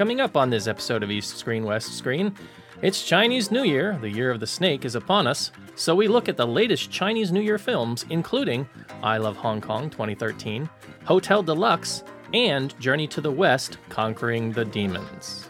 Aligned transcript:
Coming 0.00 0.22
up 0.22 0.34
on 0.34 0.48
this 0.48 0.66
episode 0.66 1.02
of 1.02 1.10
East 1.10 1.36
Screen, 1.36 1.62
West 1.62 1.98
Screen, 1.98 2.34
it's 2.80 3.04
Chinese 3.04 3.50
New 3.50 3.64
Year. 3.64 3.98
The 4.00 4.08
year 4.08 4.30
of 4.30 4.40
the 4.40 4.46
snake 4.46 4.86
is 4.86 4.94
upon 4.94 5.26
us. 5.26 5.52
So 5.76 5.94
we 5.94 6.08
look 6.08 6.26
at 6.26 6.38
the 6.38 6.46
latest 6.46 6.90
Chinese 6.90 7.30
New 7.30 7.42
Year 7.42 7.58
films, 7.58 8.06
including 8.08 8.66
I 9.02 9.18
Love 9.18 9.36
Hong 9.36 9.60
Kong 9.60 9.90
2013, 9.90 10.70
Hotel 11.04 11.42
Deluxe, 11.42 12.02
and 12.32 12.74
Journey 12.80 13.06
to 13.08 13.20
the 13.20 13.30
West 13.30 13.76
Conquering 13.90 14.52
the 14.52 14.64
Demons. 14.64 15.49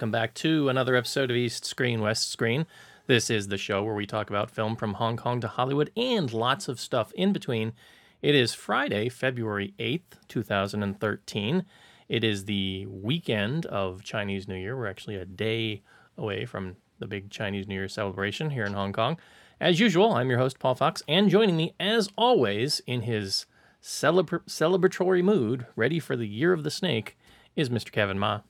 Welcome 0.00 0.10
back 0.10 0.32
to 0.32 0.70
another 0.70 0.96
episode 0.96 1.30
of 1.30 1.36
East 1.36 1.66
Screen, 1.66 2.00
West 2.00 2.30
Screen. 2.30 2.64
This 3.06 3.28
is 3.28 3.48
the 3.48 3.58
show 3.58 3.82
where 3.82 3.92
we 3.92 4.06
talk 4.06 4.30
about 4.30 4.50
film 4.50 4.74
from 4.74 4.94
Hong 4.94 5.18
Kong 5.18 5.42
to 5.42 5.46
Hollywood 5.46 5.90
and 5.94 6.32
lots 6.32 6.68
of 6.68 6.80
stuff 6.80 7.12
in 7.12 7.34
between. 7.34 7.74
It 8.22 8.34
is 8.34 8.54
Friday, 8.54 9.10
February 9.10 9.74
8th, 9.78 10.16
2013. 10.26 11.66
It 12.08 12.24
is 12.24 12.46
the 12.46 12.86
weekend 12.86 13.66
of 13.66 14.02
Chinese 14.02 14.48
New 14.48 14.54
Year. 14.54 14.74
We're 14.74 14.86
actually 14.86 15.16
a 15.16 15.26
day 15.26 15.82
away 16.16 16.46
from 16.46 16.76
the 16.98 17.06
big 17.06 17.28
Chinese 17.28 17.68
New 17.68 17.74
Year 17.74 17.86
celebration 17.86 18.48
here 18.48 18.64
in 18.64 18.72
Hong 18.72 18.94
Kong. 18.94 19.18
As 19.60 19.80
usual, 19.80 20.14
I'm 20.14 20.30
your 20.30 20.38
host, 20.38 20.58
Paul 20.58 20.76
Fox, 20.76 21.02
and 21.08 21.28
joining 21.28 21.58
me, 21.58 21.74
as 21.78 22.08
always, 22.16 22.80
in 22.86 23.02
his 23.02 23.44
celebra- 23.82 24.46
celebratory 24.48 25.22
mood, 25.22 25.66
ready 25.76 26.00
for 26.00 26.16
the 26.16 26.26
Year 26.26 26.54
of 26.54 26.64
the 26.64 26.70
Snake, 26.70 27.18
is 27.54 27.68
Mr. 27.68 27.92
Kevin 27.92 28.18
Ma. 28.18 28.40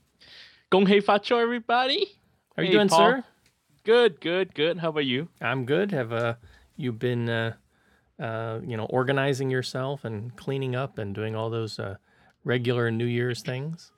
Gong 0.70 0.86
Hei 0.86 1.00
Fa 1.00 1.18
Choi, 1.18 1.40
everybody. 1.42 2.06
How 2.56 2.62
are 2.62 2.64
you 2.64 2.70
Hey, 2.70 2.76
doing, 2.76 2.88
Paul. 2.88 2.98
sir? 2.98 3.24
Good, 3.82 4.20
good, 4.20 4.54
good. 4.54 4.78
How 4.78 4.90
about 4.90 5.04
you? 5.04 5.28
I'm 5.40 5.64
good. 5.64 5.90
Have 5.90 6.12
uh, 6.12 6.34
you 6.77 6.92
been, 6.92 7.28
uh, 7.28 7.54
uh, 8.20 8.60
you 8.64 8.77
know, 8.77 8.84
organizing 8.84 9.50
yourself 9.50 10.04
and 10.04 10.36
cleaning 10.36 10.77
up 10.77 10.98
and 10.98 11.12
doing 11.12 11.34
all 11.34 11.50
those 11.50 11.78
uh, 11.80 11.96
regular 12.44 12.90
New 12.92 13.06
Year's 13.06 13.42
things? 13.42 13.90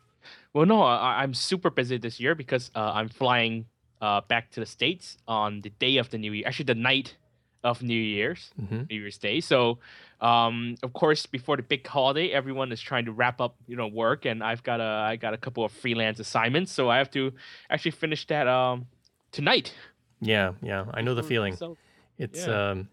Well, 0.54 0.64
no, 0.64 0.82
I, 0.82 1.22
I'm 1.22 1.34
super 1.34 1.68
busy 1.68 1.98
this 1.98 2.18
year 2.18 2.34
because 2.34 2.70
uh, 2.74 2.92
I'm 2.94 3.10
flying 3.10 3.66
uh, 4.00 4.22
back 4.22 4.50
to 4.52 4.60
the 4.60 4.66
States 4.66 5.18
on 5.28 5.60
the 5.60 5.70
day 5.70 5.98
of 5.98 6.08
the 6.08 6.16
New 6.16 6.32
Year, 6.32 6.46
actually, 6.46 6.64
the 6.66 6.74
night 6.74 7.16
of 7.64 7.82
New 7.82 8.00
Year's, 8.00 8.50
Mhm. 8.60 8.88
New 8.88 8.96
Year's 9.00 9.18
Day. 9.18 9.40
So, 9.40 9.78
um, 10.22 10.76
of 10.84 10.92
course, 10.92 11.26
before 11.26 11.56
the 11.56 11.64
big 11.64 11.84
holiday, 11.84 12.28
everyone 12.30 12.70
is 12.70 12.80
trying 12.80 13.06
to 13.06 13.12
wrap 13.12 13.40
up, 13.40 13.56
you 13.66 13.76
know, 13.76 13.88
work, 13.88 14.24
and 14.24 14.42
I've 14.42 14.62
got 14.62 14.80
a, 14.80 14.84
I 14.84 15.16
got 15.16 15.34
a 15.34 15.36
couple 15.36 15.64
of 15.64 15.72
freelance 15.72 16.20
assignments, 16.20 16.70
so 16.70 16.88
I 16.88 16.98
have 16.98 17.10
to 17.10 17.32
actually 17.68 17.90
finish 17.90 18.24
that 18.28 18.46
um, 18.46 18.86
tonight. 19.32 19.74
Yeah, 20.20 20.52
yeah. 20.62 20.84
I 20.94 21.02
know 21.02 21.16
the 21.16 21.24
feeling. 21.24 21.56
So, 21.56 21.76
It's 22.18 22.46
Yeah. 22.46 22.70
um, 22.70 22.88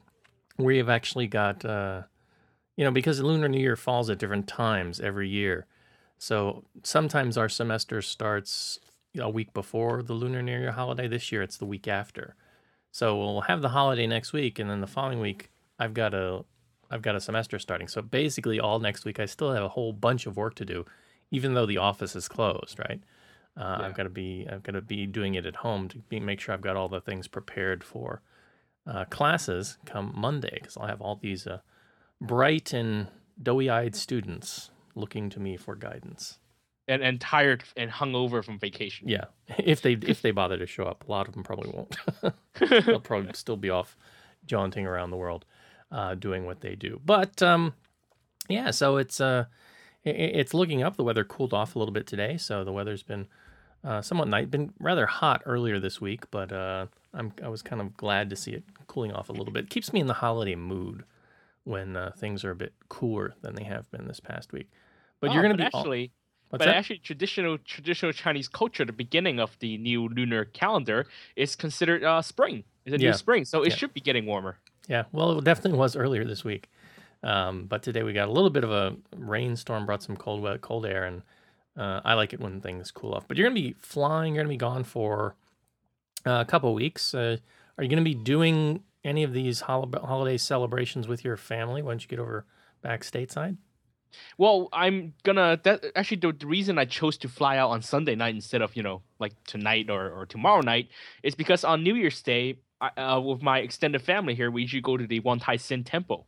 we 0.58 0.78
have 0.78 0.90
actually 0.90 1.28
got 1.28 1.64
uh, 1.64 2.02
you 2.76 2.84
know 2.84 2.92
because 2.92 3.20
the 3.20 3.28
Lunar 3.28 3.48
New 3.48 3.60
Year 3.62 3.76
falls 3.76 4.10
at 4.10 4.18
different 4.18 4.48
times 4.48 5.00
every 5.00 5.30
year, 5.30 5.68
so 6.18 6.66
sometimes 6.82 7.38
our 7.38 7.48
semester 7.48 8.02
starts 8.02 8.80
a 9.20 9.30
week 9.30 9.54
before 9.54 10.02
the 10.02 10.14
Lunar 10.14 10.42
New 10.42 10.58
Year 10.60 10.72
holiday. 10.72 11.08
This 11.08 11.32
year 11.32 11.44
it's 11.44 11.58
the 11.58 11.66
week 11.66 11.88
after, 11.88 12.36
so 12.92 13.16
we'll 13.20 13.42
have 13.42 13.62
the 13.62 13.70
holiday 13.70 14.08
next 14.08 14.34
week, 14.34 14.58
and 14.58 14.68
then 14.68 14.82
the 14.82 14.88
following 14.88 15.20
week 15.20 15.52
I've 15.78 15.94
got 15.94 16.16
a 16.16 16.44
I've 16.92 17.02
got 17.02 17.16
a 17.16 17.20
semester 17.20 17.60
starting. 17.60 17.88
So 17.88 18.02
basically, 18.02 18.60
all 18.60 18.80
next 18.80 19.06
week 19.06 19.20
I 19.20 19.26
still 19.26 19.52
have 19.54 19.64
a 19.64 19.70
whole 19.70 19.94
bunch 19.94 20.26
of 20.26 20.38
work 20.38 20.56
to 20.56 20.66
do, 20.66 20.86
even 21.32 21.54
though 21.54 21.66
the 21.66 21.78
office 21.78 22.16
is 22.16 22.28
closed. 22.28 22.80
Right. 22.80 23.02
Uh, 23.58 23.78
Yeah. 23.80 23.86
I've 23.88 23.96
got 23.96 24.04
to 24.04 24.10
be 24.10 24.48
I've 24.52 24.64
got 24.64 24.74
to 24.74 24.82
be 24.82 25.06
doing 25.06 25.36
it 25.36 25.46
at 25.46 25.58
home 25.58 25.88
to 25.90 25.98
be, 25.98 26.20
make 26.20 26.40
sure 26.40 26.54
I've 26.54 26.62
got 26.62 26.76
all 26.76 26.88
the 26.90 27.02
things 27.02 27.28
prepared 27.28 27.84
for 27.84 28.22
uh, 28.88 29.06
classes 29.06 29.78
come 29.86 30.14
Monday 30.16 30.58
because 30.62 30.78
I'll 30.78 30.88
have 30.88 31.02
all 31.02 31.16
these 31.22 31.46
uh, 31.46 31.60
bright 32.22 32.74
and 32.74 33.08
doughy-eyed 33.42 33.96
students 33.96 34.72
looking 34.96 35.30
to 35.30 35.40
me 35.40 35.58
for 35.58 35.76
guidance. 35.76 36.40
and, 36.88 37.04
and 37.04 37.22
tired 37.22 37.64
and 37.78 37.92
hungover 37.92 38.44
from 38.44 38.58
vacation. 38.60 39.08
Yeah, 39.08 39.26
if 39.60 39.82
they 39.82 39.94
if 39.94 40.22
they 40.22 40.32
bother 40.32 40.58
to 40.58 40.66
show 40.66 40.86
up, 40.86 41.08
a 41.08 41.12
lot 41.12 41.28
of 41.28 41.34
them 41.36 41.44
probably 41.44 41.70
won't. 41.72 41.96
They'll 42.86 43.00
probably 43.00 43.34
still 43.34 43.58
be 43.58 43.70
off 43.70 43.96
jaunting 44.46 44.86
around 44.88 45.12
the 45.12 45.18
world, 45.18 45.46
uh, 45.92 46.16
doing 46.16 46.46
what 46.46 46.62
they 46.62 46.76
do. 46.76 47.00
But 47.06 47.42
um, 47.42 47.74
yeah, 48.48 48.72
so 48.72 48.98
it's 48.98 49.20
uh, 49.22 49.46
it's 50.04 50.54
looking 50.54 50.84
up. 50.84 50.96
The 50.98 51.04
weather 51.04 51.24
cooled 51.24 51.54
off 51.54 51.76
a 51.76 51.80
little 51.80 51.94
bit 51.94 52.08
today, 52.08 52.38
so 52.38 52.64
the 52.64 52.72
weather's 52.72 53.04
been 53.04 53.28
uh, 53.84 54.02
somewhat 54.02 54.28
nice. 54.28 54.48
Been 54.48 54.74
rather 54.80 55.06
hot 55.06 55.42
earlier 55.46 55.80
this 55.80 56.00
week, 56.02 56.30
but 56.32 56.52
uh, 56.52 56.88
I'm 57.14 57.34
I 57.44 57.48
was 57.50 57.62
kind 57.62 57.82
of 57.82 57.96
glad 57.98 58.30
to 58.30 58.36
see 58.36 58.52
it 58.52 58.64
cooling 58.88 59.12
off 59.14 59.30
a 59.30 59.34
little 59.34 59.54
bit. 59.54 59.70
keeps 59.70 59.94
me 59.94 60.00
in 60.00 60.08
the 60.08 60.14
holiday 60.16 60.56
mood 60.56 61.04
when 61.64 61.96
uh, 61.96 62.12
things 62.18 62.44
are 62.44 62.52
a 62.52 62.56
bit 62.56 62.74
cooler 62.88 63.36
than 63.42 63.56
they 63.56 63.64
have 63.66 63.90
been 63.92 64.08
this 64.08 64.20
past 64.20 64.52
week. 64.54 64.70
But 65.20 65.30
Oh, 65.30 65.34
you're 65.34 65.44
going 65.44 65.58
to 65.58 65.64
be 65.64 65.70
all- 65.74 65.82
actually. 65.82 66.12
What's 66.50 66.62
but 66.64 66.66
that? 66.66 66.78
actually, 66.78 66.98
traditional 66.98 67.60
traditional 67.60 68.12
Chinese 68.12 68.48
culture, 68.48 68.84
the 68.84 68.92
beginning 68.94 69.40
of 69.40 69.56
the 69.60 69.78
new 69.78 70.08
lunar 70.08 70.46
calendar 70.46 71.06
is 71.36 71.56
considered 71.56 72.04
uh, 72.04 72.24
spring. 72.24 72.64
It's 72.86 72.96
a 72.96 73.00
Yeah. 73.00 73.12
new 73.12 73.14
spring, 73.18 73.46
so 73.46 73.62
it 73.62 73.70
Yeah. 73.70 73.76
should 73.76 73.94
be 73.94 74.02
getting 74.02 74.26
warmer. 74.26 74.58
Yeah, 74.90 75.04
well, 75.12 75.38
it 75.38 75.46
definitely 75.46 75.78
was 75.78 75.96
earlier 75.96 76.26
this 76.26 76.44
week. 76.44 76.70
Um, 77.22 77.66
but 77.66 77.84
today 77.84 78.02
we 78.04 78.12
got 78.12 78.28
a 78.28 78.32
little 78.32 78.50
bit 78.50 78.64
of 78.64 78.72
a 78.72 78.96
rainstorm, 79.16 79.86
brought 79.86 80.02
some 80.02 80.18
cold, 80.18 80.42
wet, 80.42 80.62
cold 80.62 80.86
air, 80.86 81.06
and 81.06 81.22
uh, 81.78 82.02
I 82.04 82.16
like 82.16 82.34
it 82.34 82.40
when 82.40 82.60
things 82.60 82.90
cool 82.92 83.14
off. 83.14 83.28
But 83.28 83.38
you're 83.38 83.50
to 83.50 83.54
be 83.54 83.76
flying. 83.80 84.34
You're 84.34 84.44
to 84.44 84.50
be 84.50 84.58
gone 84.58 84.84
for 84.84 85.36
uh, 86.26 86.44
a 86.46 86.46
couple 86.46 86.74
weeks. 86.74 87.14
Uh, 87.14 87.38
are 87.78 87.84
you 87.84 87.90
to 87.90 88.02
be 88.02 88.16
doing 88.16 88.82
any 89.04 89.24
of 89.24 89.32
these 89.32 89.62
hol- 89.62 89.90
holiday 90.04 90.38
celebrations 90.38 91.08
with 91.08 91.24
your 91.24 91.38
family 91.38 91.82
once 91.82 92.04
you 92.04 92.10
get 92.10 92.20
over 92.20 92.46
back 92.82 93.04
stateside? 93.04 93.58
Well, 94.40 94.70
I'm 94.74 95.14
gonna. 95.22 95.60
That 95.64 95.86
actually 95.96 96.18
the, 96.18 96.34
the 96.34 96.48
reason 96.48 96.80
I 96.80 96.86
chose 96.86 97.16
to 97.20 97.28
fly 97.30 97.58
out 97.58 97.70
on 97.70 97.84
Sunday 97.84 98.16
night 98.16 98.34
instead 98.34 98.64
of 98.64 98.76
you 98.76 98.82
know 98.82 99.04
like 99.20 99.34
tonight 99.44 99.92
or, 99.92 100.10
or 100.10 100.26
tomorrow 100.26 100.62
night 100.62 100.90
is 101.22 101.36
because 101.36 101.64
on 101.64 101.84
New 101.84 101.94
Year's 101.94 102.22
Day, 102.24 102.58
uh, 102.82 103.22
with 103.24 103.42
my 103.42 103.60
extended 103.60 104.02
family 104.02 104.36
here, 104.36 104.50
we 104.52 104.62
usually 104.64 104.82
go 104.82 104.98
to 104.98 105.06
the 105.08 105.20
Wong 105.22 105.40
Tai 105.40 105.58
Sin 105.58 105.84
Temple. 105.84 106.26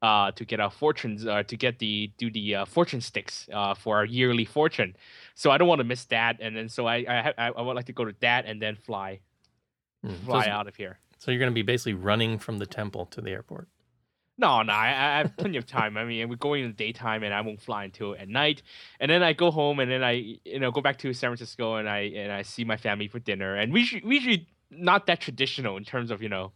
Uh, 0.00 0.30
to 0.30 0.44
get 0.44 0.60
our 0.60 0.70
fortunes, 0.70 1.26
uh, 1.26 1.42
to 1.42 1.56
get 1.56 1.80
the 1.80 2.12
do 2.18 2.30
the 2.30 2.54
uh, 2.54 2.64
fortune 2.64 3.00
sticks 3.00 3.48
uh, 3.52 3.74
for 3.74 3.96
our 3.96 4.04
yearly 4.04 4.44
fortune, 4.44 4.94
so 5.34 5.50
I 5.50 5.58
don't 5.58 5.66
want 5.66 5.80
to 5.80 5.84
miss 5.84 6.04
that, 6.04 6.36
and 6.40 6.56
then 6.56 6.68
so 6.68 6.86
I 6.86 6.98
I, 6.98 7.34
I 7.36 7.48
I 7.48 7.62
would 7.62 7.74
like 7.74 7.86
to 7.86 7.92
go 7.92 8.04
to 8.04 8.14
that 8.20 8.46
and 8.46 8.62
then 8.62 8.76
fly 8.76 9.18
Hmm, 10.04 10.14
fly 10.24 10.44
so, 10.44 10.50
out 10.52 10.68
of 10.68 10.76
here. 10.76 11.00
so 11.18 11.32
you're 11.32 11.40
going 11.40 11.50
to 11.50 11.54
be 11.54 11.62
basically 11.62 11.94
running 11.94 12.38
from 12.38 12.58
the 12.58 12.66
temple 12.66 13.06
to 13.06 13.20
the 13.20 13.30
airport. 13.32 13.66
No, 14.40 14.62
no, 14.62 14.72
I, 14.72 14.86
I 14.86 15.18
have 15.18 15.36
plenty 15.36 15.56
of 15.58 15.66
time. 15.66 15.96
I 15.96 16.04
mean, 16.04 16.28
we're 16.28 16.36
going 16.36 16.62
in 16.62 16.70
the 16.70 16.76
daytime, 16.76 17.24
and 17.24 17.34
I 17.34 17.40
won't 17.40 17.60
fly 17.60 17.82
until 17.82 18.14
at 18.14 18.28
night. 18.28 18.62
And 19.00 19.10
then 19.10 19.24
I 19.24 19.32
go 19.32 19.50
home, 19.50 19.80
and 19.80 19.90
then 19.90 20.04
I, 20.04 20.38
you 20.44 20.60
know, 20.60 20.70
go 20.70 20.80
back 20.80 20.98
to 20.98 21.12
San 21.12 21.30
Francisco, 21.30 21.74
and 21.74 21.88
I 21.88 21.98
and 22.14 22.30
I 22.30 22.42
see 22.42 22.62
my 22.62 22.76
family 22.76 23.08
for 23.08 23.18
dinner. 23.18 23.56
And 23.56 23.72
we 23.72 23.84
should, 23.84 24.04
we 24.04 24.14
usually 24.14 24.46
not 24.70 25.06
that 25.06 25.20
traditional 25.20 25.76
in 25.76 25.84
terms 25.84 26.10
of 26.10 26.22
you 26.22 26.28
know, 26.28 26.52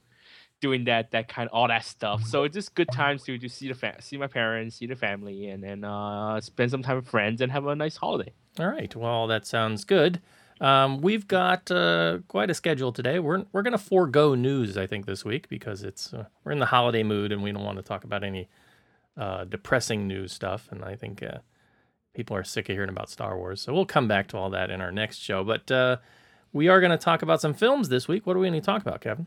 doing 0.60 0.84
that 0.84 1.10
that 1.10 1.28
kind 1.28 1.48
of 1.48 1.54
all 1.54 1.68
that 1.68 1.84
stuff. 1.84 2.24
So 2.24 2.44
it's 2.44 2.54
just 2.54 2.74
good 2.74 2.88
times 2.90 3.24
to 3.24 3.36
to 3.36 3.48
see 3.48 3.70
the 3.70 3.94
see 4.00 4.16
my 4.16 4.26
parents, 4.28 4.76
see 4.76 4.86
the 4.86 4.96
family, 4.96 5.48
and 5.48 5.62
then 5.62 5.84
uh, 5.84 6.40
spend 6.40 6.70
some 6.70 6.82
time 6.82 6.96
with 6.96 7.08
friends 7.08 7.40
and 7.40 7.52
have 7.52 7.66
a 7.66 7.74
nice 7.74 7.96
holiday. 7.96 8.32
All 8.58 8.68
right. 8.68 8.94
Well, 8.94 9.26
that 9.26 9.46
sounds 9.46 9.84
good. 9.84 10.20
Um, 10.60 11.00
we've 11.00 11.26
got 11.26 11.70
uh, 11.72 12.18
quite 12.28 12.48
a 12.48 12.54
schedule 12.54 12.92
today. 12.92 13.18
We're 13.18 13.44
we're 13.52 13.62
to 13.62 13.78
forego 13.78 14.36
news, 14.36 14.78
I 14.78 14.86
think, 14.86 15.06
this 15.06 15.24
week 15.24 15.48
because 15.48 15.82
it's 15.82 16.14
uh, 16.14 16.26
we're 16.44 16.52
in 16.52 16.60
the 16.60 16.66
holiday 16.66 17.02
mood 17.02 17.32
and 17.32 17.42
we 17.42 17.50
don't 17.50 17.64
want 17.64 17.78
to 17.78 17.82
talk 17.82 18.04
about 18.04 18.22
any 18.22 18.48
uh, 19.16 19.44
depressing 19.44 20.06
news 20.06 20.32
stuff. 20.32 20.68
And 20.70 20.84
I 20.84 20.94
think 20.94 21.20
uh, 21.20 21.38
people 22.14 22.36
are 22.36 22.44
sick 22.44 22.68
of 22.68 22.76
hearing 22.76 22.90
about 22.90 23.10
Star 23.10 23.36
Wars, 23.36 23.60
so 23.60 23.74
we'll 23.74 23.86
come 23.86 24.06
back 24.06 24.28
to 24.28 24.36
all 24.36 24.50
that 24.50 24.70
in 24.70 24.80
our 24.80 24.92
next 24.92 25.18
show. 25.18 25.42
But 25.42 25.68
uh, 25.70 25.96
we 26.52 26.68
are 26.68 26.80
going 26.80 26.90
to 26.90 26.98
talk 26.98 27.22
about 27.22 27.40
some 27.40 27.54
films 27.54 27.88
this 27.88 28.08
week. 28.08 28.26
What 28.26 28.36
are 28.36 28.40
we 28.40 28.48
going 28.48 28.60
to 28.60 28.64
talk 28.64 28.82
about, 28.82 29.00
Kevin? 29.00 29.26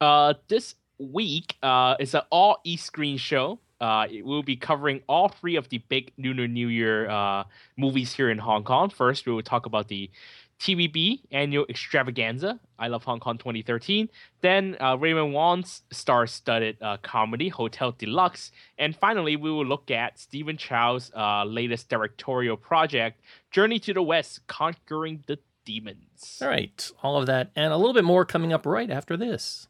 Uh, 0.00 0.34
this 0.48 0.74
week 0.98 1.56
uh, 1.62 1.96
is 1.98 2.14
an 2.14 2.22
all 2.30 2.60
East 2.64 2.86
Screen 2.86 3.18
show. 3.18 3.58
uh, 3.80 4.06
we'll 4.22 4.42
be 4.42 4.56
covering 4.56 5.02
all 5.08 5.28
three 5.28 5.56
of 5.56 5.68
the 5.68 5.78
big 5.88 6.12
Lunar 6.18 6.48
New 6.48 6.68
Year 6.68 7.08
uh, 7.08 7.44
movies 7.76 8.12
here 8.12 8.30
in 8.30 8.38
Hong 8.38 8.64
Kong. 8.64 8.90
First, 8.90 9.26
we 9.26 9.32
will 9.32 9.42
talk 9.42 9.66
about 9.66 9.88
the 9.88 10.10
TVB 10.58 11.20
annual 11.30 11.64
extravaganza, 11.68 12.58
I 12.80 12.88
Love 12.88 13.04
Hong 13.04 13.20
Kong 13.20 13.38
2013. 13.38 14.08
Then 14.40 14.76
uh, 14.80 14.96
Raymond 14.96 15.32
Wong's 15.32 15.82
star-studded 15.92 16.78
uh, 16.82 16.96
comedy 17.02 17.48
Hotel 17.48 17.94
Deluxe, 17.96 18.50
and 18.76 18.96
finally 18.96 19.36
we 19.36 19.52
will 19.52 19.64
look 19.64 19.92
at 19.92 20.18
Stephen 20.18 20.56
Chow's 20.56 21.12
uh, 21.14 21.44
latest 21.44 21.88
directorial 21.88 22.56
project, 22.56 23.20
Journey 23.52 23.78
to 23.78 23.94
the 23.94 24.02
West: 24.02 24.44
Conquering 24.48 25.22
the 25.28 25.38
Demons. 25.68 26.38
All 26.40 26.48
right, 26.48 26.90
all 27.02 27.18
of 27.18 27.26
that 27.26 27.50
and 27.54 27.74
a 27.74 27.76
little 27.76 27.92
bit 27.92 28.02
more 28.02 28.24
coming 28.24 28.54
up 28.54 28.64
right 28.64 28.90
after 28.90 29.18
this. 29.18 29.68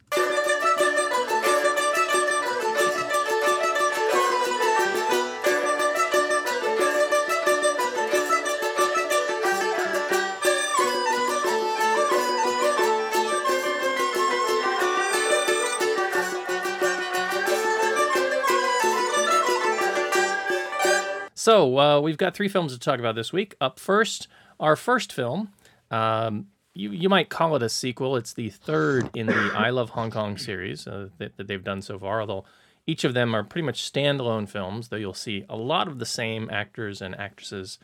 So 21.34 21.78
uh, 21.78 22.00
we've 22.00 22.16
got 22.16 22.36
three 22.36 22.48
films 22.48 22.72
to 22.72 22.78
talk 22.78 23.00
about 23.00 23.16
this 23.16 23.32
week. 23.32 23.56
Up 23.60 23.80
first, 23.80 24.28
our 24.60 24.76
first 24.76 25.12
film. 25.12 25.50
Um, 25.90 26.46
you 26.74 26.90
you 26.90 27.08
might 27.08 27.28
call 27.28 27.56
it 27.56 27.62
a 27.62 27.68
sequel. 27.68 28.16
It's 28.16 28.32
the 28.32 28.50
third 28.50 29.10
in 29.14 29.26
the 29.26 29.34
I 29.54 29.70
Love 29.70 29.90
Hong 29.90 30.10
Kong 30.10 30.36
series 30.38 30.86
uh, 30.86 31.08
that, 31.18 31.36
that 31.36 31.48
they've 31.48 31.62
done 31.62 31.82
so 31.82 31.98
far. 31.98 32.20
Although 32.20 32.44
each 32.86 33.04
of 33.04 33.14
them 33.14 33.34
are 33.34 33.44
pretty 33.44 33.66
much 33.66 33.90
standalone 33.90 34.48
films, 34.48 34.88
though 34.88 34.96
you'll 34.96 35.14
see 35.14 35.44
a 35.48 35.56
lot 35.56 35.88
of 35.88 35.98
the 35.98 36.06
same 36.06 36.48
actors 36.50 37.02
and 37.02 37.18
actresses. 37.18 37.78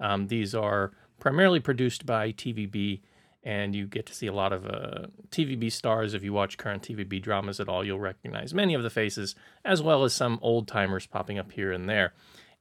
Um, 0.00 0.28
these 0.28 0.54
are 0.54 0.92
primarily 1.18 1.60
produced 1.60 2.06
by 2.06 2.32
TVB, 2.32 3.00
and 3.42 3.74
you 3.74 3.86
get 3.86 4.06
to 4.06 4.14
see 4.14 4.26
a 4.26 4.32
lot 4.32 4.52
of 4.52 4.66
uh, 4.66 5.06
TVB 5.30 5.72
stars. 5.72 6.14
If 6.14 6.22
you 6.22 6.32
watch 6.32 6.58
current 6.58 6.82
TVB 6.82 7.22
dramas 7.22 7.60
at 7.60 7.68
all, 7.68 7.84
you'll 7.84 8.00
recognize 8.00 8.54
many 8.54 8.74
of 8.74 8.82
the 8.82 8.90
faces, 8.90 9.34
as 9.64 9.82
well 9.82 10.04
as 10.04 10.14
some 10.14 10.38
old 10.42 10.68
timers 10.68 11.06
popping 11.06 11.38
up 11.38 11.52
here 11.52 11.72
and 11.72 11.88
there 11.88 12.12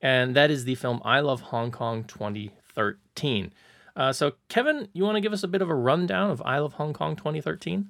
and 0.02 0.36
that 0.36 0.52
is 0.52 0.66
the 0.66 0.76
film 0.76 1.02
I 1.04 1.20
Love 1.22 1.42
Hong 1.42 1.72
Kong 1.72 2.04
2013. 2.04 3.54
Uh, 3.96 4.12
so, 4.12 4.34
Kevin, 4.50 4.88
you 4.94 5.04
want 5.04 5.16
to 5.16 5.22
give 5.22 5.34
us 5.34 5.44
a 5.44 5.48
bit 5.48 5.62
of 5.62 5.70
a 5.70 5.76
rundown 5.76 6.30
of 6.32 6.42
I 6.46 6.60
Love 6.60 6.74
Hong 6.74 6.94
Kong 6.94 7.16
2013? 7.16 7.90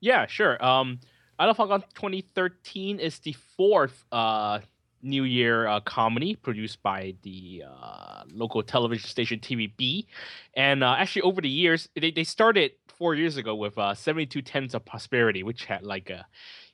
Yeah, 0.00 0.26
sure. 0.26 0.64
Um, 0.64 1.00
I 1.38 1.46
Love 1.46 1.56
Hong 1.56 1.68
Kong 1.68 1.84
2013 1.94 3.00
is 3.00 3.18
the 3.18 3.34
fourth 3.56 4.04
uh, 4.12 4.60
New 5.02 5.24
Year 5.24 5.66
uh, 5.66 5.80
comedy 5.80 6.36
produced 6.36 6.82
by 6.82 7.14
the 7.22 7.64
uh, 7.68 8.22
local 8.32 8.62
television 8.62 9.08
station 9.08 9.40
TVB. 9.40 10.06
And 10.54 10.84
uh, 10.84 10.94
actually, 10.98 11.22
over 11.22 11.40
the 11.40 11.48
years, 11.48 11.88
they, 11.94 12.10
they 12.10 12.24
started 12.24 12.72
four 12.86 13.14
years 13.14 13.36
ago 13.36 13.54
with 13.54 13.76
uh, 13.76 13.94
72 13.94 14.40
Tenants 14.42 14.74
of 14.74 14.84
Prosperity, 14.84 15.42
which 15.42 15.64
had 15.64 15.82
like 15.82 16.10
a 16.10 16.26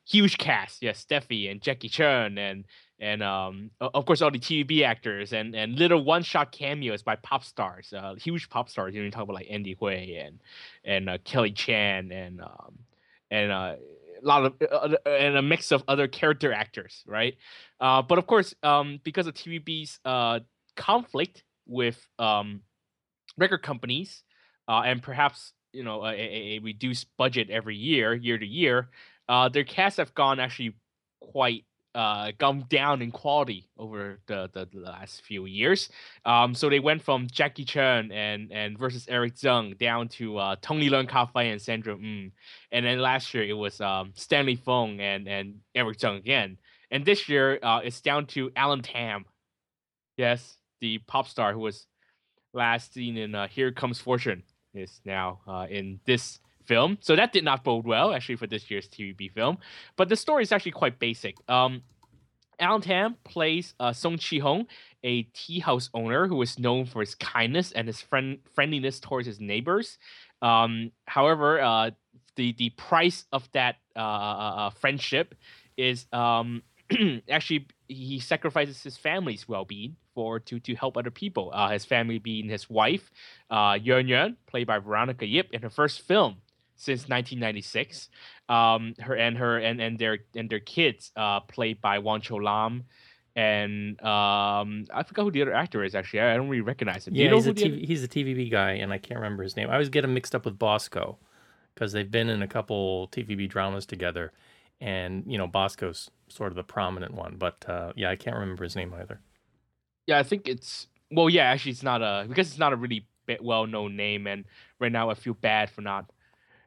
huge 0.06 0.38
cast. 0.38 0.82
Yes, 0.82 1.04
Steffi 1.04 1.50
and 1.50 1.60
Jackie 1.60 1.88
Chan 1.88 2.38
and 2.38 2.64
and 3.00 3.22
um, 3.22 3.70
of 3.80 4.04
course 4.04 4.20
all 4.20 4.30
the 4.30 4.38
TVB 4.38 4.82
actors 4.82 5.32
and 5.32 5.54
and 5.56 5.78
little 5.78 6.04
one 6.04 6.22
shot 6.22 6.52
cameos 6.52 7.02
by 7.02 7.16
pop 7.16 7.42
stars, 7.42 7.92
uh, 7.96 8.14
huge 8.14 8.50
pop 8.50 8.68
stars. 8.68 8.94
You 8.94 9.00
know, 9.00 9.06
you 9.06 9.10
talk 9.10 9.22
about 9.22 9.34
like 9.34 9.48
Andy 9.50 9.74
Hui 9.80 10.16
and 10.16 10.38
and 10.84 11.08
uh, 11.08 11.18
Kelly 11.24 11.52
Chan 11.52 12.12
and 12.12 12.42
um, 12.42 12.78
and 13.30 13.50
uh, 13.50 13.74
a 14.22 14.26
lot 14.26 14.44
of 14.44 14.54
uh, 14.60 14.96
and 15.06 15.36
a 15.36 15.42
mix 15.42 15.72
of 15.72 15.82
other 15.88 16.08
character 16.08 16.52
actors, 16.52 17.02
right? 17.06 17.36
Uh, 17.80 18.02
but 18.02 18.18
of 18.18 18.26
course, 18.26 18.54
um, 18.62 19.00
because 19.02 19.26
of 19.26 19.34
TVB's 19.34 19.98
uh, 20.04 20.40
conflict 20.76 21.42
with 21.66 22.06
um, 22.18 22.60
record 23.38 23.62
companies 23.62 24.22
and 24.68 25.02
perhaps 25.02 25.52
you 25.72 25.82
know 25.82 26.04
a, 26.04 26.12
a, 26.12 26.58
reduced 26.60 27.06
budget 27.16 27.48
every 27.50 27.76
year, 27.76 28.14
year 28.14 28.36
to 28.36 28.46
year, 28.46 28.90
their 29.52 29.64
casts 29.64 29.96
have 29.96 30.14
gone 30.14 30.38
actually 30.38 30.74
quite 31.20 31.64
uh, 31.94 32.32
gone 32.38 32.64
down 32.68 33.02
in 33.02 33.10
quality 33.10 33.68
over 33.76 34.20
the, 34.26 34.48
the, 34.52 34.68
the 34.72 34.80
last 34.80 35.22
few 35.22 35.46
years. 35.46 35.88
Um, 36.24 36.54
so 36.54 36.68
they 36.68 36.80
went 36.80 37.02
from 37.02 37.26
Jackie 37.30 37.64
Chan 37.64 38.12
and 38.12 38.52
and 38.52 38.78
versus 38.78 39.06
Eric 39.08 39.34
Tsang 39.34 39.74
down 39.78 40.08
to 40.08 40.38
uh, 40.38 40.56
Tony 40.60 40.88
Leung 40.88 41.08
Ka 41.08 41.26
Fai 41.26 41.44
and 41.44 41.60
Sandra 41.60 41.96
Mm. 41.96 42.30
And 42.72 42.86
then 42.86 43.00
last 43.00 43.34
year 43.34 43.42
it 43.42 43.54
was 43.54 43.80
um, 43.80 44.12
Stanley 44.14 44.56
Fung 44.56 45.00
and, 45.00 45.26
and 45.28 45.56
Eric 45.74 45.98
Tsang 45.98 46.16
again. 46.16 46.58
And 46.90 47.04
this 47.04 47.28
year 47.28 47.58
uh, 47.62 47.80
it's 47.82 48.00
down 48.00 48.26
to 48.26 48.50
Alan 48.54 48.82
Tam. 48.82 49.24
Yes, 50.16 50.56
the 50.80 50.98
pop 50.98 51.26
star 51.28 51.52
who 51.52 51.60
was 51.60 51.86
last 52.52 52.94
seen 52.94 53.16
in 53.16 53.34
uh, 53.34 53.48
Here 53.48 53.72
Comes 53.72 54.00
Fortune 54.00 54.42
is 54.74 55.00
now 55.04 55.40
uh, 55.48 55.66
in 55.68 56.00
this 56.06 56.38
film. 56.70 56.98
So 57.00 57.16
that 57.16 57.32
did 57.32 57.42
not 57.42 57.64
bode 57.64 57.84
well, 57.84 58.14
actually, 58.14 58.36
for 58.36 58.46
this 58.46 58.70
year's 58.70 58.88
TVB 58.88 59.32
film. 59.32 59.58
But 59.96 60.08
the 60.08 60.14
story 60.14 60.44
is 60.44 60.52
actually 60.52 60.76
quite 60.82 61.00
basic. 61.00 61.34
Um, 61.48 61.82
Alan 62.60 62.80
Tam 62.80 63.16
plays 63.24 63.74
uh, 63.80 63.92
Song 63.92 64.18
Chi 64.18 64.38
Hong, 64.38 64.66
a 65.02 65.24
tea 65.34 65.58
house 65.58 65.90
owner 65.92 66.28
who 66.28 66.40
is 66.42 66.58
known 66.60 66.86
for 66.86 67.00
his 67.00 67.16
kindness 67.16 67.72
and 67.72 67.88
his 67.88 68.00
friend 68.00 68.38
friendliness 68.54 69.00
towards 69.00 69.26
his 69.26 69.40
neighbors. 69.40 69.98
Um, 70.42 70.92
however, 71.06 71.60
uh, 71.60 71.90
the 72.36 72.52
the 72.52 72.70
price 72.70 73.26
of 73.32 73.50
that 73.52 73.76
uh, 73.96 73.98
uh, 73.98 74.54
uh 74.56 74.70
friendship 74.70 75.34
is 75.76 76.06
um, 76.12 76.62
actually 77.28 77.66
he 77.88 78.20
sacrifices 78.20 78.82
his 78.82 78.96
family's 78.96 79.48
well-being 79.48 79.96
for 80.14 80.38
to 80.38 80.60
to 80.60 80.74
help 80.74 80.96
other 80.96 81.10
people. 81.10 81.50
Uh, 81.52 81.70
his 81.70 81.84
family 81.84 82.18
being 82.18 82.48
his 82.48 82.70
wife, 82.70 83.10
uh, 83.50 83.76
Yuan 83.80 84.06
Yuan, 84.06 84.36
played 84.46 84.66
by 84.66 84.78
Veronica 84.78 85.26
Yip, 85.26 85.48
in 85.52 85.62
her 85.62 85.70
first 85.70 86.02
film, 86.02 86.36
since 86.80 87.08
1996. 87.08 88.08
Um, 88.48 88.94
her 89.00 89.14
and 89.14 89.36
her 89.36 89.58
and, 89.58 89.80
and 89.80 89.98
their 89.98 90.18
and 90.34 90.48
their 90.48 90.60
kids, 90.60 91.12
uh, 91.14 91.40
played 91.40 91.80
by 91.80 91.98
Wong 91.98 92.20
Cho 92.20 92.36
Lam, 92.36 92.84
and 93.36 94.00
um, 94.02 94.86
I 94.92 95.04
forgot 95.06 95.24
who 95.24 95.30
the 95.30 95.42
other 95.42 95.54
actor 95.54 95.84
is. 95.84 95.94
Actually, 95.94 96.20
I 96.20 96.36
don't 96.36 96.48
really 96.48 96.62
recognize 96.62 97.06
him. 97.06 97.14
Yeah, 97.14 97.24
you 97.24 97.30
know 97.30 97.36
he's 97.36 97.46
a 97.46 97.54
TV, 97.54 97.86
he's 97.86 98.02
a 98.02 98.08
TVB 98.08 98.50
guy, 98.50 98.72
and 98.72 98.92
I 98.92 98.98
can't 98.98 99.20
remember 99.20 99.42
his 99.42 99.56
name. 99.56 99.68
I 99.68 99.74
always 99.74 99.90
get 99.90 100.04
him 100.04 100.14
mixed 100.14 100.34
up 100.34 100.46
with 100.46 100.58
Bosco 100.58 101.18
because 101.74 101.92
they've 101.92 102.10
been 102.10 102.28
in 102.28 102.42
a 102.42 102.48
couple 102.48 103.08
TVB 103.08 103.48
dramas 103.48 103.84
together, 103.86 104.32
and 104.80 105.22
you 105.26 105.36
know 105.36 105.46
Bosco's 105.46 106.10
sort 106.28 106.50
of 106.50 106.56
the 106.56 106.64
prominent 106.64 107.14
one. 107.14 107.36
But 107.38 107.68
uh, 107.68 107.92
yeah, 107.94 108.10
I 108.10 108.16
can't 108.16 108.36
remember 108.36 108.64
his 108.64 108.74
name 108.74 108.94
either. 108.98 109.20
Yeah, 110.06 110.18
I 110.18 110.22
think 110.22 110.48
it's 110.48 110.88
well, 111.10 111.28
yeah, 111.28 111.44
actually, 111.44 111.72
it's 111.72 111.82
not 111.82 112.00
a 112.02 112.24
because 112.26 112.48
it's 112.48 112.58
not 112.58 112.72
a 112.72 112.76
really 112.76 113.06
well 113.40 113.66
known 113.66 113.96
name, 113.96 114.26
and 114.26 114.44
right 114.78 114.90
now 114.90 115.10
I 115.10 115.14
feel 115.14 115.34
bad 115.34 115.70
for 115.70 115.82
not 115.82 116.10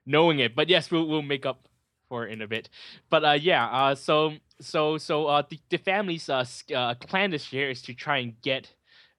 knowing 0.05 0.39
it. 0.39 0.55
But 0.55 0.69
yes, 0.69 0.91
we'll 0.91 1.07
we'll 1.07 1.22
make 1.22 1.45
up 1.45 1.67
for 2.10 2.27
it 2.27 2.33
in 2.33 2.41
a 2.41 2.48
bit. 2.48 2.69
But 3.10 3.25
uh, 3.25 3.31
yeah, 3.31 3.65
uh, 3.67 3.95
so 3.95 4.33
so 4.60 4.98
so 4.98 5.27
uh, 5.27 5.43
the, 5.50 5.60
the 5.69 5.77
family's 5.77 6.29
uh, 6.29 6.45
uh, 6.75 6.95
plan 6.95 7.31
this 7.31 7.51
year 7.53 7.69
is 7.69 7.81
to 7.83 7.93
try 7.93 8.17
and 8.19 8.39
get 8.41 8.74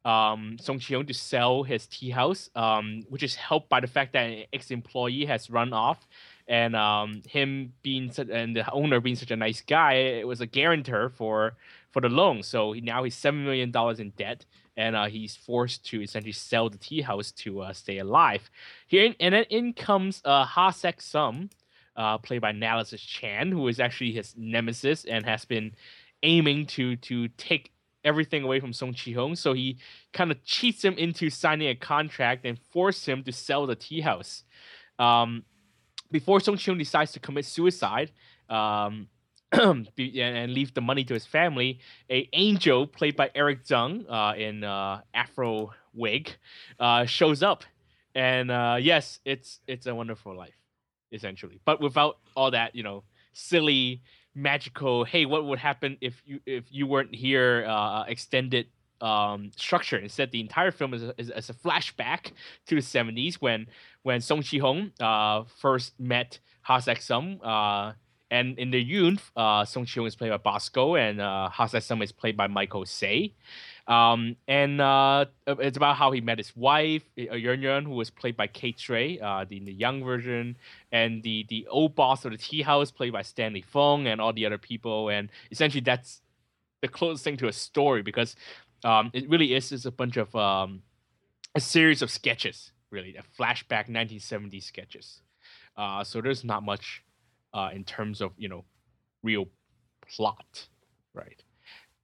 um, 0.04 0.58
Song 0.60 0.78
Chi-hong 0.78 1.06
to 1.06 1.14
sell 1.14 1.62
his 1.62 1.86
tea 1.86 2.10
house, 2.10 2.50
um, 2.54 3.04
which 3.08 3.22
is 3.22 3.34
helped 3.34 3.68
by 3.68 3.80
the 3.80 3.86
fact 3.86 4.12
that 4.12 4.26
an 4.26 4.44
ex-employee 4.52 5.24
has 5.24 5.48
run 5.48 5.72
off, 5.72 6.06
and 6.46 6.76
um, 6.76 7.22
him 7.26 7.72
being 7.82 8.12
such, 8.12 8.28
and 8.28 8.54
the 8.54 8.70
owner 8.70 9.00
being 9.00 9.16
such 9.16 9.30
a 9.30 9.36
nice 9.36 9.62
guy, 9.62 9.94
it 9.94 10.26
was 10.26 10.40
a 10.40 10.46
guarantor 10.46 11.08
for 11.08 11.56
for 11.90 12.02
the 12.02 12.08
loan. 12.08 12.42
So 12.42 12.72
he, 12.72 12.80
now 12.80 13.04
he's 13.04 13.14
seven 13.14 13.44
million 13.44 13.70
dollars 13.70 13.98
in 13.98 14.10
debt, 14.10 14.44
and 14.76 14.96
uh, 14.96 15.06
he's 15.06 15.36
forced 15.36 15.84
to 15.86 16.02
essentially 16.02 16.32
sell 16.32 16.68
the 16.68 16.78
tea 16.78 17.00
house 17.00 17.30
to 17.32 17.60
uh, 17.60 17.72
stay 17.72 17.98
alive. 17.98 18.50
Here 18.86 19.14
and 19.20 19.34
then 19.34 19.44
in 19.50 19.72
comes 19.72 20.20
uh, 20.24 20.44
Ha 20.44 20.70
Sek 20.70 21.00
Sum, 21.00 21.50
uh, 21.96 22.18
played 22.18 22.40
by 22.40 22.52
Nicholas 22.52 22.90
Chan, 22.90 23.52
who 23.52 23.68
is 23.68 23.80
actually 23.80 24.12
his 24.12 24.34
nemesis 24.36 25.04
and 25.04 25.24
has 25.24 25.44
been 25.44 25.72
aiming 26.22 26.66
to 26.66 26.96
to 26.96 27.28
take 27.28 27.70
everything 28.04 28.42
away 28.42 28.60
from 28.60 28.72
Song 28.72 28.94
Chi 28.94 29.12
Hong. 29.12 29.34
So 29.34 29.52
he 29.52 29.78
kind 30.12 30.30
of 30.30 30.44
cheats 30.44 30.84
him 30.84 30.94
into 30.94 31.30
signing 31.30 31.68
a 31.68 31.74
contract 31.74 32.44
and 32.44 32.58
force 32.70 33.06
him 33.06 33.22
to 33.24 33.32
sell 33.32 33.66
the 33.66 33.76
tea 33.76 34.00
house. 34.00 34.44
Um, 34.98 35.44
before 36.10 36.40
Song 36.40 36.56
Chi 36.56 36.64
Hong 36.66 36.78
decides 36.78 37.12
to 37.12 37.20
commit 37.20 37.46
suicide, 37.46 38.12
um, 38.48 39.08
and 39.99 40.52
leave 40.52 40.75
the 40.75 40.80
money 40.80 41.04
to 41.04 41.14
his 41.14 41.26
family. 41.26 41.78
A 42.11 42.28
angel 42.32 42.87
played 42.87 43.16
by 43.16 43.30
Eric 43.34 43.64
Tsang 43.64 44.06
uh, 44.08 44.34
in 44.37 44.64
uh, 44.64 45.00
Afro 45.12 45.73
wig 45.92 46.34
uh, 46.80 47.04
shows 47.04 47.42
up, 47.42 47.64
and 48.14 48.50
uh, 48.50 48.76
yes, 48.80 49.20
it's 49.25 49.61
it's 49.66 49.87
a 49.87 49.94
wonderful 49.94 50.37
life, 50.37 50.56
essentially, 51.12 51.61
but 51.64 51.80
without 51.80 52.18
all 52.34 52.50
that 52.50 52.75
you 52.75 52.82
know 52.82 53.04
silly 53.32 54.02
magical. 54.34 55.04
Hey, 55.04 55.26
what 55.26 55.44
would 55.44 55.58
happen 55.58 55.96
if 56.00 56.23
you 56.26 56.40
if 56.46 56.64
you 56.70 56.87
weren't 56.87 57.14
here? 57.14 57.64
Uh, 57.68 58.04
extended 58.08 58.66
um, 59.00 59.50
structure. 59.56 59.99
Instead, 59.99 60.32
the 60.32 60.40
entire 60.40 60.70
film 60.70 60.94
is 60.94 61.02
a, 61.02 61.14
is, 61.18 61.30
is 61.30 61.50
a 61.50 61.54
flashback 61.54 62.32
to 62.66 62.75
the 62.75 62.80
70s 62.80 63.34
when 63.37 63.66
when 64.02 64.20
Song 64.20 64.42
Chi 64.42 64.58
Hong 64.58 64.92
uh, 65.00 65.44
first 65.61 65.99
met 66.00 66.38
Ha 66.62 66.78
Sek 66.78 67.02
Sum 67.02 67.40
uh, 67.42 67.92
And 68.30 68.58
in 68.58 68.70
the 68.70 68.84
Yoon, 68.84 69.20
uh, 69.36 69.64
Song 69.64 69.84
Cheong 69.84 70.06
is 70.06 70.16
played 70.16 70.30
by 70.30 70.38
Bosco, 70.38 70.96
and 70.96 71.20
uh, 71.20 71.48
Ha 71.50 71.66
Sum 71.66 72.02
is 72.02 72.10
played 72.10 72.36
by 72.36 72.46
Michael 72.46 72.84
Tse. 72.84 73.34
Um, 73.86 74.36
and 74.48 74.80
uh, 74.80 75.26
it's 75.46 75.76
about 75.76 75.96
how 75.96 76.10
he 76.10 76.20
met 76.20 76.38
his 76.38 76.56
wife, 76.56 77.02
Yun 77.16 77.60
Yun, 77.60 77.84
who 77.84 77.92
was 77.92 78.10
played 78.10 78.36
by 78.36 78.46
Kate 78.46 78.78
Tsui, 78.78 79.22
uh, 79.22 79.44
the, 79.44 79.60
the 79.60 79.72
young 79.72 80.02
version, 80.02 80.56
and 80.90 81.22
the 81.22 81.44
the 81.48 81.66
old 81.68 81.94
boss 81.94 82.24
of 82.24 82.32
the 82.32 82.38
tea 82.38 82.62
house, 82.62 82.90
played 82.90 83.12
by 83.12 83.22
Stanley 83.22 83.60
Fung, 83.60 84.06
and 84.06 84.20
all 84.20 84.32
the 84.32 84.46
other 84.46 84.58
people. 84.58 85.10
And 85.10 85.28
essentially, 85.50 85.82
that's 85.82 86.22
the 86.80 86.88
closest 86.88 87.24
thing 87.24 87.36
to 87.36 87.48
a 87.48 87.52
story 87.52 88.02
because 88.02 88.36
um, 88.84 89.10
it 89.12 89.28
really 89.28 89.54
is 89.54 89.68
just 89.68 89.86
a 89.86 89.90
bunch 89.90 90.16
of 90.16 90.34
um, 90.34 90.82
a 91.54 91.60
series 91.60 92.02
of 92.02 92.10
sketches, 92.10 92.72
really, 92.90 93.16
a 93.16 93.22
flashback 93.40 93.88
1970s 93.88 94.64
sketches. 94.64 95.20
Uh, 95.76 96.02
so 96.04 96.20
there's 96.20 96.44
not 96.44 96.62
much 96.62 97.03
uh, 97.54 97.70
in 97.73 97.84
terms 97.84 98.20
of 98.20 98.32
you 98.37 98.49
know 98.49 98.64
real 99.23 99.46
plot, 100.06 100.68
right? 101.14 101.42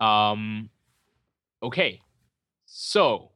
Um, 0.01 0.71
okay, 1.63 2.01
so 2.65 3.33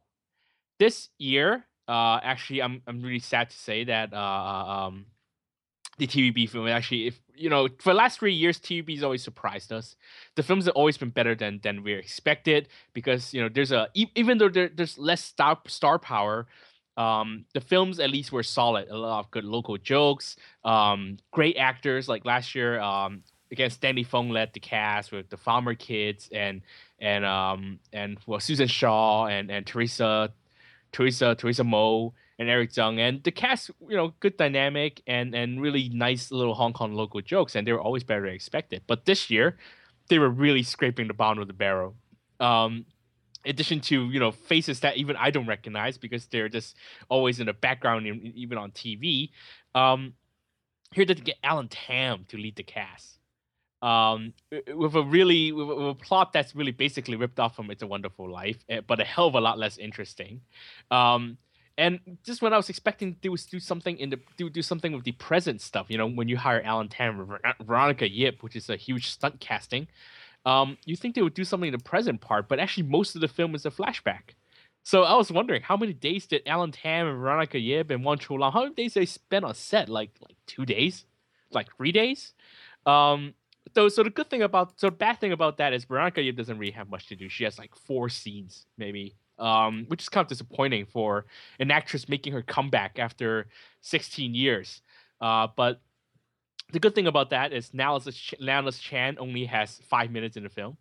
this 0.78 1.10
year, 1.18 1.66
uh, 1.88 2.20
actually, 2.22 2.62
I'm 2.62 2.80
I'm 2.86 3.02
really 3.02 3.18
sad 3.18 3.50
to 3.50 3.56
say 3.56 3.84
that 3.84 4.14
uh, 4.14 4.16
um, 4.86 5.06
the 5.98 6.06
TVB 6.06 6.48
film 6.48 6.68
actually, 6.68 7.06
if 7.06 7.20
you 7.36 7.50
know, 7.50 7.68
for 7.78 7.92
the 7.92 7.96
last 7.96 8.20
three 8.20 8.32
years, 8.32 8.58
TVB's 8.58 9.02
always 9.02 9.22
surprised 9.22 9.72
us. 9.72 9.96
The 10.36 10.42
films 10.42 10.66
have 10.66 10.74
always 10.74 10.96
been 10.96 11.10
better 11.10 11.34
than 11.34 11.60
than 11.62 11.82
we 11.82 11.92
expected 11.92 12.68
because 12.92 13.34
you 13.34 13.42
know 13.42 13.48
there's 13.48 13.72
a 13.72 13.88
even 13.94 14.38
though 14.38 14.48
there, 14.48 14.68
there's 14.68 14.98
less 14.98 15.22
star 15.22 15.58
star 15.66 15.98
power. 15.98 16.46
Um, 16.96 17.44
the 17.54 17.60
films 17.60 17.98
at 17.98 18.10
least 18.10 18.32
were 18.32 18.42
solid. 18.42 18.88
A 18.88 18.96
lot 18.96 19.20
of 19.20 19.30
good 19.30 19.44
local 19.44 19.76
jokes. 19.78 20.36
Um, 20.64 21.18
great 21.32 21.56
actors 21.56 22.08
like 22.08 22.24
last 22.24 22.54
year. 22.54 22.80
Um, 22.80 23.22
again, 23.50 23.70
Stanley 23.70 24.04
Fung 24.04 24.30
led 24.30 24.52
the 24.52 24.60
cast 24.60 25.12
with 25.12 25.28
the 25.30 25.36
Farmer 25.36 25.74
Kids 25.74 26.28
and 26.32 26.62
and 27.00 27.24
um 27.24 27.78
and 27.92 28.18
well 28.26 28.40
Susan 28.40 28.68
Shaw 28.68 29.26
and 29.26 29.50
and 29.50 29.66
Teresa 29.66 30.32
Teresa 30.92 31.34
Teresa 31.34 31.64
Mo 31.64 32.14
and 32.38 32.48
Eric 32.48 32.70
Tsang 32.70 33.00
and 33.00 33.22
the 33.24 33.30
cast 33.30 33.70
you 33.88 33.96
know 33.96 34.14
good 34.20 34.36
dynamic 34.36 35.02
and 35.06 35.34
and 35.34 35.60
really 35.60 35.88
nice 35.90 36.30
little 36.30 36.54
Hong 36.54 36.72
Kong 36.72 36.94
local 36.94 37.20
jokes 37.20 37.54
and 37.54 37.66
they 37.66 37.72
were 37.72 37.80
always 37.80 38.04
better 38.04 38.22
than 38.22 38.34
expected 38.34 38.82
but 38.86 39.04
this 39.04 39.30
year 39.30 39.56
they 40.08 40.18
were 40.18 40.30
really 40.30 40.62
scraping 40.62 41.08
the 41.08 41.14
bottom 41.14 41.40
of 41.40 41.48
the 41.48 41.54
barrel 41.54 41.94
um 42.40 42.86
addition 43.46 43.80
to 43.80 44.08
you 44.10 44.20
know 44.20 44.32
faces 44.32 44.80
that 44.80 44.96
even 44.96 45.16
I 45.16 45.30
don't 45.30 45.46
recognize 45.46 45.98
because 45.98 46.26
they're 46.26 46.48
just 46.48 46.76
always 47.08 47.40
in 47.40 47.46
the 47.46 47.52
background 47.52 48.06
even 48.34 48.58
on 48.58 48.70
TV 48.70 49.30
um 49.74 50.14
here 50.92 51.04
to 51.04 51.14
get 51.14 51.36
Alan 51.42 51.68
Tam 51.68 52.24
to 52.28 52.36
lead 52.36 52.56
the 52.56 52.62
cast 52.62 53.18
um, 53.84 54.32
with 54.74 54.94
a 54.94 55.02
really 55.02 55.52
with 55.52 55.68
a, 55.68 55.74
with 55.74 55.88
a, 55.88 55.94
plot 55.94 56.32
that's 56.32 56.54
really 56.54 56.72
basically 56.72 57.16
ripped 57.16 57.38
off 57.38 57.54
from 57.54 57.70
It's 57.70 57.82
a 57.82 57.86
Wonderful 57.86 58.30
Life, 58.30 58.56
eh, 58.70 58.80
but 58.86 58.98
a 58.98 59.04
hell 59.04 59.26
of 59.26 59.34
a 59.34 59.40
lot 59.40 59.58
less 59.58 59.76
interesting. 59.76 60.40
Um, 60.90 61.36
and 61.76 62.00
just 62.24 62.40
when 62.40 62.54
I 62.54 62.56
was 62.56 62.70
expecting 62.70 63.14
to 63.14 63.20
do, 63.20 63.36
do 63.36 63.60
something 63.60 63.98
in 63.98 64.08
the 64.08 64.20
do 64.38 64.48
do 64.48 64.62
something 64.62 64.92
with 64.92 65.04
the 65.04 65.12
present 65.12 65.60
stuff, 65.60 65.86
you 65.90 65.98
know, 65.98 66.08
when 66.08 66.28
you 66.28 66.38
hire 66.38 66.62
Alan 66.62 66.88
Tam, 66.88 67.38
Veronica 67.60 68.10
Yip, 68.10 68.42
which 68.42 68.56
is 68.56 68.70
a 68.70 68.76
huge 68.76 69.10
stunt 69.10 69.38
casting, 69.38 69.86
um, 70.44 70.76
you 70.84 70.96
think 70.96 71.14
they 71.14 71.22
would 71.22 71.34
do 71.34 71.44
something 71.44 71.68
in 71.68 71.78
the 71.78 71.84
present 71.84 72.20
part, 72.20 72.48
but 72.48 72.58
actually 72.58 72.84
most 72.84 73.14
of 73.14 73.20
the 73.20 73.28
film 73.28 73.54
is 73.54 73.64
a 73.64 73.70
flashback. 73.70 74.34
So 74.82 75.02
I 75.02 75.16
was 75.16 75.32
wondering 75.32 75.62
how 75.62 75.76
many 75.78 75.94
days 75.94 76.26
did 76.26 76.42
Alan 76.46 76.70
Tam 76.70 77.06
and 77.06 77.18
Veronica 77.18 77.58
Yip 77.58 77.90
and 77.90 78.04
Wong 78.04 78.18
Cho 78.18 78.34
Lam, 78.34 78.52
how 78.52 78.62
many 78.64 78.74
days 78.74 78.94
they 78.94 79.06
spent 79.06 79.44
on 79.44 79.54
set? 79.54 79.88
Like 79.88 80.10
like 80.20 80.36
two 80.46 80.66
days, 80.66 81.06
like 81.50 81.74
three 81.76 81.92
days. 81.92 82.34
Um, 82.84 83.32
so 83.74 83.88
so 83.88 84.02
the 84.02 84.10
good 84.10 84.28
thing 84.28 84.42
about 84.42 84.78
so 84.78 84.88
the 84.88 84.96
bad 84.96 85.20
thing 85.20 85.32
about 85.32 85.56
that 85.56 85.72
is 85.72 85.86
Veronica 85.86 86.20
Yip 86.20 86.36
doesn't 86.36 86.58
really 86.58 86.72
have 86.72 86.90
much 86.90 87.06
to 87.06 87.16
do. 87.16 87.30
She 87.30 87.44
has 87.44 87.58
like 87.58 87.74
four 87.74 88.10
scenes 88.10 88.66
maybe, 88.76 89.16
um, 89.38 89.86
which 89.88 90.02
is 90.02 90.10
kind 90.10 90.24
of 90.24 90.28
disappointing 90.28 90.84
for 90.84 91.24
an 91.58 91.70
actress 91.70 92.06
making 92.06 92.34
her 92.34 92.42
comeback 92.42 92.98
after 92.98 93.46
16 93.80 94.34
years. 94.34 94.82
Uh, 95.18 95.48
but 95.56 95.80
the 96.72 96.80
good 96.80 96.94
thing 96.94 97.06
about 97.06 97.30
that 97.30 97.52
is 97.52 97.72
Nicholas 97.72 98.78
Chan 98.78 99.16
only 99.18 99.44
has 99.44 99.80
five 99.88 100.10
minutes 100.10 100.36
in 100.36 100.42
the 100.42 100.48
film. 100.48 100.76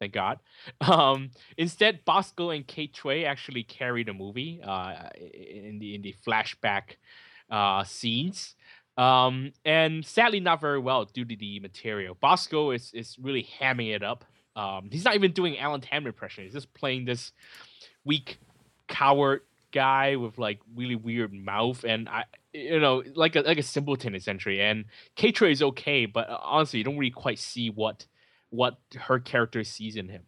Thank 0.00 0.12
God. 0.12 0.38
Um, 0.80 1.30
instead, 1.56 2.04
Bosco 2.04 2.50
and 2.50 2.66
Kate 2.66 2.94
Tsui 2.94 3.24
actually 3.24 3.62
carry 3.62 4.04
the 4.04 4.12
movie 4.12 4.60
uh, 4.62 5.08
in 5.16 5.78
the 5.78 5.94
in 5.94 6.02
the 6.02 6.14
flashback 6.26 6.96
uh, 7.50 7.84
scenes. 7.84 8.54
Um, 8.96 9.52
and 9.64 10.04
sadly, 10.04 10.40
not 10.40 10.60
very 10.60 10.78
well 10.78 11.04
due 11.04 11.24
to 11.24 11.36
the 11.36 11.60
material. 11.60 12.16
Bosco 12.20 12.70
is 12.70 12.92
is 12.92 13.16
really 13.18 13.48
hamming 13.60 13.94
it 13.94 14.02
up. 14.02 14.24
Um, 14.56 14.88
he's 14.92 15.04
not 15.04 15.14
even 15.14 15.32
doing 15.32 15.58
Alan 15.58 15.80
Tam 15.80 16.06
impression. 16.06 16.44
He's 16.44 16.52
just 16.52 16.72
playing 16.74 17.06
this 17.06 17.32
weak 18.04 18.38
coward 18.88 19.40
guy 19.72 20.16
with 20.16 20.38
like 20.38 20.60
really 20.76 20.94
weird 20.96 21.32
mouth 21.32 21.84
and 21.84 22.08
I, 22.08 22.24
you 22.54 22.80
know, 22.80 23.02
like 23.14 23.36
a 23.36 23.40
like 23.40 23.58
a 23.58 23.62
simpleton 23.62 24.14
essentially. 24.14 24.60
And 24.60 24.86
Katra 25.16 25.50
is 25.50 25.62
okay, 25.62 26.06
but 26.06 26.28
uh, 26.30 26.38
honestly, 26.42 26.78
you 26.78 26.84
don't 26.84 26.96
really 26.96 27.10
quite 27.10 27.38
see 27.38 27.68
what 27.68 28.06
what 28.50 28.78
her 28.96 29.18
character 29.18 29.64
sees 29.64 29.96
in 29.96 30.08
him. 30.08 30.22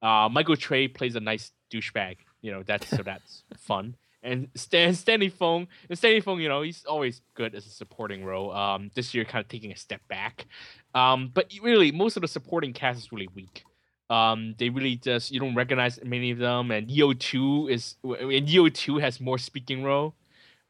Uh, 0.00 0.28
Michael 0.30 0.56
Tse 0.56 0.88
plays 0.88 1.16
a 1.16 1.20
nice 1.20 1.52
douchebag. 1.70 2.16
You 2.40 2.52
know, 2.52 2.62
that's 2.62 2.88
so 2.88 3.02
that's 3.02 3.44
fun 3.56 3.96
and 4.22 4.48
Stan 4.54 4.94
Stanley 4.94 5.28
Fung 5.28 5.66
and 5.88 5.98
Stanley 5.98 6.20
Fung, 6.20 6.40
you 6.40 6.48
know, 6.48 6.62
he's 6.62 6.84
always 6.84 7.22
good 7.34 7.54
as 7.54 7.66
a 7.66 7.70
supporting 7.70 8.24
role. 8.24 8.52
Um, 8.52 8.90
this 8.94 9.14
year 9.14 9.24
kind 9.24 9.44
of 9.44 9.48
taking 9.48 9.72
a 9.72 9.76
step 9.76 10.00
back. 10.08 10.46
Um, 10.94 11.30
but 11.32 11.52
really, 11.62 11.90
most 11.90 12.16
of 12.16 12.22
the 12.22 12.28
supporting 12.28 12.72
cast 12.72 12.98
is 13.00 13.12
really 13.12 13.28
weak. 13.34 13.64
Um, 14.10 14.54
they 14.58 14.68
really 14.68 14.96
just 14.96 15.32
you 15.32 15.40
don't 15.40 15.54
recognize 15.54 15.98
many 16.04 16.30
of 16.30 16.38
them, 16.38 16.70
and 16.70 16.90
Yeo 16.90 17.12
two 17.14 17.68
is 17.68 17.96
and 18.04 18.48
Yeo 18.48 18.68
two 18.68 18.98
has 18.98 19.20
more 19.20 19.38
speaking 19.38 19.82
role, 19.82 20.14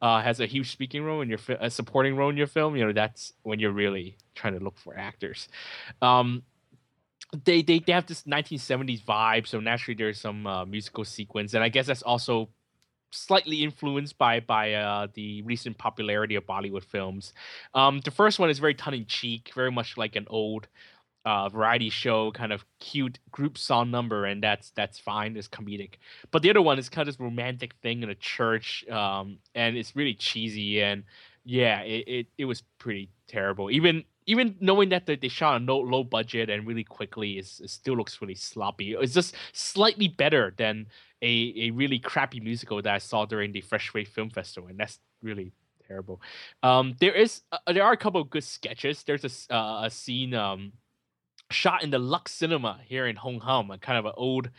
uh, 0.03 0.21
has 0.21 0.41
a 0.41 0.47
huge 0.47 0.73
speaking 0.73 1.05
role 1.05 1.21
in 1.21 1.29
your 1.29 1.39
fi- 1.39 1.59
a 1.61 1.71
supporting 1.71 2.17
role 2.17 2.29
in 2.29 2.37
your 2.37 2.49
film. 2.49 2.77
You 2.77 2.87
know 2.87 2.93
that's 2.93 3.33
when 3.45 3.61
you're 3.61 3.73
really 3.73 4.17
trying 4.35 4.59
to 4.59 4.63
look 4.63 4.77
for 4.77 4.99
actors. 4.99 5.49
Um, 6.03 6.43
they, 7.45 7.63
they 7.63 7.79
they 7.79 7.93
have 7.93 8.07
this 8.07 8.25
1970s 8.25 9.03
vibe, 9.05 9.47
so 9.47 9.61
naturally 9.61 9.97
there's 9.97 10.21
some 10.21 10.47
uh, 10.47 10.65
musical 10.67 11.05
sequence, 11.05 11.55
and 11.55 11.63
I 11.65 11.69
guess 11.69 11.87
that's 11.87 12.03
also 12.03 12.51
slightly 13.13 13.63
influenced 13.63 14.19
by 14.19 14.41
by 14.41 14.75
uh, 14.75 15.07
the 15.15 15.43
recent 15.43 15.79
popularity 15.79 16.35
of 16.35 16.45
Bollywood 16.47 16.85
films. 16.85 17.33
Um, 17.73 18.01
the 18.01 18.11
first 18.11 18.39
one 18.39 18.51
is 18.51 18.59
very 18.59 18.75
tongue 18.75 18.95
in 18.95 19.07
cheek, 19.07 19.53
very 19.55 19.71
much 19.71 19.97
like 19.97 20.17
an 20.17 20.27
old 20.29 20.67
uh, 21.25 21.49
variety 21.49 21.91
show 21.91 22.33
kind 22.33 22.53
of 22.53 22.65
cute 22.81 23.19
group 23.31 23.57
song 23.59 23.91
number, 23.91 24.25
and 24.25 24.43
that's 24.43 24.71
that's 24.71 24.99
fine. 24.99 25.37
It's 25.37 25.49
comedic. 25.49 25.95
But 26.31 26.43
the 26.43 26.51
other 26.51 26.63
one 26.63 26.79
is 26.79 26.89
kind 26.89 27.09
of 27.09 27.15
this 27.15 27.21
romantic 27.21 27.75
thing 27.83 28.03
in 28.03 28.11
a 28.11 28.15
church, 28.15 28.85
um, 28.89 29.39
and 29.55 29.77
it's 29.77 29.95
really 29.95 30.15
cheesy 30.15 30.83
and 30.83 31.05
yeah, 31.45 31.81
it, 31.81 32.05
it, 32.07 32.27
it 32.39 32.45
was 32.45 32.63
pretty 32.79 33.11
terrible. 33.27 33.71
Even 33.71 34.05
even 34.27 34.55
knowing 34.61 34.91
that 34.91 35.07
they, 35.07 35.29
shot 35.29 35.55
on 35.55 35.67
low, 35.67 35.81
low 35.81 36.05
budget 36.05 36.49
and 36.49 36.65
really 36.65 36.85
quickly, 36.85 37.39
it 37.39 37.47
still 37.47 37.97
looks 37.97 38.21
really 38.21 38.37
sloppy. 38.37 38.95
It's 38.95 39.15
just 39.15 39.35
slightly 39.53 40.07
better 40.07 40.55
than 40.57 40.87
a, 41.21 41.53
a 41.57 41.71
really 41.71 41.99
crappy 41.99 42.39
musical 42.39 42.81
that 42.83 42.95
I 42.95 42.99
saw 42.99 43.25
during 43.27 43.51
the 43.51 43.63
Fresh 43.63 43.93
Wave 43.95 44.09
Film 44.09 44.31
Festival, 44.31 44.69
and 44.69 44.79
that's 44.79 45.01
really 45.23 45.53
terrible. 45.89 46.21
Um, 46.63 46.95
there 47.01 47.15
is 47.15 47.43
uh, 47.51 47.59
there 47.73 47.83
are 47.83 47.93
a 47.93 47.97
couple 47.97 48.21
of 48.21 48.31
good 48.31 48.45
sketches. 48.45 49.03
There's 49.03 49.49
a 49.51 49.55
uh, 49.55 49.87
a 49.87 49.91
scene 49.91 50.35
um 50.35 50.73
shot 51.53 51.83
in 51.83 51.91
the 51.91 51.99
Lux 51.99 52.33
Cinema 52.33 52.81
here 52.87 53.07
in 53.07 53.17
Hong 53.17 53.41
Kong, 53.41 53.71
a 53.71 53.79
kind 53.79 53.99
of 53.99 54.07
an 54.07 54.13
old 54.17 54.51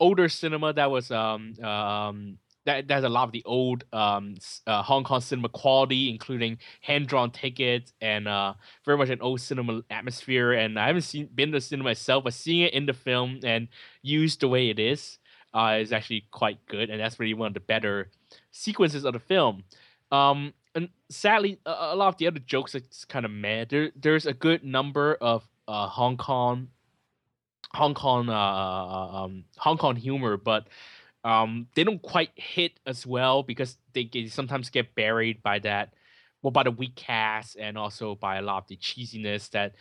older 0.00 0.28
cinema 0.28 0.72
that 0.72 0.90
was 0.90 1.10
um 1.10 1.54
um 1.62 2.38
that 2.64 2.90
has 2.90 3.04
a 3.04 3.08
lot 3.08 3.24
of 3.24 3.32
the 3.32 3.42
old 3.44 3.84
um, 3.92 4.36
uh, 4.66 4.82
Hong 4.82 5.04
Kong 5.04 5.20
cinema 5.20 5.48
quality, 5.48 6.08
including 6.08 6.58
hand 6.80 7.08
drawn 7.08 7.30
tickets 7.30 7.92
and 8.00 8.28
uh, 8.28 8.54
very 8.84 8.96
much 8.96 9.08
an 9.08 9.20
old 9.20 9.40
cinema 9.40 9.82
atmosphere. 9.90 10.52
And 10.52 10.78
I 10.78 10.86
haven't 10.86 11.02
seen 11.02 11.28
been 11.34 11.50
to 11.50 11.58
the 11.58 11.60
cinema 11.60 11.90
myself, 11.90 12.24
but 12.24 12.34
seeing 12.34 12.62
it 12.62 12.72
in 12.72 12.86
the 12.86 12.92
film 12.92 13.40
and 13.42 13.68
used 14.02 14.40
the 14.40 14.48
way 14.48 14.70
it 14.70 14.78
is, 14.78 15.18
uh, 15.54 15.78
is 15.80 15.92
actually 15.92 16.24
quite 16.30 16.64
good, 16.66 16.88
and 16.90 17.00
that's 17.00 17.18
really 17.18 17.34
one 17.34 17.48
of 17.48 17.54
the 17.54 17.60
better 17.60 18.10
sequences 18.50 19.04
of 19.04 19.12
the 19.12 19.18
film. 19.20 19.64
Um, 20.10 20.54
and 20.74 20.88
sadly, 21.10 21.58
a, 21.66 21.70
a 21.70 21.96
lot 21.96 22.08
of 22.08 22.16
the 22.16 22.26
other 22.26 22.38
jokes 22.38 22.74
are 22.74 22.82
kind 23.08 23.24
of 23.24 23.30
mad. 23.30 23.70
There, 23.70 23.90
there's 23.96 24.26
a 24.26 24.32
good 24.32 24.64
number 24.64 25.14
of 25.20 25.48
uh, 25.68 25.86
Hong 25.88 26.16
Kong, 26.16 26.68
Hong 27.74 27.94
Kong, 27.94 28.28
uh, 28.28 28.32
uh, 28.32 29.24
um, 29.24 29.44
Hong 29.58 29.78
Kong 29.78 29.96
humor, 29.96 30.36
but 30.36 30.66
um, 31.24 31.68
they 31.74 31.84
don't 31.84 32.02
quite 32.02 32.30
hit 32.34 32.80
as 32.86 33.06
well 33.06 33.42
because 33.42 33.76
they, 33.92 34.10
sometimes 34.28 34.70
get 34.70 34.94
buried 34.94 35.42
by 35.42 35.58
that, 35.60 35.94
well, 36.42 36.50
by 36.50 36.64
the 36.64 36.70
weak 36.70 36.96
cast 36.96 37.56
and 37.56 37.78
also 37.78 38.14
by 38.14 38.36
a 38.36 38.42
lot 38.42 38.58
of 38.58 38.68
the 38.68 38.76
cheesiness 38.76 39.50
that 39.50 39.74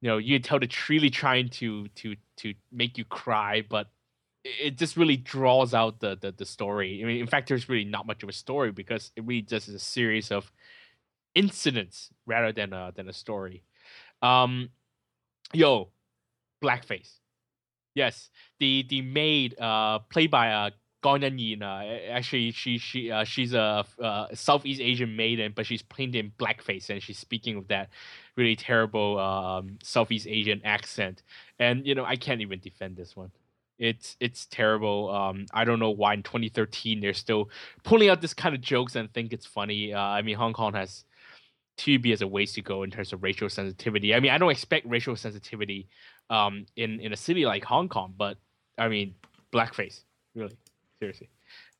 you 0.00 0.08
know 0.08 0.18
you 0.18 0.40
tell 0.40 0.58
they're 0.58 0.68
really 0.88 1.10
trying 1.10 1.48
to 1.48 1.86
to 1.88 2.16
to 2.36 2.54
make 2.72 2.98
you 2.98 3.04
cry, 3.04 3.62
but 3.68 3.88
it 4.44 4.76
just 4.76 4.96
really 4.96 5.16
draws 5.16 5.72
out 5.74 6.00
the, 6.00 6.16
the 6.20 6.32
the 6.32 6.44
story. 6.44 7.00
I 7.02 7.06
mean, 7.06 7.20
in 7.20 7.28
fact, 7.28 7.48
there's 7.48 7.68
really 7.68 7.84
not 7.84 8.06
much 8.06 8.24
of 8.24 8.28
a 8.28 8.32
story 8.32 8.72
because 8.72 9.12
it 9.16 9.24
really 9.24 9.42
just 9.42 9.68
is 9.68 9.74
a 9.74 9.78
series 9.78 10.32
of 10.32 10.50
incidents 11.34 12.10
rather 12.26 12.52
than 12.52 12.72
a 12.72 12.92
than 12.94 13.08
a 13.08 13.12
story. 13.12 13.62
Um, 14.20 14.70
yo, 15.52 15.88
blackface. 16.62 17.18
Yes, 17.94 18.30
the 18.58 18.86
the 18.88 19.02
maid, 19.02 19.58
uh, 19.60 19.98
played 20.10 20.30
by 20.30 20.52
uh 20.52 20.70
Gong 21.02 21.22
Yin. 21.38 21.62
Uh, 21.62 21.98
actually, 22.10 22.52
she 22.52 22.78
she 22.78 23.10
uh, 23.10 23.24
she's 23.24 23.52
a 23.52 23.84
uh, 24.00 24.26
Southeast 24.32 24.80
Asian 24.80 25.14
maiden, 25.16 25.52
but 25.54 25.66
she's 25.66 25.82
playing 25.82 26.14
in 26.14 26.32
blackface, 26.38 26.88
and 26.88 27.02
she's 27.02 27.18
speaking 27.18 27.58
with 27.58 27.68
that 27.68 27.90
really 28.36 28.56
terrible 28.56 29.18
um, 29.18 29.78
Southeast 29.82 30.26
Asian 30.26 30.62
accent. 30.64 31.22
And 31.58 31.86
you 31.86 31.94
know, 31.94 32.04
I 32.04 32.16
can't 32.16 32.40
even 32.40 32.60
defend 32.60 32.96
this 32.96 33.16
one. 33.16 33.32
It's 33.78 34.16
it's 34.20 34.46
terrible. 34.46 35.10
Um, 35.10 35.46
I 35.52 35.64
don't 35.64 35.80
know 35.80 35.90
why 35.90 36.14
in 36.14 36.22
2013 36.22 37.00
they're 37.00 37.14
still 37.14 37.50
pulling 37.82 38.08
out 38.08 38.20
this 38.20 38.32
kind 38.32 38.54
of 38.54 38.60
jokes 38.60 38.94
and 38.94 39.12
think 39.12 39.32
it's 39.32 39.46
funny. 39.46 39.92
Uh, 39.92 40.00
I 40.00 40.22
mean, 40.22 40.36
Hong 40.36 40.52
Kong 40.52 40.72
has 40.74 41.04
TVB 41.78 42.12
as 42.12 42.22
a 42.22 42.26
ways 42.26 42.52
to 42.52 42.62
go 42.62 42.82
in 42.82 42.90
terms 42.90 43.12
of 43.12 43.22
racial 43.22 43.48
sensitivity. 43.48 44.14
I 44.14 44.20
mean, 44.20 44.30
I 44.30 44.38
don't 44.38 44.50
expect 44.50 44.86
racial 44.86 45.16
sensitivity 45.16 45.88
um, 46.30 46.66
in 46.76 47.00
in 47.00 47.12
a 47.12 47.16
city 47.16 47.44
like 47.46 47.64
Hong 47.64 47.88
Kong, 47.88 48.14
but 48.16 48.36
I 48.78 48.88
mean, 48.88 49.14
blackface, 49.52 50.00
really, 50.34 50.56
seriously, 50.98 51.30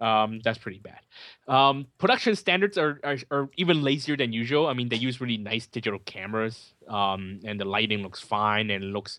um, 0.01 0.41
that's 0.45 0.59
pretty 0.59 0.79
bad. 0.81 1.01
Um, 1.49 1.87
production 1.99 2.37
standards 2.37 2.79
are, 2.79 3.01
are, 3.05 3.19
are 3.31 3.51
even 3.57 3.83
lazier 3.83 4.17
than 4.17 4.33
usual. 4.33 4.67
I 4.67 4.75
mean, 4.75 4.89
they 4.89 4.97
use 4.97 5.21
really 5.21 5.39
nice 5.39 5.67
digital 5.67 6.01
cameras, 6.01 6.75
um, 6.89 7.41
and 7.45 7.61
the 7.61 7.65
lighting 7.65 8.03
looks 8.03 8.21
fine, 8.21 8.71
and 8.71 8.93
looks 8.93 9.19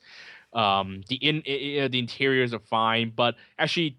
um, 0.53 1.01
the 1.07 1.15
in, 1.15 1.41
the 1.45 1.99
interiors 1.99 2.53
are 2.53 2.59
fine, 2.59 3.11
but 3.15 3.35
actually. 3.59 3.97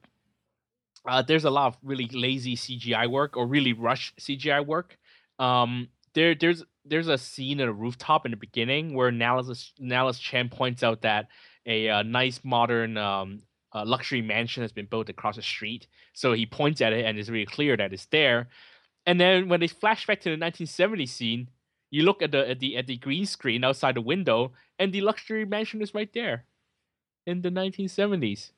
Uh, 1.06 1.20
there's 1.20 1.44
a 1.44 1.50
lot 1.50 1.66
of 1.66 1.76
really 1.82 2.08
lazy 2.14 2.56
CGI 2.56 3.10
work 3.10 3.36
or 3.36 3.46
really 3.46 3.74
rush 3.74 4.14
CGI 4.18 4.64
work. 4.64 4.96
Um, 5.38 5.88
there 6.14 6.34
there's 6.34 6.64
there's 6.84 7.08
a 7.08 7.18
scene 7.18 7.60
at 7.60 7.68
a 7.68 7.72
rooftop 7.72 8.24
in 8.24 8.30
the 8.30 8.36
beginning 8.36 8.94
where 8.94 9.10
Nicholas 9.10 9.72
Nicholas 9.78 10.18
Chen 10.18 10.48
points 10.48 10.82
out 10.82 11.02
that 11.02 11.28
a, 11.66 11.88
uh 11.88 12.02
nice 12.02 12.40
modern 12.44 12.96
um, 12.96 13.42
uh, 13.74 13.84
luxury 13.84 14.22
mansion 14.22 14.62
has 14.62 14.72
been 14.72 14.86
built 14.86 15.08
across 15.08 15.36
the 15.36 15.42
street. 15.42 15.86
So 16.12 16.32
he 16.32 16.46
points 16.46 16.80
at 16.80 16.92
it 16.92 17.04
and 17.04 17.18
it's 17.18 17.28
really 17.28 17.46
clear 17.46 17.76
that 17.76 17.92
it's 17.92 18.06
there. 18.06 18.48
And 19.06 19.20
then 19.20 19.48
when 19.48 19.60
they 19.60 19.68
flash 19.68 20.06
back 20.06 20.20
to 20.20 20.30
the 20.30 20.32
1970 20.32 21.06
scene, 21.06 21.48
you 21.90 22.02
look 22.02 22.22
at 22.22 22.32
the 22.32 22.48
at 22.48 22.60
the 22.60 22.76
at 22.76 22.86
the 22.86 22.96
green 22.96 23.26
screen 23.26 23.64
outside 23.64 23.96
the 23.96 24.00
window, 24.00 24.52
and 24.78 24.92
the 24.92 25.00
luxury 25.00 25.44
mansion 25.44 25.82
is 25.82 25.94
right 25.94 26.12
there, 26.12 26.44
in 27.26 27.42
the 27.42 27.50
1970s. 27.50 28.50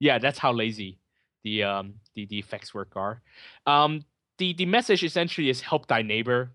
Yeah, 0.00 0.18
that's 0.18 0.38
how 0.38 0.52
lazy 0.52 0.98
the 1.44 1.62
um 1.62 1.94
the, 2.14 2.26
the 2.26 2.38
effects 2.38 2.74
work 2.74 2.92
are. 2.96 3.22
Um, 3.66 4.04
the 4.38 4.52
the 4.54 4.66
message 4.66 5.04
essentially 5.04 5.48
is 5.48 5.60
help 5.60 5.86
thy 5.86 6.02
neighbor 6.02 6.50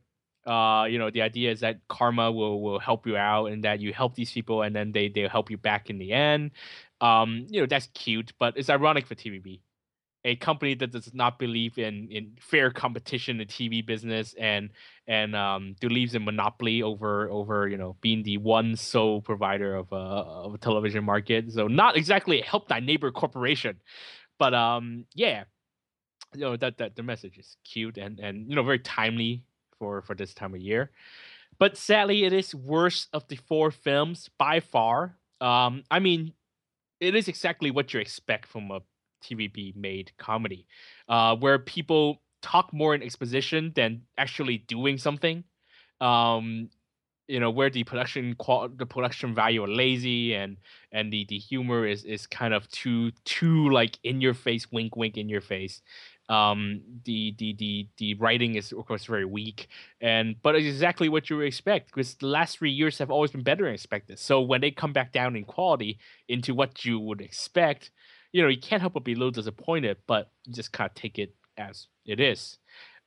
uh 0.45 0.85
you 0.89 0.97
know 0.97 1.09
the 1.11 1.21
idea 1.21 1.51
is 1.51 1.59
that 1.59 1.79
karma 1.87 2.31
will 2.31 2.61
will 2.61 2.79
help 2.79 3.05
you 3.05 3.15
out 3.17 3.47
and 3.47 3.63
that 3.63 3.79
you 3.79 3.93
help 3.93 4.15
these 4.15 4.31
people 4.31 4.61
and 4.63 4.75
then 4.75 4.91
they 4.91 5.09
they'll 5.09 5.29
help 5.29 5.51
you 5.51 5.57
back 5.57 5.89
in 5.89 5.97
the 5.97 6.11
end. 6.13 6.51
Um 6.99 7.45
you 7.49 7.61
know 7.61 7.67
that's 7.67 7.87
cute 7.93 8.33
but 8.39 8.57
it's 8.57 8.69
ironic 8.69 9.07
for 9.07 9.15
tvb 9.15 9.59
a 10.23 10.35
company 10.35 10.75
that 10.75 10.91
does 10.91 11.13
not 11.13 11.39
believe 11.39 11.77
in 11.79 12.07
in 12.11 12.37
fair 12.39 12.69
competition 12.69 13.39
in 13.39 13.47
the 13.47 13.51
tv 13.53 13.85
business 13.85 14.35
and 14.39 14.69
and 15.07 15.35
um 15.35 15.75
believes 15.79 16.13
in 16.13 16.23
monopoly 16.23 16.83
over 16.83 17.29
over 17.29 17.67
you 17.67 17.77
know 17.77 17.95
being 18.01 18.23
the 18.23 18.37
one 18.37 18.75
sole 18.75 19.21
provider 19.21 19.75
of 19.75 19.91
a 19.91 19.95
of 19.95 20.53
a 20.53 20.57
television 20.57 21.03
market. 21.03 21.51
So 21.51 21.67
not 21.67 21.97
exactly 21.97 22.41
help 22.41 22.67
thy 22.67 22.79
neighbor 22.79 23.11
corporation 23.11 23.77
but 24.37 24.53
um 24.53 25.05
yeah 25.15 25.43
you 26.33 26.41
know 26.41 26.55
that 26.57 26.77
that 26.77 26.95
the 26.95 27.03
message 27.03 27.37
is 27.37 27.57
cute 27.63 27.97
and 27.97 28.19
and 28.19 28.47
you 28.49 28.55
know 28.55 28.63
very 28.63 28.79
timely 28.79 29.43
for 29.81 30.03
for 30.03 30.13
this 30.13 30.35
time 30.35 30.53
of 30.53 30.61
year. 30.61 30.91
But 31.57 31.75
sadly, 31.75 32.23
it 32.23 32.33
is 32.33 32.53
worst 32.53 33.09
of 33.13 33.27
the 33.27 33.35
four 33.35 33.71
films 33.71 34.29
by 34.37 34.59
far. 34.59 35.17
Um, 35.41 35.83
I 35.89 35.99
mean, 35.99 36.33
it 36.99 37.15
is 37.15 37.27
exactly 37.27 37.71
what 37.71 37.93
you 37.93 37.99
expect 37.99 38.45
from 38.45 38.69
a 38.69 38.81
TVB 39.23 39.75
made 39.75 40.11
comedy, 40.17 40.67
uh, 41.09 41.35
where 41.35 41.57
people 41.57 42.21
talk 42.43 42.71
more 42.71 42.93
in 42.93 43.01
exposition 43.01 43.71
than 43.75 44.03
actually 44.17 44.59
doing 44.59 44.99
something. 44.99 45.43
Um, 45.99 46.69
you 47.27 47.39
know, 47.39 47.49
where 47.49 47.69
the 47.69 47.83
production 47.85 48.35
qual- 48.35 48.69
the 48.69 48.85
production 48.85 49.33
value 49.33 49.63
are 49.63 49.73
lazy 49.83 50.35
and 50.35 50.57
and 50.91 51.13
the 51.13 51.25
the 51.25 51.37
humor 51.37 51.87
is 51.87 52.03
is 52.03 52.27
kind 52.27 52.53
of 52.53 52.69
too 52.69 53.11
too 53.25 53.69
like 53.69 53.97
in 54.03 54.21
your 54.21 54.33
face, 54.33 54.71
wink 54.71 54.95
wink 54.95 55.17
in 55.17 55.29
your 55.29 55.41
face 55.41 55.81
um, 56.31 56.81
the 57.03 57.35
the 57.37 57.53
the 57.59 57.87
the 57.97 58.13
writing 58.15 58.55
is 58.55 58.71
of 58.71 58.85
course 58.85 59.03
very 59.03 59.25
weak, 59.25 59.67
and 59.99 60.35
but 60.41 60.55
it's 60.55 60.65
exactly 60.65 61.09
what 61.09 61.29
you 61.29 61.37
would 61.37 61.45
expect 61.45 61.87
because 61.87 62.15
the 62.15 62.27
last 62.27 62.57
three 62.57 62.71
years 62.71 62.97
have 62.99 63.11
always 63.11 63.31
been 63.31 63.43
better 63.43 63.65
than 63.65 63.73
expected. 63.73 64.17
So 64.17 64.39
when 64.39 64.61
they 64.61 64.71
come 64.71 64.93
back 64.93 65.11
down 65.11 65.35
in 65.35 65.43
quality 65.43 65.99
into 66.29 66.55
what 66.55 66.85
you 66.85 66.99
would 66.99 67.19
expect, 67.19 67.91
you 68.31 68.41
know 68.41 68.47
you 68.47 68.61
can't 68.61 68.79
help 68.79 68.93
but 68.93 69.03
be 69.03 69.11
a 69.11 69.15
little 69.15 69.31
disappointed, 69.31 69.97
but 70.07 70.31
you 70.45 70.53
just 70.53 70.71
kind 70.71 70.89
of 70.89 70.95
take 70.95 71.19
it 71.19 71.35
as 71.57 71.87
it 72.05 72.21
is. 72.21 72.57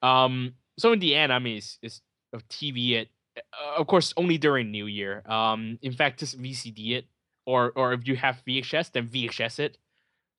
Um, 0.02 0.54
so 0.78 0.92
in 0.92 0.98
the 0.98 1.14
end, 1.14 1.32
I 1.32 1.38
mean, 1.38 1.56
it's, 1.56 1.78
it's 1.82 2.02
a 2.34 2.38
TV 2.50 2.92
it, 2.92 3.08
uh, 3.38 3.80
of 3.80 3.86
course, 3.86 4.12
only 4.18 4.36
during 4.36 4.70
New 4.70 4.86
Year. 4.86 5.22
Um, 5.26 5.78
in 5.80 5.92
fact, 5.92 6.20
just 6.20 6.40
VCD 6.40 6.90
it, 6.98 7.06
or 7.46 7.72
or 7.74 7.94
if 7.94 8.06
you 8.06 8.16
have 8.16 8.42
VHS, 8.46 8.92
then 8.92 9.08
VHS 9.08 9.60
it, 9.60 9.78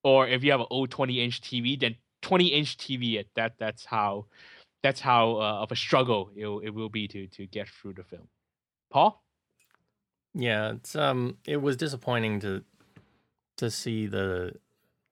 or 0.04 0.28
if 0.28 0.44
you 0.44 0.52
have 0.52 0.60
an 0.60 0.68
old 0.70 0.92
20 0.92 1.20
inch 1.20 1.42
TV, 1.42 1.80
then 1.80 1.96
20 2.26 2.48
inch 2.48 2.78
TV 2.78 3.20
it. 3.20 3.28
That 3.36 3.54
that's 3.60 3.86
how 3.86 4.26
that's 4.82 5.00
how 5.00 5.36
uh, 5.36 5.62
of 5.62 5.72
a 5.72 5.76
struggle 5.76 6.32
it, 6.36 6.48
it 6.64 6.74
will 6.74 6.90
be 6.90 7.08
to 7.08 7.28
to 7.28 7.46
get 7.46 7.70
through 7.70 7.94
the 7.94 8.04
film. 8.04 8.28
Paul. 8.92 9.22
Yeah, 10.34 10.72
it's 10.72 10.96
um, 10.96 11.38
it 11.46 11.62
was 11.62 11.78
disappointing 11.78 12.40
to 12.40 12.64
to 13.58 13.70
see 13.70 14.08
the 14.08 14.54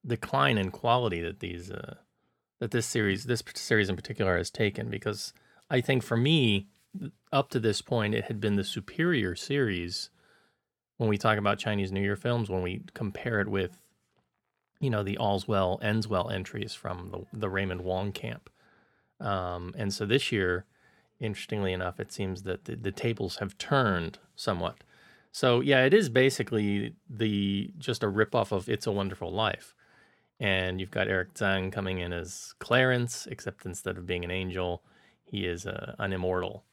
decline 0.06 0.58
in 0.58 0.72
quality 0.72 1.22
that 1.22 1.40
these 1.40 1.70
uh, 1.70 1.96
that 2.60 2.72
this 2.72 2.88
series, 2.88 3.26
this 3.26 3.44
series 3.54 3.90
in 3.90 3.96
particular, 3.96 4.36
has 4.36 4.50
taken. 4.50 4.90
Because 4.90 5.34
I 5.70 5.82
think 5.82 6.02
for 6.02 6.18
me, 6.18 6.68
up 7.32 7.50
to 7.50 7.60
this 7.60 7.82
point, 7.82 8.16
it 8.16 8.26
had 8.26 8.42
been 8.42 8.56
the 8.56 8.64
superior 8.64 9.36
series 9.36 10.10
when 10.98 11.10
we 11.10 11.20
talk 11.20 11.38
about 11.38 11.60
Chinese 11.60 11.92
New 11.92 12.02
Year 12.02 12.16
films. 12.16 12.50
When 12.50 12.64
we 12.64 12.82
compare 12.96 13.40
it 13.40 13.50
with 13.50 13.83
you 14.84 14.90
know 14.90 15.02
the 15.02 15.18
all's 15.18 15.48
well 15.48 15.80
ends 15.82 16.10
well 16.10 16.30
entries 16.30 16.74
from 16.74 17.10
the, 17.12 17.40
the 17.40 17.50
Raymond 17.50 17.82
Wong 17.82 18.12
camp. 18.12 18.50
Um, 19.22 19.74
and 19.78 19.94
so 19.94 20.06
this 20.06 20.32
year, 20.32 20.66
interestingly 21.22 21.72
enough, 21.72 22.02
it 22.02 22.12
seems 22.12 22.44
that 22.44 22.66
the, 22.66 22.76
the 22.76 22.92
tables 22.92 23.38
have 23.38 23.58
turned 23.58 24.20
somewhat. 24.36 24.84
So 25.32 25.62
yeah, 25.62 25.86
it 25.86 25.94
is 25.94 26.10
basically 26.10 26.96
the 27.10 27.72
just 27.78 28.04
a 28.04 28.08
ripoff 28.08 28.52
of 28.52 28.68
It's 28.68 28.86
a 28.86 28.92
Wonderful 28.92 29.32
Life. 29.32 29.74
And 30.40 30.82
you've 30.82 30.92
got 30.92 31.08
Eric 31.08 31.34
Tsang 31.34 31.72
coming 31.72 32.00
in 32.00 32.12
as 32.12 32.54
Clarence, 32.60 33.26
except 33.32 33.66
instead 33.66 33.98
of 33.98 34.06
being 34.06 34.26
an 34.26 34.32
angel, 34.32 34.84
he 35.24 35.46
is 35.46 35.66
a, 35.66 35.96
an 36.00 36.12
immortal. 36.12 36.66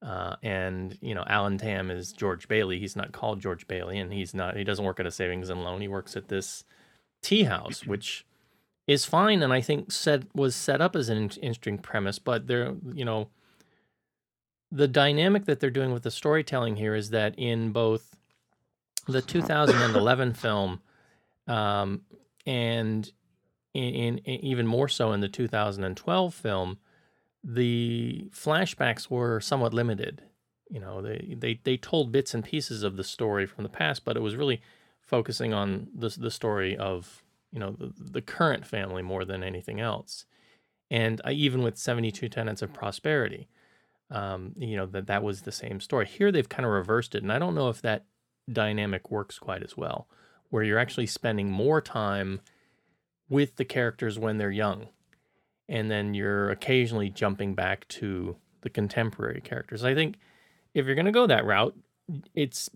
Uh, 0.00 0.36
and 0.44 0.96
you 1.00 1.12
know, 1.12 1.24
Alan 1.26 1.58
Tam 1.58 1.90
is 1.90 2.12
George 2.12 2.46
Bailey. 2.46 2.78
He's 2.78 2.94
not 2.94 3.10
called 3.10 3.40
George 3.40 3.66
Bailey, 3.66 3.98
and 3.98 4.12
he's 4.12 4.32
not. 4.32 4.56
He 4.56 4.62
doesn't 4.62 4.84
work 4.84 5.00
at 5.00 5.06
a 5.06 5.10
savings 5.10 5.50
and 5.50 5.64
loan. 5.64 5.80
He 5.80 5.88
works 5.88 6.16
at 6.16 6.28
this 6.28 6.62
tea 7.22 7.44
house, 7.44 7.86
which 7.86 8.26
is 8.86 9.04
fine, 9.04 9.42
and 9.42 9.52
I 9.52 9.60
think 9.60 9.92
set 9.92 10.34
was 10.34 10.56
set 10.56 10.80
up 10.80 10.96
as 10.96 11.08
an 11.08 11.30
interesting 11.42 11.78
premise. 11.78 12.18
But 12.18 12.46
there, 12.46 12.74
you 12.92 13.04
know, 13.04 13.28
the 14.72 14.88
dynamic 14.88 15.44
that 15.44 15.60
they're 15.60 15.70
doing 15.70 15.92
with 15.92 16.02
the 16.02 16.10
storytelling 16.10 16.76
here 16.76 16.94
is 16.94 17.10
that 17.10 17.34
in 17.38 17.70
both 17.70 18.16
the 19.06 19.22
2011 19.22 20.32
film 20.34 20.80
um, 21.46 22.02
and 22.46 23.10
in, 23.74 23.94
in, 23.94 24.18
in, 24.18 24.44
even 24.44 24.66
more 24.66 24.88
so 24.88 25.12
in 25.12 25.20
the 25.20 25.28
2012 25.28 26.34
film, 26.34 26.78
the 27.44 28.28
flashbacks 28.34 29.10
were 29.10 29.40
somewhat 29.40 29.72
limited. 29.74 30.22
You 30.70 30.80
know, 30.80 31.00
they, 31.00 31.34
they 31.38 31.60
they 31.62 31.76
told 31.76 32.12
bits 32.12 32.34
and 32.34 32.44
pieces 32.44 32.82
of 32.82 32.96
the 32.96 33.04
story 33.04 33.46
from 33.46 33.64
the 33.64 33.70
past, 33.70 34.04
but 34.04 34.16
it 34.16 34.20
was 34.20 34.36
really 34.36 34.60
focusing 35.08 35.54
on 35.54 35.88
the 35.94 36.14
the 36.16 36.30
story 36.30 36.76
of 36.76 37.24
you 37.50 37.58
know 37.58 37.72
the, 37.72 37.92
the 37.98 38.22
current 38.22 38.66
family 38.66 39.02
more 39.02 39.24
than 39.24 39.42
anything 39.42 39.80
else. 39.80 40.26
And 40.90 41.20
I, 41.24 41.32
even 41.32 41.62
with 41.62 41.76
72 41.76 42.30
Tenants 42.30 42.62
of 42.62 42.72
Prosperity, 42.72 43.48
um, 44.10 44.52
you 44.56 44.76
know 44.76 44.86
that 44.86 45.06
that 45.06 45.22
was 45.22 45.42
the 45.42 45.52
same 45.52 45.80
story. 45.80 46.06
Here 46.06 46.30
they've 46.30 46.48
kind 46.48 46.66
of 46.66 46.72
reversed 46.72 47.14
it, 47.14 47.22
and 47.22 47.32
I 47.32 47.38
don't 47.38 47.54
know 47.54 47.68
if 47.68 47.82
that 47.82 48.04
dynamic 48.50 49.10
works 49.10 49.38
quite 49.38 49.62
as 49.62 49.76
well, 49.76 50.06
where 50.50 50.62
you're 50.62 50.78
actually 50.78 51.06
spending 51.06 51.50
more 51.50 51.80
time 51.80 52.40
with 53.28 53.56
the 53.56 53.64
characters 53.64 54.18
when 54.18 54.38
they're 54.38 54.50
young, 54.50 54.88
and 55.68 55.90
then 55.90 56.14
you're 56.14 56.50
occasionally 56.50 57.10
jumping 57.10 57.54
back 57.54 57.88
to 57.88 58.36
the 58.60 58.70
contemporary 58.70 59.40
characters. 59.40 59.84
I 59.84 59.94
think 59.94 60.16
if 60.74 60.86
you're 60.86 60.94
going 60.94 61.06
to 61.06 61.12
go 61.12 61.26
that 61.26 61.44
route, 61.44 61.76
it's 62.34 62.70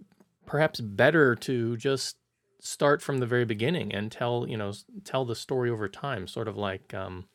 perhaps 0.47 0.81
better 0.81 1.35
to 1.35 1.77
just 1.77 2.16
start 2.64 3.03
from 3.03 3.18
the 3.18 3.27
very 3.27 3.44
beginning 3.44 3.92
and 3.92 4.11
tell 4.11 4.46
you 4.48 4.57
know 4.57 4.72
tell 5.05 5.25
the 5.25 5.35
story 5.35 5.68
over 5.68 5.88
time, 5.88 6.27
sort 6.27 6.48
of 6.48 6.57
like 6.57 6.94
um, 6.94 7.27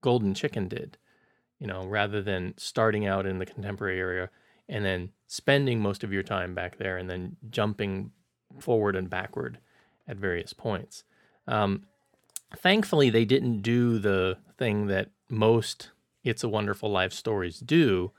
Golden 0.00 0.34
Chicken 0.34 0.68
did, 0.68 0.96
you 1.58 1.66
know, 1.66 1.84
rather 1.84 2.22
than 2.22 2.54
starting 2.56 3.06
out 3.06 3.26
in 3.26 3.38
the 3.38 3.46
contemporary 3.46 4.00
area 4.00 4.30
and 4.68 4.84
then 4.84 5.10
spending 5.26 5.80
most 5.80 6.02
of 6.02 6.12
your 6.12 6.22
time 6.22 6.54
back 6.54 6.78
there 6.78 6.96
and 6.96 7.08
then 7.08 7.36
jumping 7.50 8.10
forward 8.58 8.96
and 8.96 9.10
backward 9.10 9.58
at 10.08 10.16
various 10.16 10.52
points. 10.54 11.04
Um, 11.46 11.84
thankfully, 12.56 13.10
they 13.10 13.26
didn't 13.26 13.60
do 13.60 13.98
the 13.98 14.38
thing 14.56 14.86
that 14.86 15.10
most 15.28 15.90
It's 16.22 16.42
a 16.42 16.48
Wonderful 16.48 16.90
Life 16.90 17.12
stories 17.12 17.60
do 17.60 18.12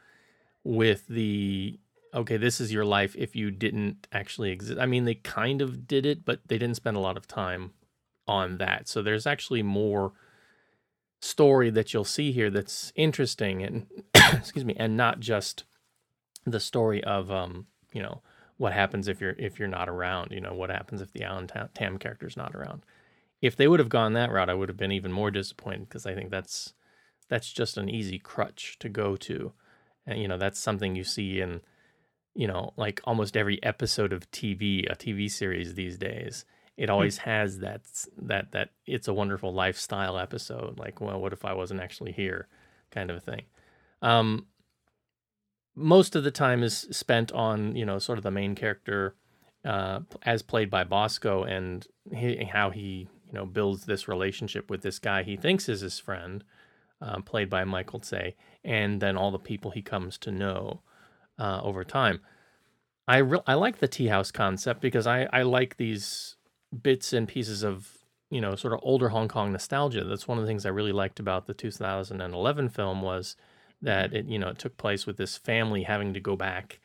with 0.63 1.07
the 1.07 1.79
okay, 2.15 2.37
this 2.37 2.61
is 2.61 2.71
your 2.71 2.85
life 2.85 3.15
if 3.17 3.35
you 3.35 3.51
didn't 3.51 4.07
actually 4.11 4.51
exist. 4.51 4.79
I 4.79 4.85
mean, 4.85 5.05
they 5.05 5.15
kind 5.15 5.61
of 5.61 5.85
did 5.87 6.05
it, 6.05 6.25
but 6.25 6.39
they 6.47 6.57
didn't 6.57 6.77
spend 6.77 6.95
a 6.97 7.01
lot 7.01 7.17
of 7.17 7.27
time 7.27 7.71
on 8.27 8.57
that. 8.57 8.87
So 8.87 9.01
there's 9.01 9.27
actually 9.27 9.61
more 9.61 10.13
story 11.19 11.69
that 11.71 11.93
you'll 11.93 12.03
see 12.03 12.31
here 12.31 12.49
that's 12.49 12.93
interesting 12.95 13.61
and 13.63 13.87
excuse 14.33 14.65
me, 14.65 14.75
and 14.77 14.95
not 14.95 15.19
just 15.19 15.65
the 16.45 16.59
story 16.59 17.03
of 17.03 17.29
um, 17.29 17.67
you 17.91 18.01
know, 18.01 18.21
what 18.57 18.73
happens 18.73 19.07
if 19.07 19.19
you're 19.19 19.35
if 19.37 19.59
you're 19.59 19.67
not 19.67 19.89
around, 19.89 20.31
you 20.31 20.41
know, 20.41 20.53
what 20.53 20.69
happens 20.69 21.01
if 21.01 21.11
the 21.11 21.23
Alan 21.23 21.47
Tam, 21.47 21.97
character's 21.97 22.37
not 22.37 22.55
around. 22.55 22.83
If 23.41 23.55
they 23.55 23.67
would 23.67 23.79
have 23.79 23.89
gone 23.89 24.13
that 24.13 24.31
route, 24.31 24.49
I 24.49 24.53
would 24.53 24.69
have 24.69 24.77
been 24.77 24.91
even 24.91 25.11
more 25.11 25.31
disappointed 25.31 25.89
because 25.89 26.05
I 26.05 26.13
think 26.13 26.29
that's 26.29 26.73
that's 27.27 27.51
just 27.51 27.77
an 27.77 27.89
easy 27.89 28.19
crutch 28.19 28.77
to 28.79 28.89
go 28.89 29.15
to. 29.17 29.51
And 30.05 30.21
you 30.21 30.27
know, 30.27 30.37
that's 30.37 30.59
something 30.59 30.95
you 30.95 31.03
see 31.03 31.41
in 31.41 31.61
you 32.35 32.47
know, 32.47 32.73
like 32.77 33.01
almost 33.05 33.37
every 33.37 33.63
episode 33.63 34.13
of 34.13 34.29
TV, 34.31 34.91
a 34.91 34.95
TV 34.95 35.31
series 35.31 35.73
these 35.73 35.97
days, 35.97 36.45
it 36.77 36.89
always 36.89 37.19
has 37.19 37.59
that 37.59 37.81
that 38.17 38.51
that 38.51 38.69
it's 38.85 39.07
a 39.07 39.13
wonderful 39.13 39.53
lifestyle 39.53 40.19
episode. 40.19 40.77
Like, 40.77 40.99
well, 40.99 41.19
what 41.19 41.31
if 41.31 41.45
I 41.45 41.53
wasn't 41.53 41.79
actually 41.79 42.11
here, 42.11 42.47
kind 42.91 43.09
of 43.09 43.17
a 43.17 43.21
thing. 43.21 43.43
Um, 44.01 44.47
most 45.73 46.15
of 46.15 46.23
the 46.23 46.31
time 46.31 46.63
is 46.63 46.87
spent 46.91 47.31
on 47.31 47.75
you 47.77 47.85
know 47.85 47.97
sort 47.99 48.17
of 48.17 48.23
the 48.23 48.31
main 48.31 48.55
character, 48.55 49.15
uh, 49.63 50.01
as 50.23 50.41
played 50.41 50.69
by 50.69 50.83
Bosco, 50.83 51.43
and 51.43 51.87
he, 52.13 52.43
how 52.43 52.69
he 52.69 53.07
you 53.27 53.33
know 53.33 53.45
builds 53.45 53.85
this 53.85 54.09
relationship 54.09 54.69
with 54.69 54.81
this 54.81 54.99
guy 54.99 55.23
he 55.23 55.37
thinks 55.37 55.69
is 55.69 55.79
his 55.79 55.99
friend, 55.99 56.43
um, 57.01 57.23
played 57.23 57.49
by 57.49 57.63
Michael 57.63 57.99
Tse, 58.01 58.35
and 58.65 59.01
then 59.01 59.15
all 59.15 59.31
the 59.31 59.39
people 59.39 59.71
he 59.71 59.81
comes 59.81 60.17
to 60.17 60.31
know 60.31 60.81
uh, 61.39 61.61
over 61.63 61.83
time. 61.83 62.19
I 63.07 63.17
re- 63.17 63.41
I 63.45 63.53
like 63.53 63.77
the 63.77 63.87
tea 63.87 64.07
house 64.07 64.31
concept 64.31 64.81
because 64.81 65.07
I 65.07 65.27
I 65.31 65.43
like 65.43 65.77
these 65.77 66.35
bits 66.81 67.13
and 67.13 67.27
pieces 67.27 67.63
of 67.63 67.97
you 68.29 68.41
know 68.41 68.55
sort 68.55 68.73
of 68.73 68.79
older 68.83 69.09
Hong 69.09 69.27
Kong 69.27 69.51
nostalgia. 69.51 70.03
That's 70.03 70.27
one 70.27 70.37
of 70.37 70.43
the 70.43 70.47
things 70.47 70.65
I 70.65 70.69
really 70.69 70.91
liked 70.91 71.19
about 71.19 71.45
the 71.45 71.53
2011 71.53 72.69
film 72.69 73.01
was 73.01 73.35
that 73.81 74.13
it 74.13 74.25
you 74.25 74.39
know 74.39 74.49
it 74.49 74.59
took 74.59 74.77
place 74.77 75.05
with 75.05 75.17
this 75.17 75.37
family 75.37 75.83
having 75.83 76.13
to 76.13 76.19
go 76.19 76.35
back 76.35 76.79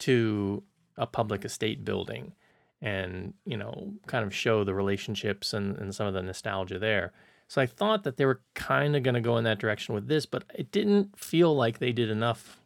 to 0.00 0.62
a 0.96 1.06
public 1.06 1.44
estate 1.44 1.84
building 1.84 2.32
and 2.80 3.34
you 3.46 3.56
know 3.56 3.92
kind 4.06 4.24
of 4.24 4.34
show 4.34 4.64
the 4.64 4.74
relationships 4.74 5.54
and, 5.54 5.76
and 5.78 5.94
some 5.94 6.06
of 6.06 6.14
the 6.14 6.22
nostalgia 6.22 6.78
there. 6.78 7.12
So 7.46 7.60
I 7.60 7.66
thought 7.66 8.04
that 8.04 8.16
they 8.16 8.24
were 8.24 8.40
kind 8.54 8.96
of 8.96 9.02
going 9.02 9.14
to 9.14 9.20
go 9.20 9.36
in 9.36 9.44
that 9.44 9.58
direction 9.58 9.94
with 9.94 10.08
this, 10.08 10.24
but 10.24 10.44
it 10.54 10.72
didn't 10.72 11.18
feel 11.18 11.54
like 11.54 11.78
they 11.78 11.92
did 11.92 12.08
enough 12.08 12.61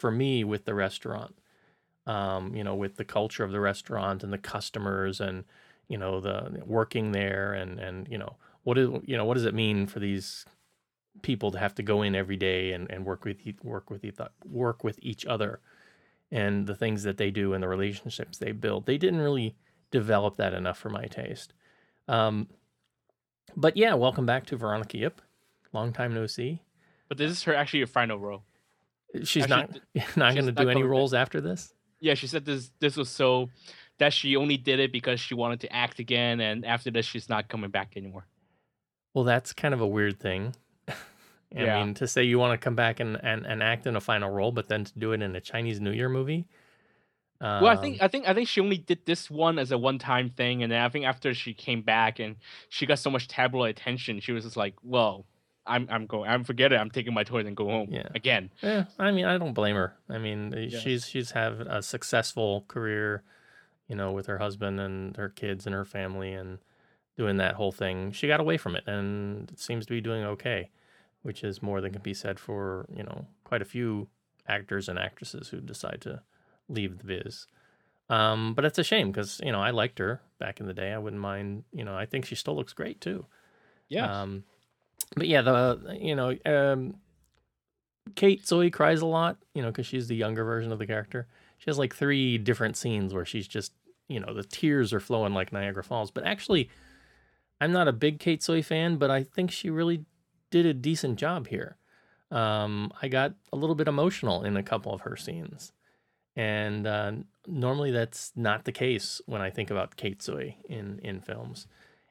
for 0.00 0.10
me 0.10 0.44
with 0.44 0.64
the 0.64 0.74
restaurant. 0.74 1.36
Um, 2.06 2.54
you 2.56 2.64
know, 2.64 2.74
with 2.74 2.96
the 2.96 3.04
culture 3.04 3.44
of 3.44 3.52
the 3.52 3.60
restaurant 3.60 4.24
and 4.24 4.32
the 4.32 4.38
customers 4.38 5.20
and 5.20 5.44
you 5.88 5.98
know 5.98 6.20
the 6.20 6.62
working 6.64 7.12
there 7.12 7.52
and 7.52 7.78
and 7.78 8.08
you 8.08 8.16
know 8.16 8.36
what 8.62 8.78
is 8.78 8.88
you 9.04 9.16
know 9.16 9.24
what 9.24 9.34
does 9.34 9.44
it 9.44 9.54
mean 9.54 9.86
for 9.86 10.00
these 10.00 10.46
people 11.22 11.50
to 11.50 11.58
have 11.58 11.74
to 11.74 11.82
go 11.82 12.02
in 12.02 12.14
every 12.14 12.36
day 12.36 12.72
and, 12.72 12.90
and 12.90 13.04
work 13.04 13.24
with 13.24 13.38
work 13.62 13.90
with 13.90 14.04
each 14.04 14.18
work 14.44 14.82
with 14.82 14.98
each 15.02 15.26
other 15.26 15.60
and 16.30 16.66
the 16.66 16.74
things 16.74 17.02
that 17.02 17.16
they 17.16 17.30
do 17.30 17.52
and 17.52 17.62
the 17.62 17.68
relationships 17.68 18.38
they 18.38 18.52
build. 18.52 18.86
They 18.86 18.98
didn't 18.98 19.20
really 19.20 19.56
develop 19.90 20.36
that 20.36 20.54
enough 20.54 20.78
for 20.78 20.88
my 20.88 21.06
taste. 21.06 21.52
Um, 22.06 22.48
but 23.56 23.76
yeah, 23.76 23.94
welcome 23.94 24.26
back 24.26 24.46
to 24.46 24.56
Veronica 24.56 24.96
Yip. 24.96 25.20
Long 25.72 25.92
time 25.92 26.14
no 26.14 26.26
see. 26.26 26.62
But 27.08 27.18
this 27.18 27.30
is 27.30 27.42
her 27.44 27.54
actually 27.54 27.80
her 27.80 27.86
final 27.86 28.18
role. 28.18 28.44
She's 29.24 29.48
not 29.48 29.70
not 30.16 30.34
going 30.34 30.46
to 30.46 30.52
do 30.52 30.62
any 30.68 30.74
coming 30.74 30.84
back. 30.84 30.90
roles 30.90 31.14
after 31.14 31.40
this. 31.40 31.72
Yeah, 32.00 32.14
she 32.14 32.26
said 32.26 32.44
this 32.44 32.70
this 32.80 32.96
was 32.96 33.08
so 33.08 33.50
that 33.98 34.12
she 34.12 34.36
only 34.36 34.56
did 34.56 34.80
it 34.80 34.92
because 34.92 35.20
she 35.20 35.34
wanted 35.34 35.60
to 35.60 35.72
act 35.74 35.98
again, 35.98 36.40
and 36.40 36.64
after 36.64 36.90
this, 36.90 37.04
she's 37.06 37.28
not 37.28 37.48
coming 37.48 37.70
back 37.70 37.92
anymore. 37.96 38.26
Well, 39.14 39.24
that's 39.24 39.52
kind 39.52 39.74
of 39.74 39.80
a 39.80 39.86
weird 39.86 40.18
thing. 40.20 40.54
I 40.88 40.94
Yeah. 41.52 41.84
mean, 41.84 41.94
to 41.94 42.06
say 42.06 42.22
you 42.22 42.38
want 42.38 42.58
to 42.58 42.64
come 42.64 42.76
back 42.76 43.00
and, 43.00 43.18
and, 43.22 43.44
and 43.44 43.62
act 43.62 43.86
in 43.86 43.96
a 43.96 44.00
final 44.00 44.30
role, 44.30 44.52
but 44.52 44.68
then 44.68 44.84
to 44.84 44.98
do 44.98 45.12
it 45.12 45.20
in 45.20 45.34
a 45.34 45.40
Chinese 45.40 45.80
New 45.80 45.90
Year 45.90 46.08
movie. 46.08 46.46
Um, 47.40 47.62
well, 47.64 47.72
I 47.72 47.76
think 47.76 48.00
I 48.02 48.08
think 48.08 48.28
I 48.28 48.34
think 48.34 48.48
she 48.48 48.60
only 48.60 48.78
did 48.78 49.04
this 49.06 49.28
one 49.30 49.58
as 49.58 49.72
a 49.72 49.78
one 49.78 49.98
time 49.98 50.30
thing, 50.30 50.62
and 50.62 50.70
then 50.70 50.80
I 50.80 50.88
think 50.88 51.04
after 51.06 51.34
she 51.34 51.52
came 51.54 51.82
back 51.82 52.18
and 52.20 52.36
she 52.68 52.86
got 52.86 52.98
so 52.98 53.10
much 53.10 53.28
tabloid 53.28 53.70
attention, 53.70 54.20
she 54.20 54.32
was 54.32 54.44
just 54.44 54.56
like, 54.56 54.74
"Well, 54.82 55.26
I'm 55.70 55.86
I'm 55.90 56.06
going, 56.06 56.28
I'm 56.30 56.44
forget 56.44 56.72
it, 56.72 56.76
I'm 56.76 56.90
taking 56.90 57.14
my 57.14 57.24
toys 57.24 57.46
and 57.46 57.56
go 57.56 57.66
home 57.66 57.88
Yeah. 57.90 58.08
again." 58.14 58.50
Yeah, 58.62 58.84
I 58.98 59.10
mean, 59.12 59.24
I 59.24 59.38
don't 59.38 59.54
blame 59.54 59.76
her. 59.76 59.94
I 60.08 60.18
mean, 60.18 60.52
Yes. 60.70 60.82
she's 60.82 61.06
she's 61.08 61.30
had 61.30 61.52
a 61.62 61.80
successful 61.82 62.64
career, 62.68 63.22
you 63.88 63.96
know, 63.96 64.12
with 64.12 64.26
her 64.26 64.38
husband 64.38 64.80
and 64.80 65.16
her 65.16 65.28
kids 65.28 65.66
and 65.66 65.74
her 65.74 65.84
family, 65.84 66.32
and 66.32 66.58
doing 67.16 67.36
that 67.38 67.54
whole 67.54 67.72
thing. 67.72 68.12
She 68.12 68.26
got 68.26 68.40
away 68.40 68.56
from 68.56 68.76
it, 68.76 68.84
and 68.86 69.52
seems 69.56 69.86
to 69.86 69.92
be 69.92 70.00
doing 70.00 70.24
okay, 70.24 70.70
which 71.22 71.44
is 71.44 71.62
more 71.62 71.80
than 71.80 71.92
can 71.92 72.02
be 72.02 72.14
said 72.14 72.38
for 72.40 72.86
you 72.94 73.02
know 73.02 73.26
quite 73.44 73.62
a 73.62 73.66
few 73.66 74.08
actors 74.48 74.88
and 74.88 74.98
actresses 74.98 75.48
who 75.48 75.60
decide 75.60 76.00
to 76.02 76.22
leave 76.68 76.98
the 76.98 77.04
biz. 77.04 77.46
Um, 78.08 78.54
but 78.54 78.64
it's 78.64 78.78
a 78.78 78.82
shame 78.84 79.12
because 79.12 79.40
you 79.44 79.52
know 79.52 79.60
I 79.60 79.70
liked 79.70 79.98
her 80.00 80.20
back 80.38 80.58
in 80.60 80.66
the 80.66 80.74
day. 80.74 80.92
I 80.92 80.98
wouldn't 80.98 81.22
mind. 81.22 81.64
You 81.72 81.84
know, 81.84 81.94
I 81.96 82.06
think 82.06 82.24
she 82.26 82.34
still 82.34 82.56
looks 82.56 82.72
great 82.72 83.00
too. 83.00 83.26
Yeah, 83.88 84.22
Um, 84.22 84.44
but 85.16 85.26
yeah, 85.26 85.42
the 85.42 85.98
you 86.00 86.14
know, 86.14 86.36
um, 86.46 86.94
Kate 88.14 88.42
Tsui 88.42 88.72
cries 88.72 89.00
a 89.00 89.06
lot, 89.06 89.38
you 89.54 89.62
know, 89.62 89.68
because 89.68 89.86
she's 89.86 90.08
the 90.08 90.16
younger 90.16 90.44
version 90.44 90.72
of 90.72 90.78
the 90.78 90.86
character. 90.86 91.26
She 91.58 91.66
has 91.66 91.78
like 91.78 91.94
three 91.94 92.38
different 92.38 92.76
scenes 92.76 93.12
where 93.12 93.24
she's 93.24 93.46
just, 93.46 93.72
you 94.08 94.20
know, 94.20 94.32
the 94.32 94.42
tears 94.42 94.92
are 94.92 95.00
flowing 95.00 95.34
like 95.34 95.52
Niagara 95.52 95.84
Falls. 95.84 96.10
But 96.10 96.24
actually, 96.24 96.70
I'm 97.60 97.72
not 97.72 97.88
a 97.88 97.92
big 97.92 98.18
Kate 98.18 98.40
Tsui 98.40 98.64
fan, 98.64 98.96
but 98.96 99.10
I 99.10 99.22
think 99.24 99.50
she 99.50 99.68
really 99.70 100.04
did 100.50 100.66
a 100.66 100.74
decent 100.74 101.18
job 101.18 101.48
here. 101.48 101.76
Um, 102.30 102.92
I 103.02 103.08
got 103.08 103.34
a 103.52 103.56
little 103.56 103.74
bit 103.74 103.88
emotional 103.88 104.42
in 104.42 104.56
a 104.56 104.62
couple 104.62 104.92
of 104.92 105.02
her 105.02 105.16
scenes. 105.16 105.72
And 106.36 106.86
uh, 106.86 107.12
normally 107.46 107.90
that's 107.90 108.32
not 108.36 108.64
the 108.64 108.72
case 108.72 109.20
when 109.26 109.42
I 109.42 109.50
think 109.50 109.70
about 109.70 109.96
Kate 109.96 110.20
Tsui 110.20 110.56
in, 110.68 111.00
in 111.02 111.20
films. 111.20 111.66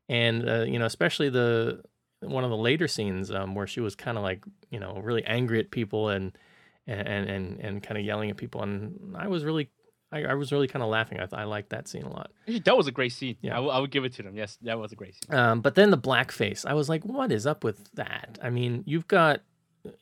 And, 0.08 0.48
uh, 0.48 0.64
you 0.64 0.78
know, 0.78 0.86
especially 0.86 1.30
the 1.30 1.84
one 2.22 2.44
of 2.44 2.50
the 2.50 2.58
later 2.58 2.88
scenes 2.88 3.32
um, 3.32 3.56
where 3.56 3.68
she 3.68 3.80
was 3.80 3.96
kind 3.96 4.18
of 4.18 4.24
like, 4.24 4.44
you 4.70 4.80
know, 4.80 5.00
really 5.04 5.24
angry 5.26 5.60
at 5.60 5.72
people 5.72 6.10
and, 6.10 6.38
and, 6.88 7.30
and, 7.30 7.60
and 7.60 7.84
kind 7.84 7.98
of 7.98 8.04
yelling 8.06 8.30
at 8.30 8.38
people. 8.38 8.62
And 8.64 9.16
I 9.18 9.28
was 9.28 9.46
really, 9.46 9.70
I, 10.12 10.24
I 10.24 10.34
was 10.34 10.52
really 10.52 10.68
kind 10.68 10.84
of 10.84 10.90
laughing. 10.90 11.20
I, 11.20 11.26
th- 11.26 11.40
I 11.40 11.44
liked 11.44 11.70
that 11.70 11.88
scene 11.88 12.04
a 12.04 12.10
lot. 12.10 12.32
That 12.66 12.76
was 12.76 12.88
a 12.88 12.92
great 12.92 13.14
scene. 13.14 13.38
Yeah. 13.42 13.54
I, 13.54 13.56
w- 13.56 13.72
I 13.72 13.80
would 13.80 13.92
give 13.92 14.04
it 14.06 14.14
to 14.16 14.24
them. 14.24 14.36
Yes, 14.36 14.58
that 14.64 14.78
was 14.80 14.92
a 14.92 14.96
great 14.96 15.16
scene. 15.16 15.38
Um, 15.38 15.62
but 15.62 15.76
then 15.76 15.92
the 15.92 15.98
blackface, 15.98 16.66
I 16.66 16.74
was 16.74 16.90
like, 16.90 17.04
what 17.06 17.32
is 17.32 17.46
up 17.48 17.64
with 17.64 17.92
that? 17.94 18.38
I 18.42 18.50
mean, 18.50 18.84
you've 18.86 19.08
got 19.08 19.42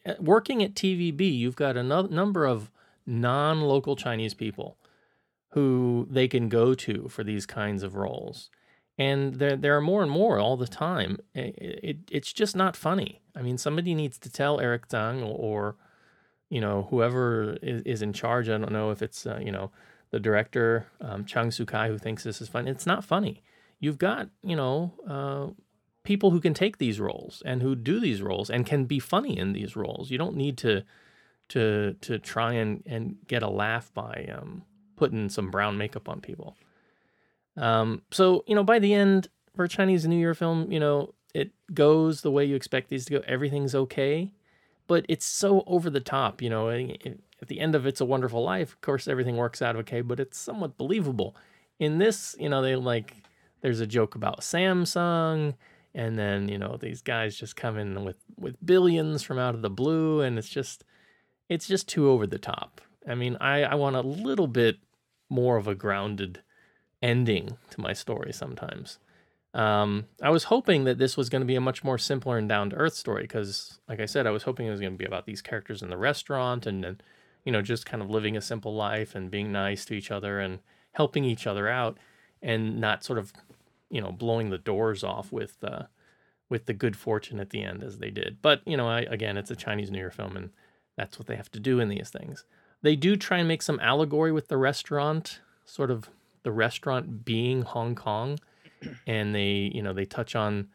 uh, 0.06 0.14
working 0.20 0.64
at 0.64 0.74
TVB, 0.74 1.38
you've 1.38 1.56
got 1.56 1.78
a 1.78 1.84
no- 1.84 2.04
number 2.04 2.46
of 2.46 2.72
non-local 3.06 3.96
Chinese 3.96 4.34
people 4.34 4.78
who 5.52 6.08
they 6.10 6.28
can 6.28 6.50
go 6.50 6.74
to 6.74 7.08
for 7.10 7.24
these 7.24 7.46
kinds 7.46 7.84
of 7.84 7.96
roles, 7.96 8.50
and 8.98 9.36
there 9.36 9.56
there 9.56 9.78
are 9.78 9.82
more 9.82 10.02
and 10.02 10.12
more 10.12 10.40
all 10.40 10.58
the 10.58 10.68
time. 10.68 11.20
It, 11.34 11.56
it 11.58 11.98
it's 12.12 12.34
just 12.34 12.56
not 12.56 12.76
funny. 12.76 13.22
I 13.36 13.42
mean, 13.42 13.58
somebody 13.58 13.94
needs 13.94 14.18
to 14.20 14.32
tell 14.32 14.60
Eric 14.60 14.86
or, 14.94 15.24
or 15.24 15.76
you 16.50 16.62
know 16.62 16.88
whoever 16.90 17.58
is, 17.62 17.82
is 17.84 18.02
in 18.02 18.14
charge. 18.14 18.50
I 18.50 18.58
don't 18.58 18.72
know 18.72 18.92
if 18.92 19.02
it's 19.02 19.26
uh, 19.26 19.40
you 19.42 19.52
know 19.52 19.72
the 20.10 20.20
director 20.20 20.88
um, 21.02 21.26
Chung 21.26 21.52
Shu 21.52 21.66
Kai 21.66 21.90
who 21.90 21.98
thinks 21.98 22.24
this 22.24 22.42
is 22.42 22.50
funny. 22.50 22.72
It's 22.72 22.86
not 22.86 23.04
funny. 23.04 23.44
You've 23.80 23.98
got 23.98 24.30
you 24.44 24.56
know. 24.56 24.94
Uh, 25.08 25.54
people 26.04 26.32
who 26.32 26.40
can 26.40 26.54
take 26.54 26.78
these 26.78 27.02
roles 27.02 27.44
and 27.46 27.62
who 27.62 27.76
do 27.76 28.00
these 28.00 28.22
roles 28.22 28.50
and 28.50 28.66
can 28.66 28.86
be 28.86 28.98
funny 28.98 29.38
in 29.38 29.52
these 29.52 29.76
roles. 29.76 30.10
You 30.10 30.18
don't 30.18 30.38
need 30.38 30.58
to 30.60 30.84
to 31.50 31.96
to 32.00 32.18
try 32.18 32.54
and 32.54 32.82
and 32.86 33.18
get 33.28 33.44
a 33.44 33.50
laugh 33.50 33.94
by 33.94 34.30
um, 34.34 34.64
putting 34.96 35.28
some 35.28 35.52
brown 35.52 35.78
makeup 35.78 36.08
on 36.08 36.22
people. 36.22 36.56
Um, 37.58 38.02
so 38.12 38.44
you 38.48 38.56
know, 38.56 38.64
by 38.64 38.80
the 38.80 38.94
end 38.94 39.30
for 39.56 39.66
a 39.66 39.70
Chinese 39.70 40.08
New 40.08 40.18
Year 40.18 40.34
film, 40.34 40.72
you 40.72 40.80
know, 40.80 41.14
it 41.34 41.52
goes 41.74 42.22
the 42.22 42.32
way 42.32 42.46
you 42.46 42.56
expect 42.56 42.90
these 42.90 43.06
to 43.06 43.14
go. 43.14 43.24
Everything's 43.28 43.76
okay, 43.76 44.32
but 44.88 45.06
it's 45.10 45.26
so 45.26 45.64
over 45.68 45.90
the 45.90 46.00
top. 46.00 46.42
You 46.42 46.50
know, 46.50 46.70
and 46.70 46.92
it- 46.92 47.20
at 47.40 47.50
the 47.50 47.60
end 47.60 47.76
of 47.76 47.86
It's 47.86 48.02
a 48.02 48.06
Wonderful 48.06 48.44
Life, 48.44 48.74
of 48.74 48.82
course, 48.82 49.08
everything 49.08 49.38
works 49.38 49.62
out 49.62 49.76
okay, 49.76 50.02
but 50.02 50.20
it's 50.20 50.40
somewhat 50.40 50.76
believable. 50.76 51.36
In 51.78 52.00
this, 52.00 52.36
you 52.40 52.50
know, 52.50 52.64
they 52.64 52.76
like 52.76 53.16
there's 53.62 53.80
a 53.80 53.86
joke 53.86 54.16
about 54.16 54.40
Samsung 54.42 55.54
and 55.94 56.18
then 56.18 56.50
you 56.50 56.58
know 56.58 56.78
these 56.80 57.02
guys 57.02 57.38
just 57.38 57.56
come 57.56 57.78
in 57.78 58.04
with 58.04 58.18
with 58.38 58.56
billions 58.66 59.24
from 59.24 59.40
out 59.40 59.56
of 59.56 59.62
the 59.62 59.70
blue 59.70 60.22
and 60.22 60.38
it's 60.38 60.50
just 60.50 60.84
it's 61.50 61.68
just 61.68 61.88
too 61.88 62.10
over 62.10 62.28
the 62.28 62.38
top 62.40 62.82
I 63.08 63.16
mean, 63.16 63.38
I, 63.40 63.64
I 63.64 63.76
want 63.76 63.96
a 63.96 64.02
little 64.02 64.48
bit 64.48 64.80
more 65.30 65.56
of 65.56 65.68
a 65.68 65.76
grounded 65.76 66.42
ending 67.02 67.58
to 67.72 67.82
my 67.82 67.94
story 67.94 68.34
sometimes. 68.34 69.00
Um, 69.54 70.06
I 70.22 70.30
was 70.30 70.46
hoping 70.46 70.84
that 70.84 70.98
this 70.98 71.18
was 71.18 71.30
going 71.30 71.42
to 71.42 71.48
be 71.48 71.56
a 71.56 71.62
much 71.62 71.84
more 71.84 71.98
simpler 71.98 72.38
and 72.38 72.48
down 72.48 72.70
to 72.70 72.76
earth 72.76 72.94
story 72.94 73.24
because, 73.24 73.80
like 73.88 74.00
I 74.00 74.06
said, 74.06 74.28
I 74.28 74.32
was 74.32 74.44
hoping 74.44 74.68
it 74.68 74.72
was 74.72 74.80
going 74.80 74.94
to 74.94 74.98
be 74.98 75.06
about 75.06 75.26
these 75.26 75.42
characters 75.42 75.82
in 75.82 75.90
the 75.90 75.98
restaurant 75.98 76.68
and, 76.68 76.86
and, 76.86 77.02
you 77.44 77.52
know, 77.52 77.62
just 77.62 77.86
kind 77.86 78.04
of 78.04 78.10
living 78.10 78.38
a 78.38 78.42
simple 78.42 78.76
life 78.76 79.16
and 79.16 79.32
being 79.32 79.52
nice 79.52 79.86
to 79.86 79.94
each 79.94 80.12
other 80.12 80.40
and 80.40 80.60
helping 80.92 81.24
each 81.24 81.48
other 81.48 81.68
out 81.68 81.98
and 82.42 82.80
not 82.80 83.04
sort 83.04 83.18
of, 83.18 83.34
you 83.90 84.02
know, 84.02 84.12
blowing 84.12 84.50
the 84.50 84.58
doors 84.58 85.04
off 85.04 85.32
with, 85.32 85.64
uh, 85.64 85.84
with 86.50 86.66
the 86.66 86.74
good 86.74 86.96
fortune 86.96 87.40
at 87.40 87.50
the 87.50 87.64
end 87.64 87.84
as 87.84 87.98
they 87.98 88.12
did. 88.12 88.38
But, 88.42 88.62
you 88.66 88.78
know, 88.78 88.88
I, 88.88 89.02
again, 89.02 89.38
it's 89.38 89.52
a 89.52 89.56
Chinese 89.56 89.90
New 89.90 89.98
Year 89.98 90.12
film 90.12 90.38
and 90.38 90.52
that's 90.98 91.18
what 91.18 91.28
they 91.28 91.36
have 91.36 91.52
to 91.52 91.60
do 91.60 91.80
in 91.80 91.90
these 91.90 92.10
things. 92.10 92.46
They 92.82 92.96
do 92.96 93.16
try 93.16 93.40
and 93.40 93.48
make 93.48 93.64
some 93.64 93.80
allegory 93.80 94.32
with 94.32 94.50
the 94.50 94.58
restaurant, 94.58 95.40
sort 95.66 95.90
of 95.90 96.10
the 96.48 96.52
restaurant 96.54 97.26
being 97.26 97.62
Hong 97.64 97.94
Kong, 97.94 98.40
and 99.06 99.36
they, 99.36 99.70
you 99.76 99.82
know, 99.82 99.92
they 99.92 100.06
touch 100.06 100.34
on, 100.34 100.70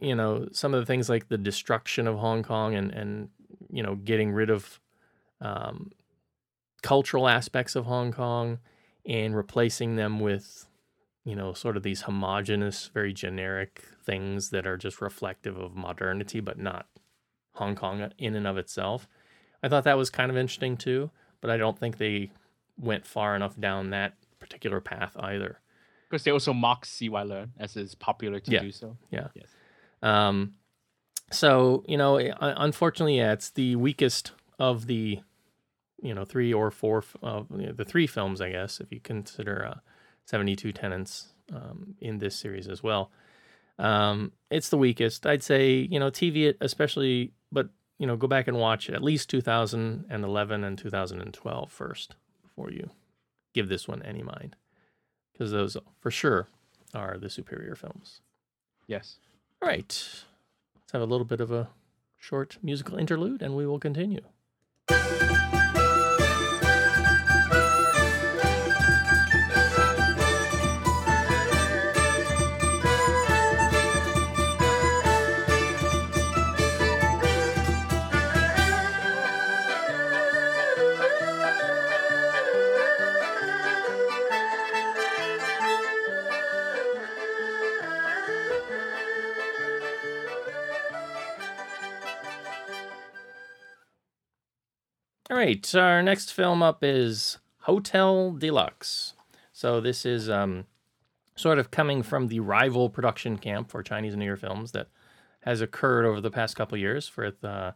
you 0.00 0.14
know, 0.14 0.48
some 0.52 0.72
of 0.72 0.80
the 0.80 0.86
things 0.86 1.10
like 1.10 1.28
the 1.28 1.36
destruction 1.36 2.06
of 2.08 2.16
Hong 2.16 2.42
Kong 2.42 2.74
and 2.74 2.90
and 2.90 3.28
you 3.68 3.82
know 3.82 3.94
getting 3.94 4.32
rid 4.32 4.48
of 4.48 4.80
um, 5.42 5.90
cultural 6.82 7.28
aspects 7.28 7.76
of 7.76 7.84
Hong 7.84 8.10
Kong 8.10 8.58
and 9.04 9.36
replacing 9.36 9.96
them 9.96 10.18
with, 10.18 10.66
you 11.26 11.36
know, 11.36 11.52
sort 11.52 11.76
of 11.76 11.82
these 11.82 12.00
homogenous, 12.00 12.90
very 12.94 13.12
generic 13.12 13.84
things 14.02 14.48
that 14.48 14.66
are 14.66 14.78
just 14.78 15.02
reflective 15.02 15.58
of 15.58 15.76
modernity, 15.76 16.40
but 16.40 16.58
not 16.58 16.86
Hong 17.56 17.74
Kong 17.74 18.10
in 18.16 18.34
and 18.34 18.46
of 18.46 18.56
itself. 18.56 19.06
I 19.62 19.68
thought 19.68 19.84
that 19.84 19.98
was 19.98 20.08
kind 20.08 20.30
of 20.30 20.38
interesting 20.38 20.78
too, 20.78 21.10
but 21.42 21.50
I 21.50 21.58
don't 21.58 21.78
think 21.78 21.98
they 21.98 22.30
went 22.78 23.06
far 23.06 23.36
enough 23.36 23.60
down 23.60 23.90
that 23.90 24.14
particular 24.44 24.80
path 24.80 25.16
either. 25.18 25.60
Because 26.10 26.22
they 26.24 26.30
also 26.30 26.52
mock 26.52 26.84
CY 26.84 27.08
Leung 27.08 27.48
as 27.58 27.76
is 27.76 27.94
popular 27.94 28.38
to 28.40 28.50
Yeah. 28.50 28.60
do 28.60 28.70
so. 28.70 28.96
Yeah. 29.10 29.28
Yes. 29.34 29.48
Um, 30.02 30.54
so 31.32 31.82
you 31.88 31.96
know, 31.96 32.18
unfortunately, 32.40 33.16
yeah, 33.16 33.32
it's 33.32 33.50
the 33.50 33.76
weakest 33.76 34.32
of 34.58 34.86
the, 34.86 35.20
you 36.02 36.14
know, 36.14 36.24
three 36.24 36.52
or 36.52 36.70
four 36.70 37.02
of 37.22 37.50
know, 37.50 37.72
the 37.72 37.84
three 37.84 38.06
films, 38.06 38.40
I 38.42 38.50
guess, 38.50 38.80
if 38.80 38.92
you 38.92 39.00
consider 39.00 39.66
uh, 39.66 39.78
seventy-two 40.26 40.72
tenants 40.72 41.32
um, 41.52 41.94
in 42.00 42.18
this 42.18 42.36
series 42.36 42.68
as 42.68 42.82
well. 42.82 43.10
Um, 43.78 44.32
it's 44.50 44.68
the 44.68 44.76
weakest, 44.78 45.26
I'd 45.26 45.42
say. 45.42 45.72
You 45.72 45.98
know, 45.98 46.10
TV 46.10 46.48
it 46.50 46.58
especially, 46.60 47.32
but 47.50 47.70
you 47.98 48.06
know, 48.06 48.16
go 48.16 48.26
back 48.26 48.46
and 48.46 48.58
watch 48.58 48.90
at 48.90 49.02
least 49.02 49.30
2011 49.30 50.64
and 50.64 50.78
2012 50.78 51.72
first 51.72 52.14
before 52.42 52.70
you 52.70 52.90
give 53.54 53.68
this 53.68 53.88
one 53.88 54.02
any 54.02 54.22
mind, 54.22 54.56
because 55.32 55.52
those 55.52 55.76
for 56.00 56.10
sure 56.10 56.48
are 56.92 57.16
the 57.16 57.30
superior 57.30 57.74
films. 57.74 58.20
Yes. 58.86 59.16
All 59.62 59.68
right. 59.68 59.86
Let's 60.74 60.92
have 60.92 61.02
a 61.02 61.06
little 61.06 61.24
bit 61.24 61.40
of 61.40 61.50
a 61.50 61.68
short 62.18 62.58
musical 62.62 62.98
interlude 62.98 63.42
and 63.42 63.56
we 63.56 63.66
will 63.66 63.78
continue. 63.78 64.20
Right. 95.44 95.74
Our 95.74 96.02
next 96.02 96.32
film 96.32 96.62
up 96.62 96.82
is 96.82 97.36
Hotel 97.64 98.32
Deluxe. 98.32 99.12
So 99.52 99.78
this 99.78 100.06
is 100.06 100.30
um, 100.30 100.64
sort 101.36 101.58
of 101.58 101.70
coming 101.70 102.02
from 102.02 102.28
the 102.28 102.40
rival 102.40 102.88
production 102.88 103.36
camp 103.36 103.70
for 103.70 103.82
Chinese 103.82 104.16
New 104.16 104.24
Year 104.24 104.38
films 104.38 104.72
that 104.72 104.88
has 105.40 105.60
occurred 105.60 106.06
over 106.06 106.22
the 106.22 106.30
past 106.30 106.56
couple 106.56 106.78
years. 106.78 107.08
For 107.08 107.30
uh, 107.42 107.72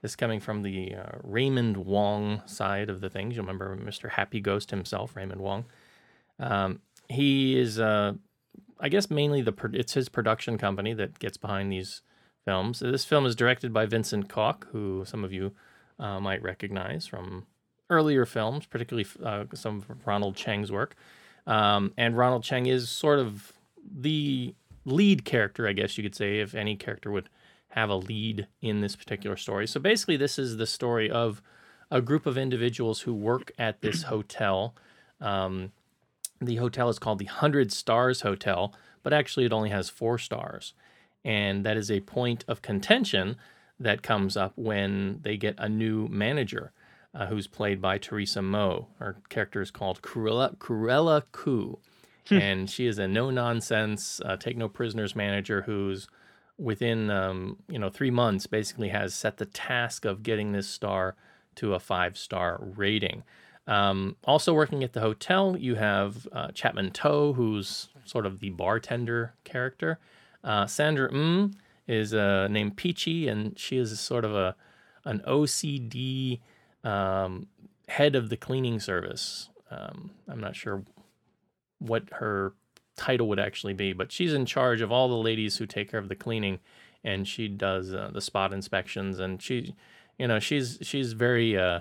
this 0.00 0.16
coming 0.16 0.40
from 0.40 0.62
the 0.62 0.94
uh, 0.94 1.18
Raymond 1.22 1.76
Wong 1.76 2.40
side 2.46 2.88
of 2.88 3.02
the 3.02 3.10
things. 3.10 3.36
You'll 3.36 3.44
remember 3.44 3.76
Mr. 3.76 4.08
Happy 4.08 4.40
Ghost 4.40 4.70
himself, 4.70 5.14
Raymond 5.14 5.42
Wong. 5.42 5.66
Um, 6.38 6.80
he 7.10 7.58
is, 7.58 7.78
uh, 7.78 8.14
I 8.80 8.88
guess, 8.88 9.10
mainly 9.10 9.42
the 9.42 9.52
pro- 9.52 9.74
it's 9.74 9.92
his 9.92 10.08
production 10.08 10.56
company 10.56 10.94
that 10.94 11.18
gets 11.18 11.36
behind 11.36 11.70
these 11.70 12.00
films. 12.46 12.80
This 12.80 13.04
film 13.04 13.26
is 13.26 13.36
directed 13.36 13.74
by 13.74 13.84
Vincent 13.84 14.30
Kok, 14.30 14.68
who 14.72 15.04
some 15.04 15.22
of 15.22 15.34
you 15.34 15.52
uh, 16.00 16.18
might 16.18 16.42
recognize 16.42 17.06
from 17.06 17.46
earlier 17.88 18.24
films, 18.24 18.66
particularly 18.66 19.06
uh, 19.22 19.44
some 19.54 19.84
of 19.88 20.06
Ronald 20.06 20.34
Cheng's 20.34 20.72
work. 20.72 20.96
Um, 21.46 21.92
and 21.96 22.16
Ronald 22.16 22.42
Cheng 22.42 22.66
is 22.66 22.88
sort 22.88 23.18
of 23.18 23.52
the 23.84 24.54
lead 24.84 25.24
character, 25.24 25.68
I 25.68 25.72
guess 25.72 25.98
you 25.98 26.04
could 26.04 26.14
say, 26.14 26.40
if 26.40 26.54
any 26.54 26.76
character 26.76 27.10
would 27.10 27.28
have 27.70 27.90
a 27.90 27.96
lead 27.96 28.46
in 28.60 28.80
this 28.80 28.96
particular 28.96 29.36
story. 29.36 29.66
So 29.66 29.80
basically, 29.80 30.16
this 30.16 30.38
is 30.38 30.56
the 30.56 30.66
story 30.66 31.10
of 31.10 31.42
a 31.90 32.00
group 32.00 32.26
of 32.26 32.38
individuals 32.38 33.02
who 33.02 33.14
work 33.14 33.52
at 33.58 33.80
this 33.80 34.02
hotel. 34.14 34.74
Um, 35.20 35.72
the 36.40 36.56
hotel 36.56 36.88
is 36.88 36.98
called 36.98 37.18
the 37.18 37.26
Hundred 37.26 37.72
Stars 37.72 38.22
Hotel, 38.22 38.72
but 39.02 39.12
actually, 39.12 39.46
it 39.46 39.52
only 39.52 39.70
has 39.70 39.90
four 39.90 40.18
stars. 40.18 40.74
And 41.24 41.64
that 41.66 41.76
is 41.76 41.90
a 41.90 42.00
point 42.00 42.44
of 42.48 42.62
contention 42.62 43.36
that 43.80 44.02
comes 44.02 44.36
up 44.36 44.52
when 44.56 45.20
they 45.22 45.36
get 45.36 45.54
a 45.58 45.68
new 45.68 46.06
manager 46.08 46.70
uh, 47.14 47.26
who's 47.26 47.46
played 47.46 47.80
by 47.80 47.98
Teresa 47.98 48.42
Mo. 48.42 48.88
Her 48.98 49.16
character 49.30 49.60
is 49.62 49.70
called 49.70 50.02
Cruella, 50.02 50.56
Cruella 50.58 51.24
Koo. 51.32 51.78
and 52.30 52.70
she 52.70 52.86
is 52.86 52.98
a 52.98 53.08
no 53.08 53.30
nonsense, 53.30 54.20
uh, 54.24 54.36
take 54.36 54.56
no 54.56 54.68
prisoners 54.68 55.16
manager 55.16 55.62
who's 55.62 56.06
within 56.58 57.10
um, 57.10 57.56
you 57.68 57.78
know 57.78 57.88
three 57.88 58.10
months 58.10 58.46
basically 58.46 58.90
has 58.90 59.14
set 59.14 59.38
the 59.38 59.46
task 59.46 60.04
of 60.04 60.22
getting 60.22 60.52
this 60.52 60.68
star 60.68 61.16
to 61.56 61.74
a 61.74 61.80
five 61.80 62.16
star 62.16 62.60
rating. 62.62 63.24
Um, 63.66 64.16
also 64.24 64.52
working 64.52 64.84
at 64.84 64.92
the 64.92 65.00
hotel, 65.00 65.56
you 65.58 65.76
have 65.76 66.28
uh, 66.32 66.48
Chapman 66.52 66.90
To, 66.92 67.32
who's 67.32 67.88
sort 68.04 68.26
of 68.26 68.40
the 68.40 68.50
bartender 68.50 69.34
character. 69.44 69.98
Uh, 70.44 70.66
Sandra 70.66 71.10
Mm 71.10 71.54
is 71.90 72.14
uh, 72.14 72.46
named 72.48 72.76
Peachy, 72.76 73.26
and 73.26 73.58
she 73.58 73.76
is 73.76 73.98
sort 73.98 74.24
of 74.24 74.34
a 74.34 74.54
an 75.04 75.22
OCD 75.26 76.40
um, 76.84 77.48
head 77.88 78.14
of 78.14 78.28
the 78.28 78.36
cleaning 78.36 78.78
service. 78.78 79.48
Um, 79.70 80.12
I'm 80.28 80.40
not 80.40 80.54
sure 80.54 80.84
what 81.78 82.04
her 82.12 82.52
title 82.96 83.28
would 83.28 83.40
actually 83.40 83.72
be, 83.72 83.92
but 83.92 84.12
she's 84.12 84.32
in 84.34 84.46
charge 84.46 84.82
of 84.82 84.92
all 84.92 85.08
the 85.08 85.14
ladies 85.14 85.56
who 85.56 85.66
take 85.66 85.90
care 85.90 85.98
of 85.98 86.08
the 86.08 86.14
cleaning, 86.14 86.60
and 87.02 87.26
she 87.26 87.48
does 87.48 87.92
uh, 87.92 88.10
the 88.12 88.20
spot 88.20 88.52
inspections, 88.52 89.18
and 89.18 89.42
she, 89.42 89.74
you 90.16 90.28
know, 90.28 90.38
she's 90.38 90.78
she's 90.82 91.12
very 91.12 91.58
uh, 91.58 91.80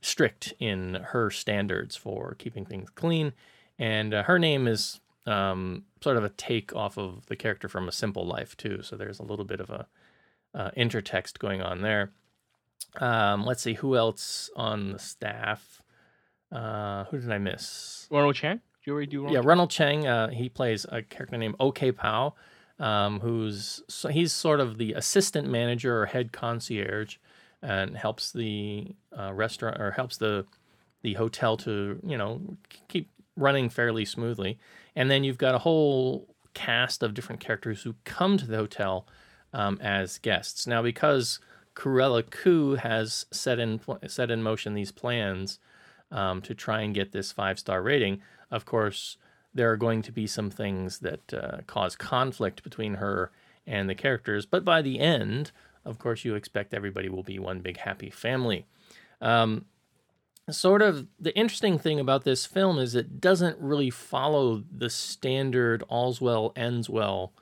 strict 0.00 0.54
in 0.58 0.94
her 1.08 1.30
standards 1.30 1.96
for 1.96 2.34
keeping 2.38 2.64
things 2.64 2.88
clean, 2.88 3.34
and 3.78 4.14
uh, 4.14 4.22
her 4.22 4.38
name 4.38 4.66
is 4.66 5.00
um, 5.26 5.84
sort 6.02 6.16
of 6.16 6.24
a 6.24 6.30
take 6.30 6.74
off 6.74 6.98
of 6.98 7.26
the 7.26 7.36
character 7.36 7.68
from 7.68 7.88
A 7.88 7.92
Simple 7.92 8.26
Life 8.26 8.56
too. 8.56 8.82
So 8.82 8.96
there's 8.96 9.18
a 9.18 9.24
little 9.24 9.44
bit 9.44 9.60
of 9.60 9.70
a 9.70 9.86
uh, 10.54 10.70
intertext 10.76 11.38
going 11.38 11.62
on 11.62 11.82
there. 11.82 12.10
Um, 12.96 13.44
let's 13.44 13.62
see 13.62 13.74
who 13.74 13.96
else 13.96 14.50
on 14.56 14.92
the 14.92 14.98
staff. 14.98 15.82
Uh, 16.50 17.04
who 17.04 17.18
did 17.18 17.30
I 17.30 17.38
miss? 17.38 18.08
Ronald 18.10 18.34
Cheng? 18.34 18.56
Did 18.56 18.86
you 18.86 18.92
already 18.92 19.06
do 19.06 19.22
Ronald 19.22 19.34
Yeah, 19.34 19.48
Ronald 19.48 19.70
Cheng. 19.70 20.06
Uh, 20.06 20.30
he 20.30 20.48
plays 20.48 20.86
a 20.88 21.02
character 21.02 21.36
named 21.36 21.54
OK 21.60 21.92
Pao, 21.92 22.34
um, 22.78 23.20
who's 23.20 23.82
so 23.88 24.08
he's 24.08 24.32
sort 24.32 24.58
of 24.58 24.78
the 24.78 24.94
assistant 24.94 25.48
manager 25.48 26.00
or 26.00 26.06
head 26.06 26.32
concierge, 26.32 27.18
and 27.62 27.96
helps 27.96 28.32
the 28.32 28.88
uh, 29.16 29.32
restaurant 29.32 29.80
or 29.80 29.92
helps 29.92 30.16
the 30.16 30.46
the 31.02 31.14
hotel 31.14 31.56
to 31.58 32.00
you 32.04 32.18
know 32.18 32.40
keep 32.88 33.08
running 33.40 33.68
fairly 33.68 34.04
smoothly. 34.04 34.58
And 34.94 35.10
then 35.10 35.24
you've 35.24 35.38
got 35.38 35.54
a 35.54 35.60
whole 35.60 36.28
cast 36.54 37.02
of 37.02 37.14
different 37.14 37.40
characters 37.40 37.82
who 37.82 37.94
come 38.04 38.36
to 38.36 38.46
the 38.46 38.56
hotel 38.56 39.06
um, 39.52 39.78
as 39.80 40.18
guests. 40.18 40.66
Now, 40.66 40.82
because 40.82 41.40
Cruella 41.74 42.28
Koo 42.28 42.74
has 42.74 43.26
set 43.30 43.58
in 43.58 43.80
set 44.06 44.30
in 44.30 44.42
motion 44.42 44.74
these 44.74 44.92
plans 44.92 45.58
um, 46.10 46.42
to 46.42 46.54
try 46.54 46.82
and 46.82 46.94
get 46.94 47.12
this 47.12 47.32
five 47.32 47.58
star 47.58 47.82
rating, 47.82 48.20
of 48.50 48.64
course, 48.64 49.16
there 49.54 49.70
are 49.70 49.76
going 49.76 50.02
to 50.02 50.12
be 50.12 50.26
some 50.26 50.50
things 50.50 50.98
that 50.98 51.34
uh, 51.34 51.58
cause 51.66 51.96
conflict 51.96 52.62
between 52.62 52.94
her 52.94 53.30
and 53.66 53.88
the 53.88 53.94
characters. 53.94 54.46
But 54.46 54.64
by 54.64 54.82
the 54.82 55.00
end, 55.00 55.52
of 55.84 55.98
course, 55.98 56.24
you 56.24 56.34
expect 56.34 56.74
everybody 56.74 57.08
will 57.08 57.22
be 57.22 57.38
one 57.38 57.60
big 57.60 57.78
happy 57.78 58.10
family. 58.10 58.66
Um, 59.20 59.64
sort 60.52 60.82
of 60.82 61.06
the 61.18 61.36
interesting 61.36 61.78
thing 61.78 62.00
about 62.00 62.24
this 62.24 62.46
film 62.46 62.78
is 62.78 62.94
it 62.94 63.20
doesn't 63.20 63.58
really 63.58 63.90
follow 63.90 64.64
the 64.70 64.90
standard 64.90 65.82
all's 65.88 66.20
well 66.20 66.52
ends 66.56 66.88
well 66.88 67.32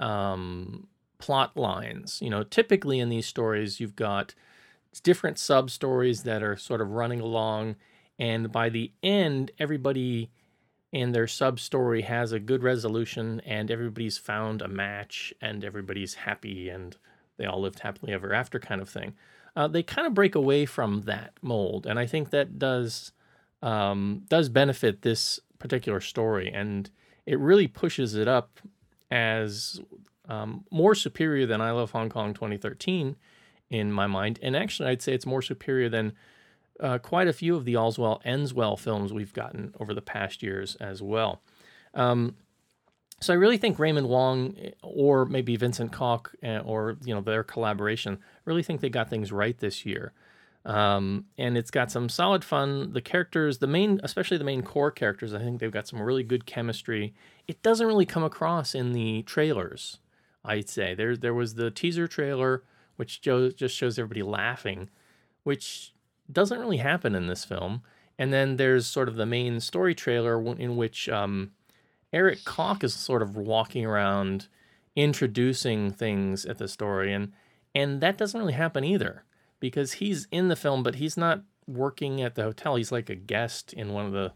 um, 0.00 0.86
plot 1.18 1.56
lines. 1.56 2.20
You 2.20 2.30
know, 2.30 2.42
typically 2.42 2.98
in 2.98 3.08
these 3.08 3.26
stories, 3.26 3.80
you've 3.80 3.96
got 3.96 4.34
different 5.02 5.38
sub 5.38 5.70
stories 5.70 6.24
that 6.24 6.42
are 6.42 6.56
sort 6.56 6.80
of 6.80 6.90
running 6.90 7.20
along, 7.20 7.76
and 8.18 8.52
by 8.52 8.68
the 8.68 8.92
end, 9.02 9.50
everybody 9.58 10.30
in 10.92 11.12
their 11.12 11.26
sub 11.26 11.58
story 11.58 12.02
has 12.02 12.32
a 12.32 12.38
good 12.38 12.62
resolution, 12.62 13.40
and 13.46 13.70
everybody's 13.70 14.18
found 14.18 14.60
a 14.60 14.68
match, 14.68 15.32
and 15.40 15.64
everybody's 15.64 16.14
happy, 16.14 16.68
and 16.68 16.96
they 17.38 17.46
all 17.46 17.60
lived 17.62 17.80
happily 17.80 18.12
ever 18.12 18.34
after, 18.34 18.58
kind 18.58 18.80
of 18.80 18.88
thing. 18.88 19.14
Uh, 19.54 19.68
they 19.68 19.82
kind 19.82 20.06
of 20.06 20.14
break 20.14 20.34
away 20.34 20.64
from 20.64 21.02
that 21.02 21.32
mold, 21.42 21.86
and 21.86 21.98
I 21.98 22.06
think 22.06 22.30
that 22.30 22.58
does 22.58 23.12
um, 23.62 24.22
does 24.28 24.48
benefit 24.48 25.02
this 25.02 25.40
particular 25.58 26.00
story, 26.00 26.50
and 26.52 26.90
it 27.26 27.38
really 27.38 27.68
pushes 27.68 28.14
it 28.14 28.26
up 28.26 28.60
as 29.10 29.80
um, 30.28 30.64
more 30.70 30.94
superior 30.94 31.46
than 31.46 31.60
I 31.60 31.70
Love 31.70 31.90
Hong 31.92 32.08
Kong 32.08 32.34
2013 32.34 33.16
in 33.70 33.92
my 33.92 34.06
mind. 34.06 34.38
And 34.42 34.56
actually, 34.56 34.88
I'd 34.88 35.02
say 35.02 35.12
it's 35.12 35.26
more 35.26 35.42
superior 35.42 35.88
than 35.88 36.12
uh, 36.80 36.98
quite 36.98 37.28
a 37.28 37.32
few 37.32 37.54
of 37.54 37.64
the 37.64 37.76
All's 37.76 37.98
Well 37.98 38.20
Ends 38.24 38.52
Well 38.54 38.76
films 38.76 39.12
we've 39.12 39.32
gotten 39.32 39.74
over 39.78 39.94
the 39.94 40.02
past 40.02 40.42
years 40.42 40.76
as 40.76 41.02
well. 41.02 41.42
Um, 41.94 42.36
so 43.22 43.32
I 43.32 43.36
really 43.36 43.56
think 43.56 43.78
Raymond 43.78 44.08
Wong 44.08 44.56
or 44.82 45.24
maybe 45.24 45.56
Vincent 45.56 45.92
Kok 45.92 46.34
eh, 46.42 46.58
or 46.58 46.96
you 47.04 47.14
know 47.14 47.20
their 47.20 47.42
collaboration 47.42 48.18
really 48.44 48.62
think 48.62 48.80
they 48.80 48.90
got 48.90 49.08
things 49.08 49.32
right 49.32 49.56
this 49.58 49.86
year. 49.86 50.12
Um, 50.64 51.26
and 51.38 51.58
it's 51.58 51.72
got 51.72 51.90
some 51.90 52.08
solid 52.08 52.44
fun. 52.44 52.92
The 52.92 53.00
characters, 53.00 53.58
the 53.58 53.66
main, 53.66 54.00
especially 54.04 54.36
the 54.36 54.44
main 54.44 54.62
core 54.62 54.92
characters, 54.92 55.34
I 55.34 55.40
think 55.40 55.58
they've 55.58 55.72
got 55.72 55.88
some 55.88 56.00
really 56.00 56.22
good 56.22 56.46
chemistry. 56.46 57.14
It 57.48 57.62
doesn't 57.62 57.86
really 57.86 58.06
come 58.06 58.22
across 58.22 58.74
in 58.74 58.92
the 58.92 59.22
trailers. 59.22 59.98
I'd 60.44 60.68
say 60.68 60.94
there 60.94 61.16
there 61.16 61.34
was 61.34 61.54
the 61.54 61.70
teaser 61.70 62.06
trailer, 62.06 62.62
which 62.96 63.20
just 63.22 63.74
shows 63.74 63.98
everybody 63.98 64.22
laughing, 64.22 64.90
which 65.42 65.92
doesn't 66.30 66.58
really 66.58 66.78
happen 66.78 67.14
in 67.14 67.26
this 67.26 67.44
film. 67.44 67.82
And 68.18 68.32
then 68.32 68.56
there's 68.56 68.86
sort 68.86 69.08
of 69.08 69.16
the 69.16 69.26
main 69.26 69.58
story 69.60 69.94
trailer 69.94 70.40
in 70.56 70.76
which 70.76 71.08
um, 71.08 71.52
Eric 72.12 72.44
Kot 72.44 72.84
is 72.84 72.94
sort 72.94 73.22
of 73.22 73.36
walking 73.36 73.86
around 73.86 74.48
introducing 74.94 75.90
things 75.90 76.44
at 76.44 76.58
the 76.58 76.68
story, 76.68 77.12
and 77.12 77.32
and 77.74 78.00
that 78.00 78.18
doesn't 78.18 78.38
really 78.38 78.52
happen 78.52 78.84
either 78.84 79.24
because 79.60 79.92
he's 79.94 80.26
in 80.30 80.48
the 80.48 80.56
film, 80.56 80.82
but 80.82 80.96
he's 80.96 81.16
not 81.16 81.42
working 81.66 82.20
at 82.20 82.34
the 82.34 82.42
hotel. 82.42 82.76
He's 82.76 82.92
like 82.92 83.08
a 83.08 83.14
guest 83.14 83.72
in 83.72 83.92
one 83.92 84.06
of 84.06 84.12
the 84.12 84.32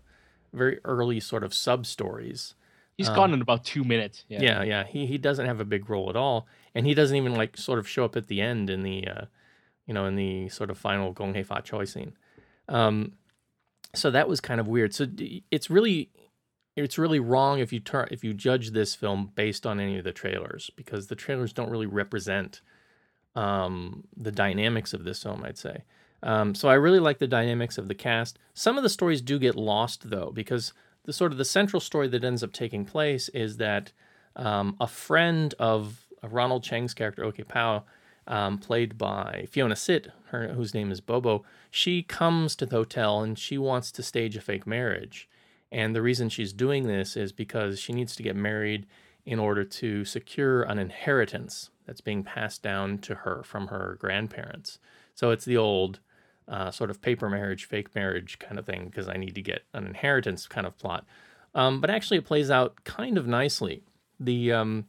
very 0.52 0.78
early 0.84 1.20
sort 1.20 1.44
of 1.44 1.52
sub 1.52 1.84
stories. 1.86 2.54
He's 2.96 3.08
um, 3.08 3.16
gone 3.16 3.34
in 3.34 3.42
about 3.42 3.64
two 3.64 3.84
minutes. 3.84 4.24
Yeah. 4.28 4.40
yeah, 4.40 4.62
yeah. 4.62 4.84
He 4.84 5.06
he 5.06 5.18
doesn't 5.18 5.46
have 5.46 5.60
a 5.60 5.64
big 5.64 5.90
role 5.90 6.08
at 6.08 6.16
all, 6.16 6.46
and 6.74 6.86
he 6.86 6.94
doesn't 6.94 7.16
even 7.16 7.34
like 7.34 7.56
sort 7.56 7.78
of 7.78 7.88
show 7.88 8.04
up 8.04 8.16
at 8.16 8.28
the 8.28 8.40
end 8.40 8.70
in 8.70 8.82
the, 8.82 9.06
uh, 9.06 9.24
you 9.86 9.92
know, 9.92 10.06
in 10.06 10.16
the 10.16 10.48
sort 10.48 10.70
of 10.70 10.78
final 10.78 11.12
Gong 11.12 11.34
Hei 11.34 11.42
Fa 11.42 11.60
Choi 11.62 11.84
scene. 11.84 12.14
Um, 12.68 13.12
so 13.94 14.10
that 14.10 14.28
was 14.28 14.40
kind 14.40 14.60
of 14.60 14.66
weird. 14.66 14.94
So 14.94 15.06
it's 15.50 15.68
really 15.68 16.10
it's 16.76 16.98
really 16.98 17.18
wrong 17.18 17.58
if 17.58 17.72
you 17.72 17.80
turn 17.80 18.08
if 18.10 18.22
you 18.22 18.34
judge 18.34 18.70
this 18.70 18.94
film 18.94 19.32
based 19.34 19.66
on 19.66 19.80
any 19.80 19.98
of 19.98 20.04
the 20.04 20.12
trailers 20.12 20.70
because 20.76 21.06
the 21.06 21.14
trailers 21.14 21.52
don't 21.52 21.70
really 21.70 21.86
represent 21.86 22.60
um, 23.34 24.04
the 24.16 24.32
dynamics 24.32 24.94
of 24.94 25.04
this 25.04 25.22
film, 25.22 25.42
I'd 25.44 25.58
say. 25.58 25.84
Um, 26.22 26.54
so 26.54 26.68
I 26.68 26.74
really 26.74 27.00
like 27.00 27.18
the 27.18 27.26
dynamics 27.26 27.78
of 27.78 27.88
the 27.88 27.94
cast. 27.94 28.38
Some 28.54 28.76
of 28.76 28.82
the 28.82 28.88
stories 28.88 29.20
do 29.20 29.38
get 29.38 29.56
lost 29.56 30.10
though, 30.10 30.30
because 30.34 30.72
the 31.04 31.12
sort 31.12 31.32
of 31.32 31.38
the 31.38 31.44
central 31.44 31.80
story 31.80 32.08
that 32.08 32.24
ends 32.24 32.42
up 32.42 32.52
taking 32.52 32.84
place 32.84 33.28
is 33.30 33.58
that 33.58 33.92
um, 34.34 34.76
a 34.80 34.86
friend 34.86 35.54
of, 35.58 36.06
Ronald 36.22 36.62
Cheng's 36.64 36.94
character, 36.94 37.24
OK 37.24 37.44
Pao, 37.44 37.84
um, 38.26 38.58
played 38.58 38.98
by 38.98 39.46
Fiona 39.50 39.76
Sit, 39.76 40.08
her, 40.30 40.48
whose 40.48 40.74
name 40.74 40.90
is 40.90 41.00
Bobo, 41.00 41.44
she 41.70 42.02
comes 42.02 42.56
to 42.56 42.66
the 42.66 42.76
hotel 42.76 43.20
and 43.20 43.38
she 43.38 43.56
wants 43.56 43.92
to 43.92 44.02
stage 44.02 44.36
a 44.36 44.40
fake 44.40 44.66
marriage. 44.66 45.28
And 45.76 45.94
the 45.94 46.00
reason 46.00 46.30
she's 46.30 46.54
doing 46.54 46.86
this 46.86 47.18
is 47.18 47.32
because 47.32 47.78
she 47.78 47.92
needs 47.92 48.16
to 48.16 48.22
get 48.22 48.34
married 48.34 48.86
in 49.26 49.38
order 49.38 49.62
to 49.62 50.06
secure 50.06 50.62
an 50.62 50.78
inheritance 50.78 51.68
that's 51.86 52.00
being 52.00 52.24
passed 52.24 52.62
down 52.62 52.96
to 53.00 53.14
her 53.14 53.42
from 53.42 53.66
her 53.66 53.98
grandparents. 54.00 54.78
So 55.14 55.32
it's 55.32 55.44
the 55.44 55.58
old 55.58 56.00
uh, 56.48 56.70
sort 56.70 56.88
of 56.88 57.02
paper 57.02 57.28
marriage, 57.28 57.66
fake 57.66 57.94
marriage 57.94 58.38
kind 58.38 58.58
of 58.58 58.64
thing 58.64 58.86
because 58.86 59.06
I 59.06 59.18
need 59.18 59.34
to 59.34 59.42
get 59.42 59.64
an 59.74 59.86
inheritance 59.86 60.46
kind 60.46 60.66
of 60.66 60.78
plot. 60.78 61.04
Um, 61.54 61.82
but 61.82 61.90
actually, 61.90 62.16
it 62.16 62.24
plays 62.24 62.50
out 62.50 62.84
kind 62.84 63.18
of 63.18 63.26
nicely. 63.26 63.82
The 64.18 64.52
um, 64.52 64.86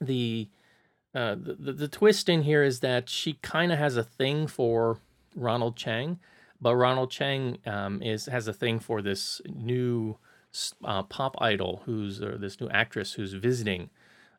the, 0.00 0.48
uh, 1.14 1.36
the, 1.38 1.72
the 1.72 1.88
twist 1.88 2.28
in 2.28 2.42
here 2.42 2.64
is 2.64 2.80
that 2.80 3.08
she 3.08 3.34
kind 3.34 3.70
of 3.70 3.78
has 3.78 3.96
a 3.96 4.02
thing 4.02 4.48
for 4.48 4.98
Ronald 5.36 5.76
Cheng, 5.76 6.18
but 6.60 6.76
Ronald 6.76 7.10
Cheng 7.10 7.58
um, 7.66 8.02
is 8.02 8.26
has 8.26 8.48
a 8.48 8.52
thing 8.52 8.78
for 8.78 9.02
this 9.02 9.40
new 9.46 10.18
uh, 10.84 11.02
pop 11.04 11.36
idol 11.40 11.82
who's 11.84 12.22
or 12.22 12.36
this 12.38 12.60
new 12.60 12.68
actress 12.68 13.12
who's 13.12 13.32
visiting 13.32 13.90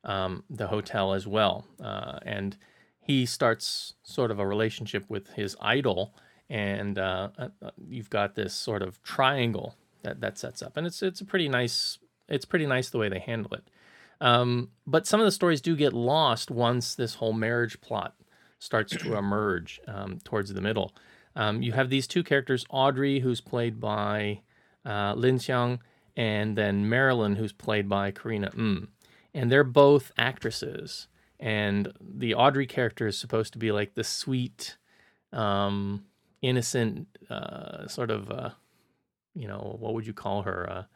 um, 0.04 0.44
the 0.50 0.68
hotel 0.68 1.14
as 1.14 1.28
well. 1.28 1.66
Uh, 1.82 2.20
and 2.24 2.58
he 3.02 3.26
starts 3.26 3.96
sort 4.04 4.32
of 4.32 4.40
a 4.40 4.46
relationship 4.46 5.06
with 5.10 5.30
his 5.32 5.56
idol, 5.62 6.14
and 6.50 6.98
uh, 6.98 7.30
uh, 7.38 7.50
you've 7.88 8.10
got 8.10 8.36
this 8.36 8.54
sort 8.54 8.82
of 8.82 9.02
triangle 9.04 9.76
that 10.04 10.22
that 10.22 10.38
sets 10.38 10.62
up, 10.62 10.78
and 10.78 10.86
it's 10.86 11.02
it's 11.02 11.22
a 11.22 11.26
pretty 11.26 11.50
nice 11.50 12.00
it's 12.28 12.46
pretty 12.46 12.66
nice 12.66 12.90
the 12.90 12.98
way 12.98 13.10
they 13.10 13.20
handle 13.20 13.54
it. 13.54 13.64
Um, 14.22 14.70
but 14.86 15.08
some 15.08 15.20
of 15.22 15.26
the 15.26 15.32
stories 15.32 15.62
do 15.62 15.76
get 15.76 15.94
lost 15.94 16.52
once 16.52 16.94
this 16.94 17.16
whole 17.16 17.34
marriage 17.34 17.80
plot 17.80 18.16
starts 18.60 18.96
to 18.98 19.16
emerge 19.16 19.80
um, 19.88 20.20
towards 20.26 20.54
the 20.54 20.62
middle. 20.62 20.94
Um, 21.36 21.62
you 21.62 21.72
have 21.74 21.90
these 21.90 22.08
two 22.08 22.24
characters, 22.24 22.66
Audrey, 22.70 23.20
who's 23.20 23.42
played 23.42 23.80
by 23.80 24.42
uh, 24.86 25.14
Lynn 25.16 25.38
Xiong, 25.38 25.80
and 26.18 26.58
then 26.58 26.90
Marilyn, 26.90 27.36
who's 27.36 27.54
played 27.54 27.88
by 27.88 28.12
Karina 28.12 28.52
Ng 28.58 28.88
and 29.34 29.52
they're 29.52 29.64
both 29.64 30.12
actresses. 30.18 31.08
And 31.40 31.94
the 32.02 32.36
Audrey 32.36 32.68
character 32.68 33.08
is 33.08 33.18
supposed 33.18 33.54
to 33.54 33.60
be 33.60 33.72
like 33.72 33.94
the 33.94 34.04
sweet, 34.04 34.78
um, 35.32 36.04
innocent, 36.42 37.08
uh, 37.30 37.88
sort 37.88 38.12
of, 38.12 38.30
uh, 38.30 38.50
you 39.36 39.48
know, 39.48 39.78
what 39.80 39.94
would 39.94 40.06
you 40.06 40.14
call 40.14 40.42
her? 40.44 40.88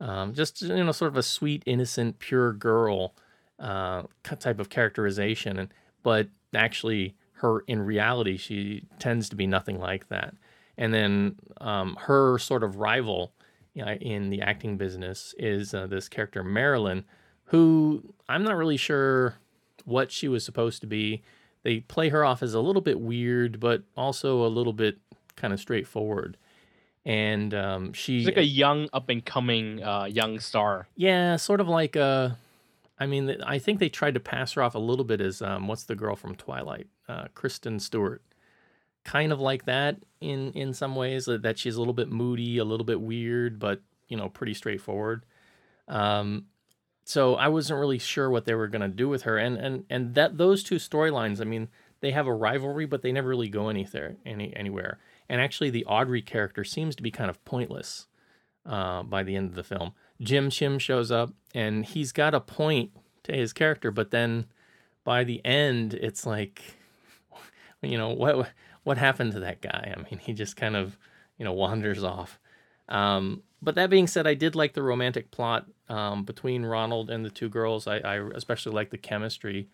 Uh, 0.00 0.04
um, 0.04 0.34
just 0.34 0.62
you 0.62 0.84
know, 0.84 0.92
sort 0.92 1.10
of 1.10 1.16
a 1.16 1.22
sweet, 1.22 1.62
innocent, 1.66 2.18
pure 2.18 2.52
girl 2.52 3.14
uh, 3.58 4.04
type 4.38 4.60
of 4.60 4.68
characterization. 4.68 5.58
And 5.58 5.74
but 6.02 6.28
actually, 6.54 7.16
her 7.42 7.60
in 7.66 7.82
reality, 7.82 8.36
she 8.36 8.84
tends 8.98 9.28
to 9.28 9.36
be 9.36 9.46
nothing 9.46 9.78
like 9.78 10.08
that. 10.08 10.34
And 10.78 10.94
then 10.94 11.36
um, 11.60 11.96
her 12.00 12.38
sort 12.38 12.62
of 12.64 12.76
rival 12.76 13.32
know, 13.74 13.92
in 13.92 14.30
the 14.30 14.40
acting 14.40 14.76
business 14.76 15.34
is 15.38 15.74
uh, 15.74 15.86
this 15.86 16.08
character 16.08 16.42
Marilyn, 16.42 17.04
who 17.46 18.14
I'm 18.28 18.44
not 18.44 18.56
really 18.56 18.76
sure 18.76 19.34
what 19.84 20.10
she 20.10 20.28
was 20.28 20.44
supposed 20.44 20.80
to 20.80 20.86
be. 20.86 21.22
They 21.62 21.80
play 21.80 22.08
her 22.08 22.24
off 22.24 22.42
as 22.42 22.54
a 22.54 22.60
little 22.60 22.82
bit 22.82 23.00
weird, 23.00 23.60
but 23.60 23.82
also 23.96 24.44
a 24.44 24.48
little 24.48 24.72
bit 24.72 24.98
kind 25.36 25.52
of 25.52 25.60
straightforward. 25.60 26.36
And 27.04 27.52
um, 27.54 27.92
she, 27.92 28.20
She's 28.20 28.26
like 28.26 28.36
a 28.36 28.44
young, 28.44 28.88
up 28.92 29.08
and 29.08 29.24
coming 29.24 29.82
uh, 29.82 30.04
young 30.04 30.38
star. 30.38 30.86
Yeah, 30.96 31.36
sort 31.36 31.60
of 31.60 31.68
like 31.68 31.96
a. 31.96 32.38
I 32.98 33.06
mean, 33.06 33.36
I 33.44 33.58
think 33.58 33.80
they 33.80 33.88
tried 33.88 34.14
to 34.14 34.20
pass 34.20 34.52
her 34.52 34.62
off 34.62 34.76
a 34.76 34.78
little 34.78 35.04
bit 35.04 35.20
as 35.20 35.42
um, 35.42 35.66
what's 35.66 35.84
the 35.84 35.96
girl 35.96 36.14
from 36.14 36.36
Twilight, 36.36 36.86
uh, 37.12 37.28
Kristen 37.34 37.78
Stewart, 37.78 38.22
kind 39.04 39.32
of 39.32 39.40
like 39.40 39.64
that 39.66 39.96
in 40.20 40.52
in 40.52 40.72
some 40.72 40.96
ways. 40.96 41.26
That 41.26 41.58
she's 41.58 41.76
a 41.76 41.78
little 41.78 41.94
bit 41.94 42.10
moody, 42.10 42.58
a 42.58 42.64
little 42.64 42.86
bit 42.86 43.00
weird, 43.00 43.58
but 43.58 43.80
you 44.08 44.16
know, 44.16 44.28
pretty 44.28 44.54
straightforward. 44.54 45.24
Um, 45.88 46.46
so 47.04 47.34
I 47.34 47.48
wasn't 47.48 47.80
really 47.80 47.98
sure 47.98 48.30
what 48.30 48.44
they 48.44 48.54
were 48.54 48.68
to 48.68 48.88
do 48.88 49.08
with 49.08 49.22
her, 49.22 49.36
and 49.36 49.56
and 49.56 49.84
and 49.90 50.14
that 50.14 50.38
those 50.38 50.62
two 50.62 50.76
storylines. 50.76 51.40
I 51.40 51.44
mean, 51.44 51.68
they 52.00 52.12
have 52.12 52.26
a 52.26 52.34
rivalry, 52.34 52.86
but 52.86 53.02
they 53.02 53.12
never 53.12 53.28
really 53.28 53.48
go 53.48 53.68
anything 53.68 54.16
any 54.24 54.54
anywhere. 54.56 54.98
And 55.28 55.40
actually, 55.40 55.70
the 55.70 55.84
Audrey 55.86 56.22
character 56.22 56.64
seems 56.64 56.94
to 56.96 57.02
be 57.02 57.10
kind 57.10 57.30
of 57.30 57.44
pointless 57.44 58.06
uh, 58.66 59.02
by 59.02 59.22
the 59.22 59.36
end 59.36 59.48
of 59.48 59.54
the 59.54 59.64
film. 59.64 59.92
Jim 60.20 60.50
Chim 60.50 60.78
shows 60.78 61.10
up, 61.10 61.32
and 61.54 61.84
he's 61.84 62.12
got 62.12 62.34
a 62.34 62.40
point 62.40 62.90
to 63.24 63.32
his 63.32 63.52
character, 63.52 63.90
but 63.90 64.10
then 64.10 64.46
by 65.04 65.24
the 65.24 65.44
end, 65.44 65.94
it's 65.94 66.26
like, 66.26 66.62
you 67.82 67.98
know, 67.98 68.10
what 68.10 68.50
what 68.84 68.98
happened 68.98 69.32
to 69.32 69.40
that 69.40 69.60
guy? 69.60 69.94
I 69.96 70.00
mean, 70.02 70.18
he 70.18 70.32
just 70.32 70.56
kind 70.56 70.76
of 70.76 70.96
you 71.38 71.44
know 71.44 71.52
wanders 71.52 72.02
off. 72.04 72.38
Um, 72.88 73.42
but 73.60 73.76
that 73.76 73.90
being 73.90 74.06
said, 74.06 74.26
I 74.26 74.34
did 74.34 74.54
like 74.54 74.74
the 74.74 74.82
romantic 74.82 75.30
plot 75.30 75.66
um, 75.88 76.24
between 76.24 76.64
Ronald 76.64 77.10
and 77.10 77.24
the 77.24 77.30
two 77.30 77.48
girls. 77.48 77.86
I, 77.86 77.98
I 77.98 78.16
especially 78.34 78.72
like 78.72 78.90
the 78.90 78.98
chemistry 78.98 79.68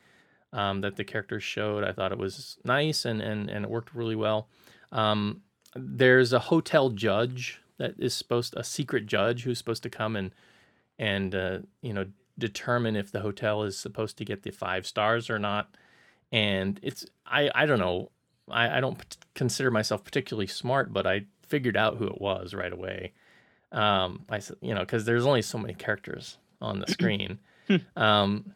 um, 0.53 0.81
that 0.83 0.97
the 0.97 1.05
characters 1.05 1.43
showed. 1.43 1.85
I 1.85 1.93
thought 1.93 2.13
it 2.13 2.19
was 2.19 2.59
nice 2.65 3.05
and, 3.05 3.21
and, 3.21 3.49
and 3.49 3.65
it 3.65 3.71
worked 3.71 3.95
really 3.95 4.17
well. 4.17 4.49
Um, 4.93 5.43
there's 5.75 6.33
a 6.33 6.39
hotel 6.39 6.91
judge 6.91 7.61
that 7.79 7.95
is 7.99 8.15
supposed 8.15 8.55
a 8.57 8.65
secret 8.65 9.07
judge 9.07 9.43
who's 9.43 9.59
supposed 9.59 9.83
to 9.85 9.91
come 9.91 10.17
and 10.17 10.33
and 10.99 11.35
uh, 11.35 11.59
you 11.81 11.93
know 11.93 12.07
determine 12.39 12.97
if 12.97 13.11
the 13.11 13.21
hotel 13.21 13.63
is 13.63 13.79
supposed 13.79 14.17
to 14.19 14.25
get 14.25 14.43
the 14.43 14.51
five 14.51 14.87
stars 14.87 15.29
or 15.31 15.39
not. 15.39 15.75
And 16.33 16.79
it's 16.83 17.07
I 17.27 17.51
I 17.55 17.67
don't 17.67 17.79
know 17.79 18.11
I, 18.51 18.79
I 18.79 18.81
don't 18.81 18.99
p- 18.99 19.17
consider 19.35 19.71
myself 19.71 20.05
particularly 20.05 20.47
smart, 20.47 20.93
but 20.93 21.07
I 21.07 21.27
figured 21.47 21.77
out 21.77 21.97
who 21.97 22.07
it 22.07 22.21
was 22.21 22.55
right 22.55 22.73
away. 22.73 23.13
Um, 23.73 24.25
I 24.31 24.41
you 24.61 24.75
know 24.75 24.81
because 24.81 25.05
there's 25.05 25.27
only 25.27 25.43
so 25.43 25.59
many 25.59 25.75
characters 25.75 26.39
on 26.61 26.81
the 26.81 26.87
screen, 26.93 27.39
um, 27.97 28.55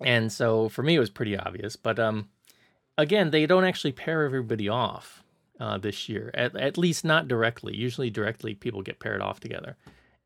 and 0.00 0.32
so 0.32 0.68
for 0.68 0.82
me 0.82 0.96
it 0.96 1.00
was 1.00 1.10
pretty 1.10 1.36
obvious. 1.36 1.76
But 1.76 1.98
um, 1.98 2.28
again, 2.96 3.30
they 3.30 3.46
don't 3.46 3.64
actually 3.64 3.92
pair 3.92 4.24
everybody 4.24 4.68
off 4.68 5.22
uh, 5.60 5.78
this 5.78 6.08
year. 6.08 6.30
At, 6.34 6.56
at 6.56 6.78
least 6.78 7.04
not 7.04 7.28
directly. 7.28 7.76
Usually, 7.76 8.10
directly 8.10 8.54
people 8.54 8.82
get 8.82 9.00
paired 9.00 9.20
off 9.20 9.40
together, 9.40 9.76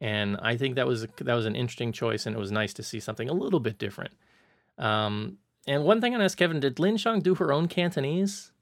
and 0.01 0.37
I 0.41 0.57
think 0.57 0.77
that 0.77 0.87
was 0.87 1.03
that 1.03 1.35
was 1.35 1.47
an 1.47 1.57
interesting 1.57 1.93
choice, 1.93 2.27
and 2.27 2.37
it 2.37 2.39
was 2.39 2.53
nice 2.53 2.73
to 2.75 2.83
see 2.83 3.01
something 3.01 3.29
a 3.29 3.35
little 3.35 3.61
bit 3.61 3.79
different. 3.79 4.12
Um, 4.79 5.39
and 5.67 5.85
one 5.85 6.01
thing 6.01 6.14
I 6.14 6.23
asked 6.25 6.37
Kevin: 6.37 6.61
Did 6.61 6.79
Lynn 6.79 6.97
Xiong 6.97 7.23
do 7.23 7.35
her 7.37 7.53
own 7.53 7.69
Cantonese? 7.69 8.53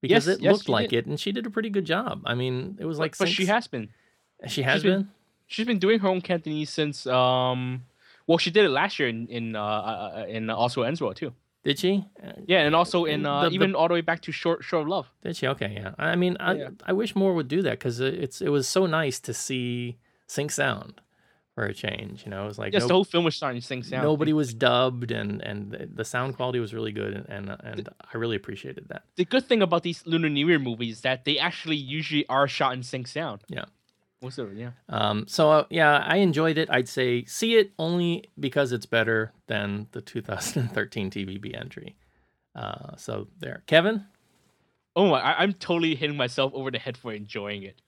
Because 0.00 0.26
Yes, 0.28 0.36
it 0.38 0.42
yes, 0.42 0.52
looked 0.52 0.68
like 0.68 0.90
did. 0.90 0.98
it, 0.98 1.06
and 1.06 1.18
she 1.18 1.32
did 1.32 1.44
a 1.46 1.50
pretty 1.50 1.70
good 1.70 1.84
job. 1.84 2.22
I 2.24 2.34
mean, 2.34 2.76
it 2.80 2.84
was 2.84 2.98
like 2.98 3.18
but 3.18 3.28
she 3.28 3.42
since- 3.44 3.48
has 3.48 3.66
been. 3.66 3.88
she 4.46 4.62
has 4.62 4.74
she's 4.76 4.82
been- 4.84 5.00
been. 5.02 5.10
She's 5.50 5.66
been 5.66 5.78
doing 5.78 5.98
her 6.00 6.08
own 6.08 6.20
Cantonese 6.20 6.68
since 6.70 7.06
um, 7.06 7.84
well, 8.26 8.36
she 8.38 8.50
did 8.50 8.64
it 8.64 8.68
last 8.70 8.98
year 8.98 9.08
in 9.08 9.26
in 9.28 9.56
uh, 9.56 9.62
uh 9.62 10.26
in 10.28 10.50
also 10.50 10.82
Enswell 10.82 11.14
too. 11.14 11.32
Did 11.64 11.78
she? 11.78 12.04
Yeah, 12.46 12.60
and 12.60 12.74
also 12.76 13.04
in 13.06 13.26
uh, 13.26 13.42
The- 13.44 13.48
the- 13.48 13.54
even 13.54 13.74
all 13.74 13.88
the 13.88 13.94
way 13.94 14.00
back 14.02 14.20
to 14.22 14.32
Short 14.32 14.62
Short 14.62 14.82
of 14.82 14.88
Love. 14.88 15.10
Did 15.22 15.36
she? 15.36 15.46
Okay, 15.48 15.72
yeah. 15.74 15.94
I 15.98 16.16
mean, 16.16 16.36
I 16.38 16.54
Yeah. 16.54 16.68
I 16.86 16.92
wish 16.92 17.16
more 17.16 17.32
would 17.34 17.48
do 17.48 17.62
that 17.62 17.72
because 17.78 17.98
it's 18.00 18.40
it 18.42 18.50
was 18.50 18.68
so 18.68 18.86
nice 18.86 19.18
to 19.20 19.32
see 19.34 19.96
sync 20.26 20.50
sound 20.52 21.00
for 21.58 21.64
a 21.66 21.74
change. 21.74 22.24
You 22.24 22.30
know, 22.30 22.44
it 22.44 22.46
was 22.46 22.56
like 22.58 22.72
Yes, 22.72 22.82
no- 22.82 22.88
the 22.88 22.94
whole 22.94 23.04
film 23.04 23.24
was 23.24 23.34
starting 23.34 23.60
to 23.60 23.66
sing 23.66 23.82
sound. 23.82 24.04
nobody 24.04 24.32
was 24.32 24.54
dubbed, 24.54 25.10
and 25.10 25.42
and 25.42 25.72
the- 25.72 25.86
the 25.92 26.04
sound 26.04 26.36
quality 26.36 26.60
was 26.60 26.72
really 26.72 26.92
good, 26.92 27.14
and 27.14 27.26
and, 27.28 27.60
and 27.64 27.88
I 28.14 28.16
really 28.16 28.36
appreciated 28.36 28.86
that. 28.90 29.02
the 29.16 29.24
good 29.24 29.44
thing 29.44 29.60
about 29.60 29.82
these 29.82 30.06
Lunar 30.06 30.28
New 30.28 30.46
Year 30.46 30.60
movies 30.60 30.96
is 30.96 31.00
that 31.00 31.24
they 31.24 31.36
actually 31.36 31.74
usually 31.76 32.24
are 32.28 32.46
shot 32.46 32.74
in 32.74 32.84
sync 32.84 33.08
sound. 33.08 33.40
Yeah. 33.48 33.64
What's 34.20 34.38
it? 34.38 34.48
Yeah. 34.54 34.70
Um, 34.88 35.26
so 35.26 35.50
uh, 35.50 35.64
yeah, 35.68 36.04
I 36.06 36.16
enjoyed 36.18 36.58
it. 36.58 36.68
I'd 36.70 36.88
say 36.88 37.24
see 37.24 37.56
it 37.56 37.72
only 37.76 38.24
because 38.38 38.70
it's 38.70 38.86
better 38.86 39.32
than 39.48 39.88
the 39.92 40.00
2013 40.00 41.10
TVB 41.10 41.60
entry. 41.60 41.96
Uh, 42.54 42.94
so 42.96 43.26
there, 43.40 43.62
Kevin. 43.66 44.04
Oh 44.94 45.06
my! 45.10 45.20
I, 45.20 45.42
I'm 45.42 45.52
totally 45.54 45.94
hitting 45.96 46.16
myself 46.16 46.52
over 46.54 46.70
the 46.70 46.78
head 46.78 46.96
for 46.96 47.12
enjoying 47.12 47.64
it. 47.64 47.80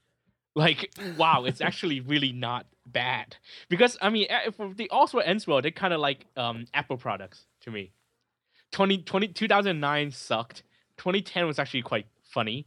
Like, 0.56 0.90
wow, 1.16 1.44
it's 1.44 1.60
actually 1.60 2.00
really 2.00 2.32
not 2.32 2.66
bad. 2.92 3.36
Because 3.68 3.96
I 4.00 4.10
mean, 4.10 4.26
eh, 4.28 4.50
for 4.50 4.72
the 4.74 4.90
also 4.90 5.18
ends 5.18 5.46
well. 5.46 5.62
They're 5.62 5.70
kind 5.70 5.94
of 5.94 6.00
like 6.00 6.26
um 6.36 6.66
Apple 6.74 6.96
products 6.96 7.46
to 7.62 7.70
me. 7.70 7.92
20, 8.72 8.98
20, 8.98 9.28
2009 9.28 10.10
sucked. 10.12 10.62
2010 10.98 11.46
was 11.46 11.58
actually 11.58 11.82
quite 11.82 12.06
funny. 12.22 12.66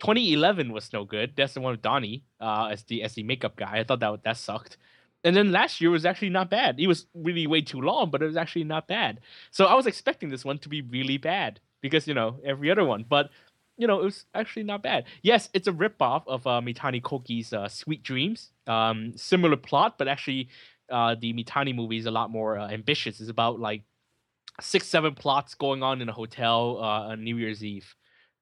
2011 0.00 0.72
was 0.72 0.92
no 0.92 1.04
good. 1.04 1.32
That's 1.36 1.54
the 1.54 1.60
one 1.60 1.72
with 1.72 1.82
Donnie 1.82 2.24
uh, 2.40 2.68
as 2.72 2.84
the 2.84 3.02
as 3.02 3.14
the 3.14 3.22
makeup 3.22 3.56
guy. 3.56 3.78
I 3.78 3.84
thought 3.84 4.00
that 4.00 4.22
that 4.24 4.36
sucked. 4.36 4.76
And 5.22 5.36
then 5.36 5.52
last 5.52 5.80
year 5.80 5.90
was 5.90 6.06
actually 6.06 6.30
not 6.30 6.48
bad. 6.48 6.80
It 6.80 6.86
was 6.86 7.06
really 7.14 7.46
way 7.46 7.60
too 7.60 7.80
long, 7.80 8.10
but 8.10 8.22
it 8.22 8.26
was 8.26 8.38
actually 8.38 8.64
not 8.64 8.88
bad. 8.88 9.20
So 9.50 9.66
I 9.66 9.74
was 9.74 9.86
expecting 9.86 10.30
this 10.30 10.46
one 10.46 10.58
to 10.60 10.70
be 10.70 10.80
really 10.80 11.18
bad 11.18 11.60
because 11.82 12.08
you 12.08 12.14
know 12.14 12.40
every 12.44 12.70
other 12.70 12.84
one, 12.84 13.04
but 13.08 13.30
you 13.80 13.86
know 13.86 14.00
it 14.00 14.04
was 14.04 14.26
actually 14.34 14.64
not 14.64 14.82
bad. 14.82 15.04
Yes, 15.22 15.48
it's 15.54 15.66
a 15.66 15.72
ripoff 15.72 16.24
of 16.26 16.46
uh, 16.46 16.60
Mitani 16.60 17.02
Koki's 17.02 17.52
uh, 17.54 17.66
Suite 17.66 18.02
Dreams. 18.02 18.50
Um, 18.66 19.14
similar 19.16 19.56
plot, 19.56 19.96
but 19.96 20.06
actually 20.06 20.50
uh, 20.90 21.16
the 21.18 21.32
Mitani 21.32 21.74
movie 21.74 21.96
is 21.96 22.04
a 22.04 22.10
lot 22.10 22.30
more 22.30 22.58
uh, 22.58 22.68
ambitious. 22.68 23.20
It's 23.20 23.30
about 23.30 23.58
like 23.58 23.82
six, 24.60 24.86
seven 24.86 25.14
plots 25.14 25.54
going 25.54 25.82
on 25.82 26.02
in 26.02 26.10
a 26.10 26.12
hotel 26.12 26.76
uh, 26.78 27.10
on 27.10 27.24
New 27.24 27.38
Year's 27.38 27.64
Eve. 27.64 27.94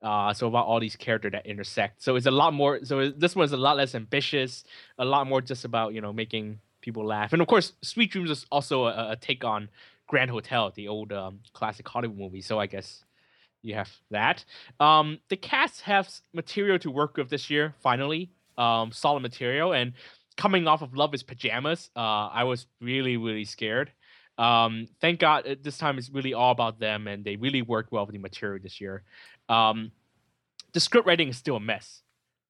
Uh, 0.03 0.33
so 0.33 0.49
about 0.49 0.67
all 0.67 0.81
these 0.81 0.97
characters 0.97 1.33
that 1.33 1.47
intersect. 1.47 2.03
So 2.03 2.17
it's 2.17 2.27
a 2.27 2.33
lot 2.33 2.53
more. 2.53 2.85
So 2.85 3.11
this 3.11 3.37
one's 3.37 3.53
a 3.53 3.57
lot 3.57 3.77
less 3.77 3.95
ambitious. 3.95 4.65
A 4.99 5.05
lot 5.05 5.29
more 5.29 5.41
just 5.41 5.65
about 5.65 5.95
you 5.95 6.01
know 6.01 6.13
making 6.13 6.59
people 6.81 7.07
laugh. 7.07 7.33
And 7.33 7.41
of 7.41 7.47
course, 7.47 7.75
Suite 7.83 8.11
Dreams 8.11 8.31
is 8.31 8.45
also 8.51 8.87
a, 8.87 9.13
a 9.13 9.17
take 9.17 9.45
on 9.45 9.69
Grand 10.09 10.31
Hotel, 10.31 10.73
the 10.75 10.89
old 10.89 11.13
um, 11.13 11.41
classic 11.53 11.87
Hollywood 11.87 12.19
movie. 12.19 12.41
So 12.41 12.59
I 12.59 12.67
guess 12.67 13.05
you 13.63 13.75
have 13.75 13.91
that. 14.11 14.45
Um, 14.81 15.19
the 15.29 15.37
cast 15.37 15.83
has 15.83 16.23
material 16.33 16.79
to 16.81 16.91
work 16.91 17.17
with 17.17 17.31
this 17.31 17.51
year. 17.51 17.75
Finally, 17.81 18.31
um, 18.57 18.93
solid 18.93 19.21
material. 19.21 19.73
And 19.73 19.93
coming 20.37 20.67
off 20.67 20.83
of 20.83 20.95
Love 20.95 21.15
in 21.15 21.21
Pajamas, 21.27 21.91
uh, 21.97 22.29
I 22.29 22.45
was 22.45 22.67
really 22.81 23.17
really 23.17 23.45
scared. 23.45 23.93
Um, 24.39 24.87
thank 25.01 25.19
God 25.19 25.47
uh, 25.47 25.57
this 25.61 25.79
time 25.79 25.99
it's 25.99 26.11
really 26.11 26.35
all 26.35 26.53
about 26.53 26.79
them, 26.79 27.09
and 27.09 27.25
they 27.25 27.37
really 27.37 27.63
worked 27.63 27.91
well 27.91 28.07
with 28.07 28.13
the 28.13 28.21
material 28.21 28.63
this 28.63 28.81
year. 28.81 29.03
Um, 29.49 29.91
the 30.73 30.81
script 30.81 31.07
writing 31.07 31.29
is 31.29 31.37
still 31.37 31.57
a 31.57 31.61
mess. 31.61 32.03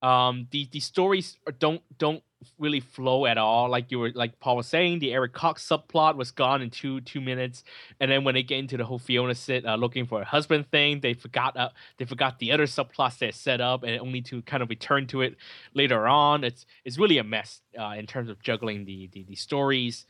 Um, 0.02 0.46
the 0.50 0.68
the 0.70 0.80
stories 0.80 1.38
don't 1.58 1.82
don't 1.98 2.22
really 2.58 2.80
flow 2.80 3.26
at 3.26 3.38
all. 3.38 3.68
Like 3.68 3.90
you 3.90 3.98
were 3.98 4.10
like 4.14 4.38
Paul 4.40 4.56
was 4.56 4.66
saying, 4.66 4.98
the 4.98 5.12
Eric 5.12 5.32
Kot's 5.32 5.66
subplot 5.66 6.16
was 6.16 6.30
gone 6.30 6.62
in 6.62 6.70
two 6.70 7.00
two 7.02 7.20
minutes, 7.20 7.64
and 8.00 8.10
then 8.10 8.24
when 8.24 8.34
they 8.34 8.42
get 8.42 8.58
into 8.58 8.76
the 8.76 8.84
whole 8.84 8.98
Fiona 8.98 9.34
Sit 9.34 9.66
uh, 9.66 9.76
looking 9.76 10.06
for 10.06 10.22
a 10.22 10.24
husband 10.24 10.70
thing, 10.70 11.00
they 11.00 11.14
forgot 11.14 11.56
uh, 11.56 11.70
they 11.98 12.04
forgot 12.04 12.38
the 12.38 12.52
other 12.52 12.66
subplots 12.66 13.18
they 13.18 13.30
set 13.30 13.60
up, 13.60 13.82
and 13.82 14.00
only 14.00 14.20
to 14.22 14.42
kind 14.42 14.62
of 14.62 14.68
return 14.68 15.06
to 15.08 15.22
it 15.22 15.36
later 15.74 16.06
on. 16.06 16.44
It's 16.44 16.66
it's 16.84 16.98
really 16.98 17.18
a 17.18 17.24
mess 17.24 17.60
uh, 17.78 17.94
in 17.96 18.06
terms 18.06 18.28
of 18.28 18.40
juggling 18.42 18.84
the, 18.84 19.08
the 19.12 19.24
the 19.24 19.34
stories. 19.34 20.06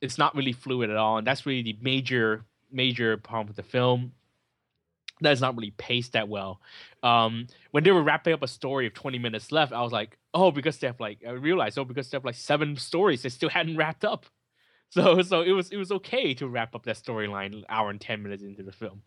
It's 0.00 0.18
not 0.18 0.34
really 0.34 0.52
fluid 0.52 0.90
at 0.90 0.96
all, 0.96 1.18
and 1.18 1.26
that's 1.26 1.46
really 1.46 1.62
the 1.62 1.78
major 1.80 2.44
major 2.72 3.16
problem 3.16 3.48
with 3.48 3.56
the 3.56 3.62
film 3.62 4.12
that 5.20 5.32
is 5.32 5.40
not 5.40 5.56
really 5.56 5.72
paced 5.72 6.12
that 6.12 6.28
well. 6.28 6.60
Um, 7.02 7.46
when 7.70 7.84
they 7.84 7.90
were 7.90 8.02
wrapping 8.02 8.32
up 8.32 8.42
a 8.42 8.48
story 8.48 8.86
of 8.86 8.94
20 8.94 9.18
minutes 9.18 9.52
left, 9.52 9.72
I 9.72 9.82
was 9.82 9.92
like, 9.92 10.18
oh, 10.34 10.50
because 10.50 10.78
they 10.78 10.86
have 10.86 11.00
like, 11.00 11.18
I 11.26 11.32
realized, 11.32 11.78
oh, 11.78 11.84
because 11.84 12.10
they 12.10 12.16
have 12.16 12.24
like 12.24 12.34
seven 12.34 12.76
stories, 12.76 13.22
they 13.22 13.28
still 13.28 13.48
hadn't 13.58 13.76
wrapped 13.76 14.04
up. 14.04 14.26
So, 14.92 15.22
so 15.22 15.42
it 15.42 15.52
was 15.52 15.70
it 15.70 15.76
was 15.76 15.92
okay 15.92 16.34
to 16.34 16.48
wrap 16.48 16.74
up 16.74 16.82
that 16.86 16.96
storyline 16.96 17.52
an 17.52 17.64
hour 17.68 17.90
and 17.90 18.00
10 18.00 18.24
minutes 18.24 18.42
into 18.42 18.64
the 18.64 18.72
film. 18.72 19.02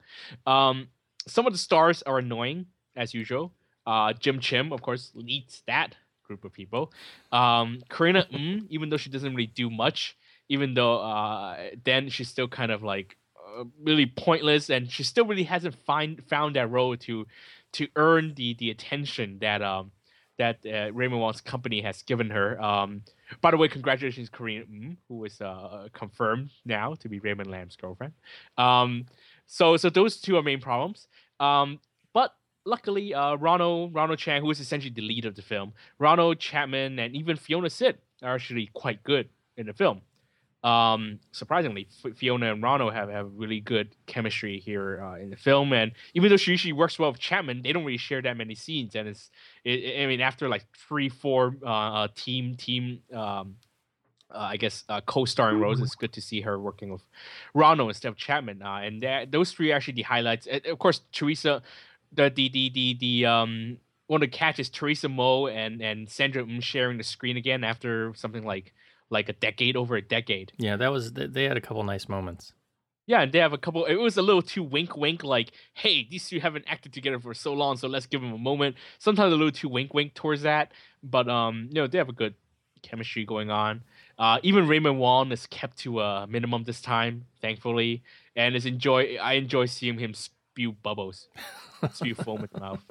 Um, 0.48 0.88
some 1.28 1.46
of 1.46 1.52
the 1.52 1.60
stars 1.60 2.02
are 2.04 2.20
annoying 2.20 2.68
as 2.96 3.14
usual. 3.14 3.54
Uh, 3.86 4.14
Jim 4.14 4.40
Chim, 4.40 4.72
of 4.72 4.82
course, 4.82 5.12
leads 5.14 5.62
that 5.68 5.98
group 6.24 6.46
of 6.46 6.54
people. 6.54 6.94
Um, 7.34 7.82
Karina, 7.90 8.26
mm, 8.34 8.66
even 8.70 8.90
though 8.90 8.98
she 8.98 9.10
doesn't 9.10 9.36
really 9.36 9.48
do 9.48 9.70
much, 9.70 10.18
even 10.50 10.74
though 10.74 11.00
uh, 11.02 11.58
then 11.84 12.10
she's 12.10 12.30
still 12.30 12.48
kind 12.48 12.72
of 12.72 12.82
like 12.84 13.18
really 13.82 14.06
pointless, 14.06 14.70
and 14.70 14.90
she 14.92 15.04
still 15.04 15.26
really 15.26 15.44
hasn't 15.44 15.76
find 15.76 16.24
found 16.28 16.56
that 16.56 16.70
role 16.70 16.96
to 16.98 17.26
to 17.74 17.88
earn 17.96 18.34
the 18.36 18.56
the 18.56 18.70
attention 18.70 19.40
that 19.40 19.62
um 19.62 19.92
that 20.38 20.60
uh, 20.66 20.92
Raymond 20.94 21.22
Wong's 21.22 21.42
company 21.42 21.82
has 21.82 22.02
given 22.02 22.30
her. 22.32 22.60
Um, 22.62 23.04
by 23.42 23.52
the 23.52 23.58
way, 23.58 23.68
congratulations, 23.68 24.30
Karina, 24.30 24.66
mm, 24.66 24.98
who 25.08 25.24
is 25.26 25.40
uh, 25.42 25.88
confirmed 25.94 26.50
now 26.66 26.96
to 26.96 27.10
be 27.10 27.20
Raymond 27.20 27.52
Lam's 27.52 27.76
girlfriend. 27.76 28.14
Um, 28.58 29.06
so 29.46 29.78
so 29.78 29.90
those 29.90 30.18
two 30.18 30.38
are 30.38 30.44
main 30.44 30.60
problems. 30.60 31.08
Um, 31.40 31.80
but 32.14 32.34
luckily, 32.66 33.14
uh, 33.14 33.36
Ronald 33.36 33.94
Ronald 33.94 34.20
Cheng, 34.20 34.42
who 34.42 34.52
is 34.52 34.60
essentially 34.60 34.94
the 34.94 35.02
lead 35.02 35.26
of 35.26 35.36
the 35.36 35.42
film, 35.42 35.74
Ronald 36.00 36.40
Chapman, 36.40 37.00
and 37.00 37.16
even 37.16 37.38
Fiona 37.38 37.70
Sit 37.70 38.00
are 38.22 38.36
actually 38.36 38.70
quite 38.74 39.04
good 39.04 39.30
in 39.58 39.68
the 39.68 39.74
film. 39.74 40.02
Um, 40.64 41.20
surprisingly, 41.34 41.90
Fiona 42.16 42.54
and 42.54 42.64
Ronald 42.64 42.94
have, 42.94 43.10
have 43.10 43.30
really 43.36 43.60
good 43.60 43.96
chemistry 44.06 44.60
here 44.60 45.04
uh, 45.04 45.20
in 45.20 45.30
the 45.30 45.36
film, 45.36 45.74
and 45.74 45.92
even 46.14 46.30
though 46.30 46.38
she 46.38 46.52
usually 46.52 46.72
works 46.72 46.98
well 46.98 47.12
with 47.12 47.20
Chapman, 47.20 47.64
they 47.64 47.74
don't 47.74 47.84
really 47.84 47.98
share 47.98 48.22
that 48.22 48.38
many 48.38 48.56
scenes. 48.56 48.96
And 48.96 49.10
it's, 49.10 49.30
it, 49.66 50.02
I 50.02 50.08
mean, 50.08 50.22
after 50.22 50.48
like 50.48 50.66
three, 50.88 51.10
four 51.10 51.58
uh, 51.66 51.70
uh, 51.70 52.08
team 52.16 52.56
team, 52.56 53.02
um, 53.14 53.58
uh, 54.34 54.38
I 54.38 54.58
guess 54.58 54.86
uh, 54.88 55.02
co-starring 55.02 55.60
roles, 55.60 55.82
it's 55.82 55.96
good 55.96 56.14
to 56.14 56.22
see 56.22 56.42
her 56.42 56.58
working 56.58 56.92
with 56.92 57.04
Ronald 57.54 57.90
instead 57.90 58.08
of 58.08 58.16
Chapman. 58.16 58.62
Uh, 58.62 58.78
and 58.84 59.04
that, 59.04 59.32
those 59.32 59.52
three 59.52 59.72
are 59.72 59.76
actually 59.76 59.96
the 59.96 60.04
highlights. 60.04 60.48
And 60.48 60.66
of 60.66 60.80
course, 60.80 61.02
Teresa, 61.12 61.62
the 62.14 62.30
the 62.30 62.50
the 62.50 62.70
the, 62.70 62.98
the 63.00 63.26
um 63.26 63.78
one 64.08 64.24
of 64.24 64.32
the 64.32 64.38
catches 64.38 64.70
Teresa 64.70 65.10
Mo 65.10 65.48
and 65.48 65.82
and 65.82 66.10
Sandra 66.10 66.46
sharing 66.62 66.98
the 66.98 67.04
screen 67.04 67.38
again 67.38 67.64
after 67.64 68.14
something 68.16 68.44
like 68.44 68.74
like 69.14 69.30
a 69.30 69.34
decade 69.34 69.78
over 69.78 69.96
a 69.96 70.02
decade. 70.02 70.52
Yeah, 70.58 70.76
that 70.76 70.92
was 70.92 71.14
they 71.14 71.44
had 71.46 71.56
a 71.56 71.62
couple 71.62 71.84
nice 71.84 72.10
moments. 72.10 72.52
Yeah, 73.06 73.22
and 73.22 73.32
they 73.32 73.40
have 73.40 73.54
a 73.54 73.58
couple. 73.58 73.86
It 73.86 73.96
was 73.96 74.18
a 74.18 74.22
little 74.22 74.42
too 74.42 74.64
wink, 74.64 74.96
wink. 74.96 75.24
Like, 75.24 75.52
hey, 75.74 76.08
these 76.10 76.28
two 76.28 76.40
haven't 76.40 76.66
acted 76.68 76.94
together 76.94 77.20
for 77.20 77.34
so 77.34 77.54
long, 77.54 77.76
so 77.78 77.88
let's 77.88 78.06
give 78.06 78.22
them 78.22 78.34
a 78.34 78.38
moment. 78.38 78.78
Sometimes 78.98 79.34
a 79.34 79.36
little 79.36 79.52
too 79.52 79.70
wink, 79.70 79.94
wink 79.94 80.14
towards 80.14 80.42
that, 80.44 80.72
but 81.02 81.28
um, 81.30 81.68
you 81.70 81.76
know, 81.76 81.88
they 81.88 81.98
have 81.98 82.10
a 82.10 82.14
good 82.14 82.36
chemistry 82.82 83.26
going 83.26 83.52
on. 83.52 83.84
Uh, 84.18 84.40
even 84.44 84.68
Raymond 84.68 85.00
Wong 85.00 85.32
is 85.32 85.48
kept 85.48 85.78
to 85.80 86.00
a 86.00 86.28
minimum 86.28 86.64
this 86.64 86.82
time, 86.82 87.26
thankfully, 87.42 88.04
and 88.36 88.56
is 88.56 88.66
enjoy. 88.66 89.18
I 89.22 89.34
enjoy 89.34 89.66
seeing 89.66 89.98
him 90.00 90.14
spew 90.14 90.72
bubbles, 90.72 91.28
spew 91.94 92.16
foam 92.16 92.42
with 92.42 92.52
the 92.52 92.62
mouth. 92.62 92.84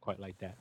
quite 0.00 0.20
like 0.20 0.38
that. 0.38 0.58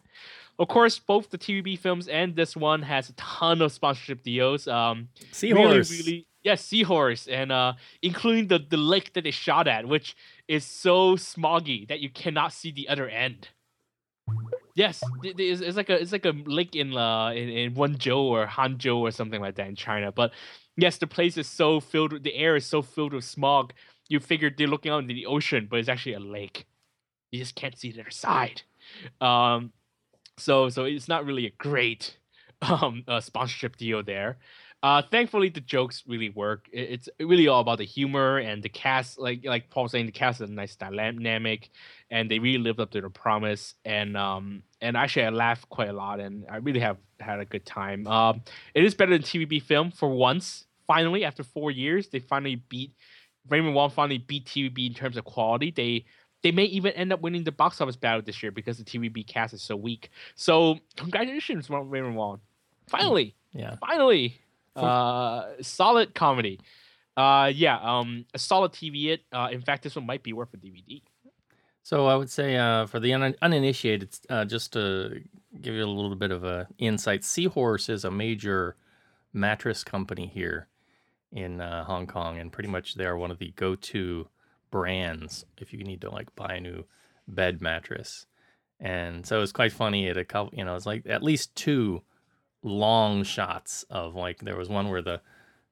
Of 0.60 0.68
course, 0.68 1.00
both 1.00 1.30
the 1.30 1.38
TVB 1.38 1.80
films 1.80 2.08
and 2.10 2.36
this 2.36 2.56
one 2.56 2.82
has 2.84 3.10
a 3.10 3.14
ton 3.14 3.62
of 3.62 3.72
sponsorship 3.72 4.24
deals. 4.24 4.68
Um, 4.68 5.08
Seahorse. 5.32 5.90
Really, 5.90 6.04
really, 6.04 6.26
yeah, 6.44 6.56
seahorse, 6.56 7.28
and 7.28 7.52
uh, 7.52 7.74
including 8.02 8.48
the 8.48 8.60
the 8.60 8.78
lake 8.78 9.14
that 9.14 9.24
they 9.24 9.32
shot 9.32 9.68
at, 9.68 9.88
which 9.88 10.16
is 10.48 10.64
so 10.66 11.16
smoggy 11.16 11.88
that 11.88 12.00
you 12.02 12.10
cannot 12.10 12.54
see 12.54 12.72
the 12.72 12.88
other 12.90 13.08
end. 13.10 13.50
Yes, 14.76 15.02
it's, 15.24 15.62
it's 15.62 15.76
like 15.78 15.90
a 15.90 16.00
it's 16.00 16.12
like 16.12 16.26
a 16.26 16.34
lake 16.46 16.76
in 16.76 16.96
uh 16.96 17.30
in, 17.32 17.50
in 17.50 17.74
Wenzhou 17.76 18.18
or 18.18 18.46
Hangzhou 18.48 18.98
or 18.98 19.12
something 19.12 19.42
like 19.42 19.56
that 19.56 19.68
in 19.68 19.76
China. 19.76 20.12
But 20.12 20.32
yes, 20.78 20.98
the 20.98 21.08
place 21.08 21.38
is 21.38 21.48
so 21.48 21.80
filled. 21.80 22.14
with- 22.14 22.24
The 22.24 22.36
air 22.36 22.56
is 22.56 22.66
so 22.66 22.82
filled 22.82 23.14
with 23.14 23.24
smog. 23.26 23.74
You 24.08 24.20
figure 24.20 24.50
they're 24.56 24.68
looking 24.68 24.92
out 24.92 25.00
into 25.04 25.14
the 25.14 25.26
ocean, 25.26 25.68
but 25.70 25.80
it's 25.80 25.90
actually 25.90 26.14
a 26.14 26.20
lake. 26.20 26.66
You 27.32 27.40
just 27.40 27.56
can't 27.56 27.78
see 27.78 27.92
the 27.92 28.02
other 28.02 28.12
side. 28.12 28.62
Um, 29.22 29.72
so 30.40 30.70
so 30.70 30.86
it's 30.86 31.08
not 31.08 31.26
really 31.26 31.46
a 31.48 31.52
great 31.58 32.18
um 32.62 33.04
uh, 33.08 33.22
sponsorship 33.22 33.78
deal 33.78 34.04
there. 34.04 34.38
Uh, 34.82 35.02
thankfully 35.12 35.50
the 35.50 35.60
jokes 35.60 36.04
really 36.08 36.30
work. 36.30 36.70
It- 36.72 36.90
It's 36.92 37.10
really 37.20 37.48
all 37.50 37.60
about 37.62 37.80
the 37.80 37.86
humor 37.86 38.38
and 38.38 38.64
the 38.64 38.70
cast. 38.70 39.20
Like 39.20 39.42
like 39.46 39.70
Paul 39.70 39.88
saying, 39.90 40.06
the 40.06 40.12
cast 40.14 40.42
is 40.42 40.50
a 40.50 40.54
nice 40.54 40.76
dynamic, 40.76 41.70
and 42.10 42.32
they 42.32 42.40
really 42.40 42.58
lived 42.60 42.80
up 42.80 42.92
to 42.92 43.02
their 43.02 43.10
promise. 43.10 43.76
And 43.86 44.16
um 44.18 44.64
and 44.82 44.96
actually 44.98 45.26
I 45.26 45.30
laughed 45.30 45.70
quite 45.70 45.90
a 45.90 45.94
lot, 45.94 46.20
and 46.20 46.46
I 46.50 46.58
really 46.58 46.80
have 46.80 46.98
had 47.20 47.40
a 47.40 47.46
good 47.46 47.66
time. 47.66 48.08
Um, 48.08 48.42
it 48.74 48.84
is 48.84 48.96
better 48.96 49.12
than 49.12 49.24
TVB 49.24 49.60
film 49.62 49.92
for 49.92 50.10
once. 50.10 50.66
Finally, 50.88 51.24
after 51.24 51.44
four 51.44 51.70
years, 51.72 52.08
they 52.10 52.20
finally 52.20 52.56
beat 52.56 52.94
Raymond 53.50 53.76
Wong. 53.76 53.90
Finally 53.90 54.20
beat 54.20 54.46
TVB 54.46 54.88
in 54.88 54.94
terms 54.94 55.18
of 55.18 55.26
quality. 55.26 55.72
They 55.72 56.06
they 56.42 56.52
may 56.52 56.66
even 56.66 56.92
end 56.94 57.12
up 57.14 57.22
winning 57.22 57.44
the 57.44 57.52
box 57.52 57.82
office 57.82 57.96
battle 57.96 58.22
this 58.22 58.42
year 58.42 58.52
because 58.52 58.78
the 58.78 58.84
TVB 58.84 59.28
cast 59.28 59.54
is 59.54 59.62
so 59.62 59.76
weak. 59.76 60.10
So 60.36 60.80
congratulations, 60.96 61.70
Raymond 61.70 62.16
Wong. 62.16 62.40
Finally, 62.88 63.36
Yeah. 63.54 63.76
finally, 63.76 64.40
uh, 64.76 65.44
solid 65.62 66.14
comedy. 66.16 66.60
Uh, 67.18 67.52
yeah, 67.54 67.78
um, 67.82 68.26
a 68.34 68.40
solid 68.40 68.72
TV. 68.72 69.10
It. 69.10 69.22
Uh, 69.32 69.50
in 69.52 69.62
fact, 69.62 69.84
this 69.84 69.96
one 69.96 70.06
might 70.06 70.24
be 70.24 70.32
worth 70.32 70.54
a 70.54 70.58
DVD. 70.58 71.02
So 71.84 72.06
I 72.06 72.16
would 72.16 72.30
say 72.30 72.56
uh, 72.56 72.86
for 72.86 73.00
the 73.00 73.14
un- 73.14 73.36
uninitiated, 73.42 74.18
uh, 74.30 74.46
just 74.46 74.74
to 74.74 75.22
give 75.60 75.74
you 75.74 75.84
a 75.84 75.88
little 75.88 76.16
bit 76.16 76.32
of 76.32 76.44
a 76.44 76.68
insight, 76.78 77.24
Seahorse 77.26 77.90
is 77.90 78.06
a 78.06 78.12
major 78.12 78.76
mattress 79.34 79.84
company 79.84 80.28
here 80.28 80.68
in 81.32 81.60
uh, 81.62 81.84
Hong 81.84 82.08
Kong, 82.08 82.38
and 82.40 82.52
pretty 82.52 82.70
much 82.70 82.96
they 82.96 83.06
are 83.06 83.18
one 83.18 83.32
of 83.32 83.40
the 83.40 83.52
go-to 83.56 84.28
brands 84.72 85.46
if 85.58 85.74
you 85.74 85.84
need 85.84 86.02
to 86.02 86.10
like 86.10 86.34
buy 86.36 86.56
a 86.56 86.62
new 86.62 86.86
bed 87.28 87.62
mattress. 87.62 88.26
And 88.80 89.26
so 89.26 89.42
it's 89.42 89.52
quite 89.52 89.74
funny 89.74 90.08
at 90.08 90.18
a 90.18 90.26
couple, 90.26 90.58
you 90.58 90.64
know, 90.64 90.76
it's 90.76 90.86
like 90.86 91.06
at 91.08 91.24
least 91.24 91.54
two 91.56 92.02
long 92.64 93.24
shots 93.24 93.84
of 93.90 94.16
like 94.16 94.40
there 94.40 94.58
was 94.58 94.70
one 94.70 94.90
where 94.90 95.02
the 95.02 95.22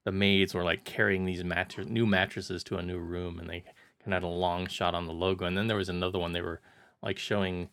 the 0.05 0.11
maids 0.11 0.53
were 0.53 0.63
like 0.63 0.85
carrying 0.85 1.25
these 1.25 1.43
mattress 1.43 1.85
new 1.87 2.05
mattresses 2.05 2.63
to 2.63 2.77
a 2.77 2.81
new 2.81 2.97
room 2.97 3.39
and 3.39 3.49
they 3.49 3.59
kind 3.59 4.13
of 4.13 4.13
had 4.13 4.23
a 4.23 4.27
long 4.27 4.65
shot 4.67 4.95
on 4.95 5.05
the 5.05 5.11
logo 5.11 5.45
and 5.45 5.57
then 5.57 5.67
there 5.67 5.75
was 5.75 5.89
another 5.89 6.17
one 6.17 6.31
they 6.31 6.41
were 6.41 6.61
like 7.03 7.17
showing 7.17 7.67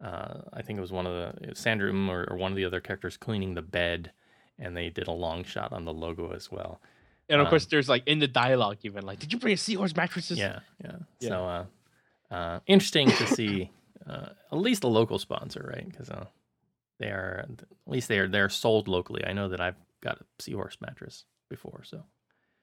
uh, 0.00 0.42
I 0.52 0.62
think 0.62 0.78
it 0.78 0.82
was 0.82 0.92
one 0.92 1.06
of 1.06 1.14
the 1.14 1.54
Sandra 1.54 1.92
or, 2.08 2.30
or 2.30 2.36
one 2.36 2.52
of 2.52 2.56
the 2.56 2.64
other 2.64 2.80
characters 2.80 3.16
cleaning 3.16 3.54
the 3.54 3.62
bed 3.62 4.12
and 4.58 4.76
they 4.76 4.88
did 4.90 5.08
a 5.08 5.12
long 5.12 5.44
shot 5.44 5.72
on 5.72 5.84
the 5.84 5.92
logo 5.92 6.32
as 6.32 6.50
well. 6.50 6.80
And 7.28 7.40
of 7.40 7.46
Um, 7.46 7.50
course, 7.50 7.66
there's 7.66 7.88
like 7.88 8.06
in 8.06 8.18
the 8.18 8.28
dialogue 8.28 8.78
even 8.82 9.04
like, 9.06 9.18
"Did 9.18 9.32
you 9.32 9.38
bring 9.38 9.54
a 9.54 9.56
seahorse 9.56 9.96
mattresses?" 9.96 10.38
Yeah, 10.38 10.60
yeah. 10.82 10.96
Yeah. 11.20 11.28
So 11.28 11.46
uh, 11.46 11.64
uh, 12.34 12.60
interesting 12.66 13.08
to 13.08 13.26
see 13.26 13.70
uh, 14.06 14.28
at 14.52 14.58
least 14.58 14.84
a 14.84 14.88
local 14.88 15.18
sponsor, 15.18 15.70
right? 15.74 15.88
Because 15.88 16.10
uh, 16.10 16.26
they 16.98 17.08
are 17.08 17.46
at 17.48 17.66
least 17.86 18.08
they 18.08 18.18
are 18.18 18.28
they're 18.28 18.48
sold 18.50 18.88
locally. 18.88 19.24
I 19.24 19.32
know 19.32 19.48
that 19.48 19.60
I've 19.60 19.76
got 20.02 20.20
a 20.20 20.24
seahorse 20.38 20.76
mattress 20.80 21.24
before, 21.48 21.82
so 21.84 22.04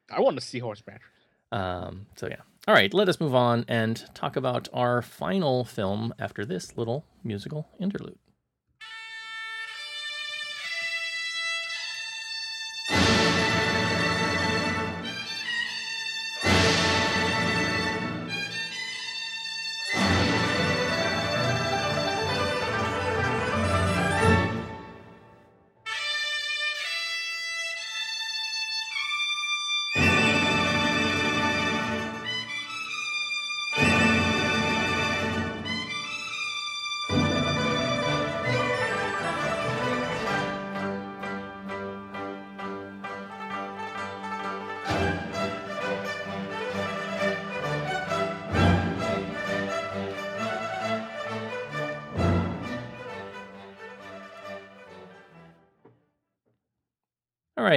I 0.09 0.19
want 0.21 0.37
a 0.37 0.41
seahorse 0.41 0.83
mattress. 0.85 1.11
um, 1.51 2.05
so 2.15 2.27
yeah. 2.27 2.41
All 2.67 2.75
right, 2.75 2.93
let 2.93 3.09
us 3.09 3.19
move 3.19 3.33
on 3.33 3.65
and 3.67 4.05
talk 4.13 4.35
about 4.35 4.69
our 4.71 5.01
final 5.01 5.65
film 5.65 6.13
after 6.19 6.45
this 6.45 6.77
little 6.77 7.03
musical 7.23 7.67
interlude. 7.79 8.19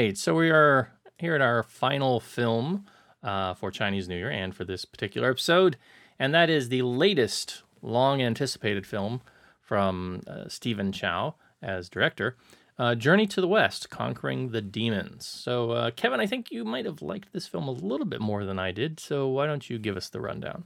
Right, 0.05 0.19
so 0.19 0.35
we 0.35 0.51
are 0.51 0.91
here 1.19 1.35
at 1.35 1.41
our 1.41 1.63
final 1.63 2.21
film 2.21 2.85
uh, 3.23 3.55
for 3.55 3.71
Chinese 3.71 4.07
New 4.07 4.17
Year 4.17 4.31
and 4.31 4.55
for 4.55 4.63
this 4.63 4.85
particular 4.85 5.31
episode, 5.31 5.79
and 6.19 6.35
that 6.35 6.51
is 6.51 6.69
the 6.69 6.83
latest 6.83 7.63
long 7.81 8.21
anticipated 8.21 8.87
film 8.87 9.23
from 9.63 10.21
uh, 10.27 10.47
Stephen 10.47 10.93
Chow 10.93 11.37
as 11.63 11.89
director 11.89 12.37
uh, 12.79 12.95
Journey 12.95 13.27
to 13.29 13.41
the 13.41 13.49
West 13.49 13.89
Conquering 13.89 14.51
the 14.51 14.61
Demons. 14.61 15.25
So, 15.25 15.71
uh, 15.71 15.91
Kevin, 15.93 16.21
I 16.21 16.27
think 16.27 16.51
you 16.51 16.65
might 16.65 16.85
have 16.85 17.01
liked 17.01 17.33
this 17.33 17.47
film 17.47 17.67
a 17.67 17.71
little 17.71 18.07
bit 18.07 18.21
more 18.21 18.45
than 18.45 18.59
I 18.59 18.73
did, 18.73 19.01
so 19.01 19.29
why 19.29 19.47
don't 19.47 19.71
you 19.71 19.79
give 19.79 19.97
us 19.97 20.11
the 20.11 20.21
rundown? 20.21 20.65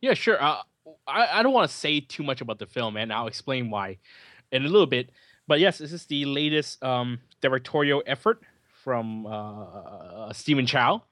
Yeah, 0.00 0.14
sure. 0.14 0.42
Uh, 0.42 0.62
I 1.06 1.40
I 1.40 1.42
don't 1.42 1.52
want 1.52 1.70
to 1.70 1.76
say 1.76 2.00
too 2.00 2.22
much 2.22 2.40
about 2.40 2.58
the 2.58 2.66
film, 2.66 2.96
and 2.96 3.12
I'll 3.12 3.26
explain 3.26 3.68
why 3.68 3.98
in 4.50 4.64
a 4.64 4.68
little 4.68 4.86
bit. 4.86 5.10
But 5.46 5.60
yes, 5.60 5.78
this 5.78 5.92
is 5.92 6.06
the 6.06 6.24
latest 6.24 6.82
um, 6.82 7.20
directorial 7.40 8.02
effort 8.06 8.40
from 8.82 9.26
uh, 9.26 10.32
Stephen 10.32 10.66
Chow, 10.66 11.02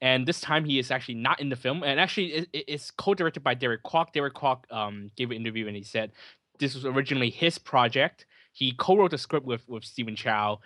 and 0.00 0.26
this 0.26 0.40
time 0.40 0.64
he 0.64 0.78
is 0.78 0.90
actually 0.90 1.14
not 1.16 1.40
in 1.40 1.48
the 1.48 1.56
film, 1.56 1.82
and 1.82 1.98
actually 2.00 2.32
it, 2.32 2.48
it- 2.52 2.64
it's 2.68 2.90
co-directed 2.90 3.42
by 3.42 3.54
Derek 3.54 3.82
Kwok. 3.84 4.12
Derek 4.12 4.34
Kwok 4.34 4.70
um, 4.70 5.10
gave 5.16 5.30
an 5.30 5.36
interview 5.36 5.66
and 5.66 5.76
he 5.76 5.82
said 5.82 6.12
this 6.58 6.74
was 6.74 6.84
originally 6.84 7.30
his 7.30 7.58
project. 7.58 8.26
He 8.52 8.72
co-wrote 8.72 9.10
the 9.12 9.18
script 9.18 9.46
with 9.46 9.68
with 9.68 9.84
Stephen 9.84 10.16
Chow, 10.16 10.60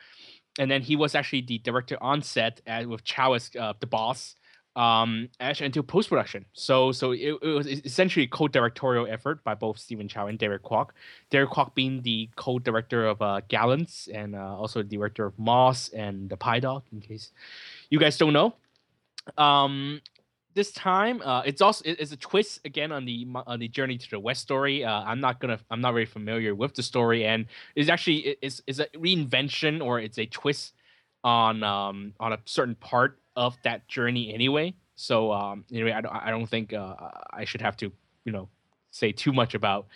and 0.59 0.71
then 0.71 0.83
he 0.83 0.97
was 0.97 1.15
actually 1.15 1.43
the 1.43 1.59
director 1.59 1.97
on 2.03 2.23
set 2.23 2.61
as, 2.67 2.87
with 2.87 3.05
Chow 3.05 3.33
as 3.35 3.51
uh, 3.59 3.73
the 3.81 3.87
boss 3.87 4.37
um 4.77 5.29
actually 5.39 5.67
until 5.67 5.85
post 5.85 6.09
production. 6.09 6.45
So 6.53 6.91
so 6.93 7.13
it, 7.13 7.39
it 7.43 7.47
was 7.47 7.67
essentially 7.67 8.25
a 8.25 8.29
co-directorial 8.29 9.07
effort 9.07 9.45
by 9.45 9.55
both 9.55 9.79
Stephen 9.79 10.09
Chow 10.09 10.27
and 10.27 10.39
Derek 10.39 10.63
Kwok. 10.65 10.89
Derek 11.31 11.51
Kwok 11.51 11.75
being 11.75 12.03
the 12.03 12.29
co-director 12.37 13.07
of 13.07 13.23
uh, 13.23 13.41
Gallants 13.49 14.09
and 14.13 14.35
uh, 14.35 14.57
also 14.57 14.83
the 14.83 14.97
director 14.97 15.27
of 15.27 15.39
Moss 15.39 15.91
and 15.91 16.29
the 16.29 16.37
Pye-Dog. 16.37 16.83
In 16.93 17.01
case 17.01 17.31
you 17.91 18.01
guys 18.01 18.19
don't 18.19 18.33
know, 18.33 18.55
um, 19.39 20.01
this 20.55 20.73
time 20.73 21.21
uh, 21.25 21.43
it's 21.45 21.61
also 21.61 21.83
it- 21.85 22.01
it's 22.01 22.13
a 22.13 22.17
twist 22.17 22.61
again 22.65 22.91
on 22.93 23.05
the 23.05 23.27
on 23.47 23.59
the 23.59 23.69
Journey 23.69 23.99
to 23.99 24.11
the 24.11 24.19
West 24.21 24.43
story. 24.43 24.85
Uh, 24.85 25.03
I'm 25.03 25.21
not 25.21 25.41
gonna 25.41 25.59
I'm 25.71 25.81
not 25.81 25.93
very 25.93 26.07
familiar 26.07 26.55
with 26.55 26.75
the 26.75 26.83
story, 26.83 27.25
and 27.27 27.47
it's 27.77 27.89
actually 27.89 28.19
it- 28.19 28.39
it's 28.43 28.63
it's 28.67 28.79
a 28.81 28.87
reinvention 28.97 29.85
or 29.85 30.01
it's 30.01 30.19
a 30.19 30.27
twist 30.27 30.75
on 31.23 31.63
um 31.63 32.13
on 32.21 32.33
a 32.33 32.39
certain 32.45 32.75
part 32.77 33.19
of 33.37 33.57
that 33.63 33.89
journey 33.89 34.33
anyway. 34.33 34.75
So 34.97 35.33
um 35.33 35.65
anyway, 35.73 35.93
I 35.93 36.01
don't 36.01 36.15
I 36.15 36.31
don't 36.31 36.47
think 36.47 36.73
uh, 36.73 36.95
I 37.33 37.45
should 37.45 37.61
have 37.61 37.77
to 37.79 37.93
you 38.25 38.33
know 38.33 38.49
say 38.91 39.11
too 39.11 39.33
much 39.33 39.55
about 39.55 39.87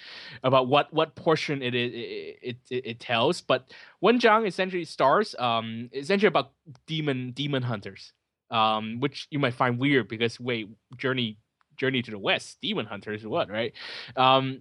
about 0.42 0.66
what 0.66 0.92
what 0.92 1.14
portion 1.14 1.62
it 1.62 1.74
it 1.74 2.56
it, 2.70 3.00
tells. 3.00 3.40
But 3.40 3.72
Wen 4.00 4.18
Zhang 4.18 4.46
essentially 4.46 4.84
stars 4.84 5.34
um 5.38 5.88
essentially 5.92 6.28
about 6.28 6.52
demon 6.86 7.30
demon 7.32 7.62
hunters, 7.62 8.12
um 8.50 8.98
which 9.00 9.28
you 9.30 9.38
might 9.38 9.54
find 9.54 9.78
weird 9.78 10.08
because 10.08 10.40
wait 10.40 10.68
journey 10.96 11.38
journey 11.76 12.02
to 12.02 12.10
the 12.10 12.18
west 12.18 12.58
demon 12.60 12.86
hunters 12.86 13.24
what 13.24 13.48
right 13.48 13.72
um 14.16 14.60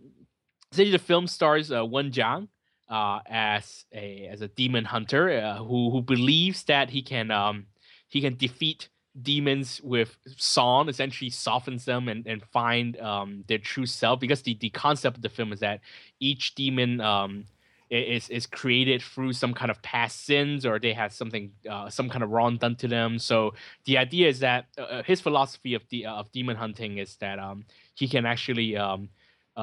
essentially 0.71 0.91
the 0.91 1.03
film 1.03 1.25
stars 1.25 1.71
uh, 1.71 1.81
Zhang 1.81 2.47
uh, 2.89 3.19
as 3.25 3.85
a 3.91 4.27
as 4.27 4.41
a 4.41 4.47
demon 4.49 4.85
hunter 4.85 5.29
uh, 5.31 5.57
who 5.57 5.89
who 5.89 6.01
believes 6.01 6.63
that 6.65 6.89
he 6.89 7.01
can 7.01 7.31
um 7.31 7.65
he 8.09 8.21
can 8.21 8.35
defeat 8.35 8.89
demons 9.21 9.81
with 9.83 10.17
song 10.35 10.89
essentially 10.89 11.29
softens 11.29 11.85
them 11.85 12.07
and, 12.07 12.27
and 12.27 12.43
find 12.43 12.99
um, 12.99 13.43
their 13.47 13.57
true 13.57 13.85
self 13.85 14.19
because 14.19 14.43
the, 14.43 14.55
the 14.59 14.69
concept 14.69 15.17
of 15.17 15.23
the 15.23 15.29
film 15.29 15.51
is 15.51 15.59
that 15.59 15.79
each 16.19 16.53
demon 16.55 17.01
um, 17.01 17.45
is 17.89 18.29
is 18.29 18.45
created 18.45 19.01
through 19.01 19.31
some 19.31 19.53
kind 19.53 19.71
of 19.71 19.81
past 19.81 20.25
sins 20.25 20.65
or 20.65 20.77
they 20.77 20.93
have 20.93 21.13
something 21.13 21.51
uh, 21.69 21.89
some 21.89 22.09
kind 22.09 22.23
of 22.23 22.29
wrong 22.29 22.57
done 22.57 22.75
to 22.75 22.87
them. 22.87 23.17
So 23.17 23.53
the 23.85 23.97
idea 23.97 24.27
is 24.27 24.39
that 24.39 24.65
uh, 24.77 24.81
uh 24.81 25.03
his 25.03 25.21
philosophy 25.21 25.73
of 25.73 25.83
the 25.89 26.05
of 26.05 26.31
demon 26.31 26.57
hunting 26.57 26.97
is 26.97 27.15
that 27.17 27.39
um, 27.39 27.65
he 27.95 28.07
can 28.07 28.25
actually 28.25 28.75
um, 28.75 29.09
uh, 29.55 29.59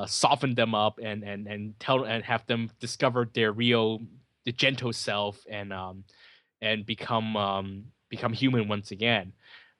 uh, 0.00 0.06
soften 0.06 0.54
them 0.54 0.74
up 0.74 0.98
and 1.02 1.22
and 1.22 1.46
and 1.46 1.78
tell 1.78 2.04
and 2.04 2.24
have 2.24 2.44
them 2.46 2.70
discover 2.80 3.30
their 3.32 3.52
real 3.52 4.00
the 4.44 4.52
gentle 4.52 4.92
self 4.92 5.44
and 5.48 5.72
um, 5.72 6.04
and 6.60 6.86
become 6.86 7.36
um, 7.36 7.84
become 8.08 8.32
human 8.32 8.68
once 8.68 8.90
again. 8.90 9.32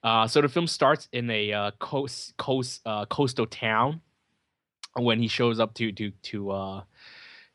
Uh, 0.03 0.26
so 0.26 0.41
the 0.41 0.49
film 0.49 0.66
starts 0.66 1.09
in 1.12 1.31
a 1.31 1.53
uh, 1.53 1.70
coast 1.79 2.37
coast 2.37 2.81
uh, 2.87 3.05
coastal 3.07 3.47
town 3.47 4.01
when 4.95 5.20
he 5.20 5.29
shows 5.29 5.61
up 5.61 5.74
to 5.74 5.93
to 5.93 6.11
to 6.22 6.51
uh, 6.51 6.83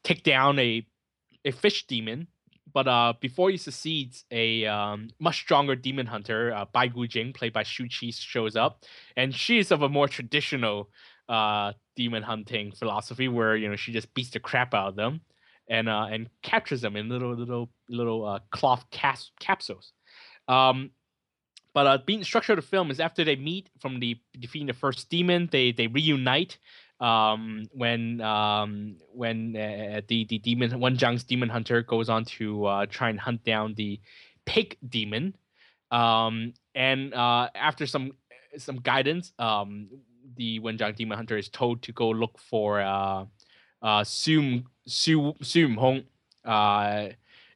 take 0.03 0.23
down 0.23 0.59
a 0.59 0.85
a 1.45 1.51
fish 1.51 1.85
demon. 1.87 2.27
But 2.73 2.87
uh, 2.87 3.13
before 3.19 3.51
he 3.51 3.57
succeeds, 3.57 4.25
a 4.31 4.65
um, 4.65 5.09
much 5.19 5.37
stronger 5.37 5.75
demon 5.75 6.07
hunter, 6.07 6.51
uh, 6.51 6.65
Bai 6.73 6.89
Gujing, 6.89 7.35
played 7.35 7.53
by 7.53 7.61
Shu 7.61 7.83
Qi, 7.83 8.11
shows 8.19 8.55
up, 8.55 8.83
and 9.15 9.33
she 9.33 9.59
is 9.59 9.69
of 9.69 9.83
a 9.83 9.89
more 9.89 10.07
traditional 10.07 10.89
uh, 11.29 11.73
demon 11.95 12.23
hunting 12.23 12.71
philosophy, 12.71 13.27
where 13.27 13.55
you 13.55 13.69
know 13.69 13.75
she 13.75 13.91
just 13.91 14.11
beats 14.15 14.31
the 14.31 14.39
crap 14.39 14.73
out 14.73 14.89
of 14.89 14.95
them, 14.95 15.21
and 15.69 15.89
uh, 15.89 16.07
and 16.11 16.29
captures 16.41 16.81
them 16.81 16.95
in 16.95 17.09
little 17.09 17.35
little 17.35 17.69
little 17.89 18.25
uh, 18.25 18.39
cloth 18.51 18.85
cas- 18.91 19.31
capsules. 19.39 19.93
Um, 20.47 20.91
but 21.73 21.87
uh, 21.87 21.97
being 22.05 22.19
the 22.19 22.25
structure 22.25 22.53
of 22.53 22.57
the 22.57 22.61
film 22.61 22.91
is 22.91 22.99
after 22.99 23.23
they 23.23 23.35
meet 23.35 23.69
from 23.79 23.99
the 23.99 24.19
defeating 24.39 24.67
the 24.67 24.73
first 24.73 25.09
demon, 25.09 25.49
they 25.51 25.71
they 25.71 25.87
reunite 25.87 26.57
um, 26.99 27.65
when 27.71 28.21
um, 28.21 28.97
when 29.11 29.55
uh, 29.55 30.01
the 30.07 30.25
the 30.25 30.37
demon 30.37 30.79
Wen 30.79 30.97
Zhang's 30.97 31.23
demon 31.23 31.49
hunter 31.49 31.81
goes 31.81 32.09
on 32.09 32.25
to 32.25 32.65
uh, 32.65 32.85
try 32.85 33.09
and 33.09 33.19
hunt 33.19 33.43
down 33.43 33.73
the 33.73 33.99
pig 34.45 34.77
demon, 34.87 35.35
um, 35.91 36.53
and 36.75 37.13
uh, 37.13 37.49
after 37.55 37.87
some 37.87 38.11
some 38.57 38.77
guidance, 38.77 39.33
um, 39.39 39.89
the 40.35 40.59
Wen 40.59 40.77
Zhang 40.77 40.95
demon 40.95 41.17
hunter 41.17 41.37
is 41.37 41.49
told 41.49 41.81
to 41.83 41.91
go 41.91 42.09
look 42.09 42.37
for 42.37 42.81
uh, 42.81 43.25
uh, 43.81 44.03
Su 44.03 44.63
Su 44.85 45.33
Su 45.41 45.73
Hong, 45.75 46.03
uh, 46.45 47.09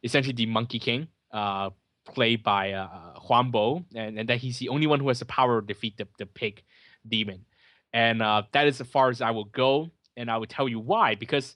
essentially 0.03 0.33
the 0.33 0.45
Monkey 0.45 0.79
King, 0.79 1.07
uh, 1.31 1.69
played 2.05 2.43
by 2.43 2.73
uh, 2.73 3.19
Huang 3.19 3.51
Bo, 3.51 3.85
and, 3.95 4.17
and 4.19 4.29
that 4.29 4.37
he's 4.37 4.59
the 4.59 4.69
only 4.69 4.87
one 4.87 4.99
who 4.99 5.07
has 5.09 5.19
the 5.19 5.25
power 5.25 5.61
to 5.61 5.67
defeat 5.67 5.97
the, 5.97 6.07
the 6.17 6.25
pig 6.25 6.63
demon 7.07 7.45
and 7.93 8.21
uh, 8.21 8.43
that 8.51 8.67
is 8.67 8.81
as 8.81 8.87
far 8.87 9.09
as 9.09 9.21
I 9.21 9.31
will 9.31 9.45
go. 9.45 9.89
And 10.15 10.31
I 10.31 10.37
will 10.37 10.47
tell 10.47 10.67
you 10.67 10.79
why 10.79 11.15
because 11.15 11.55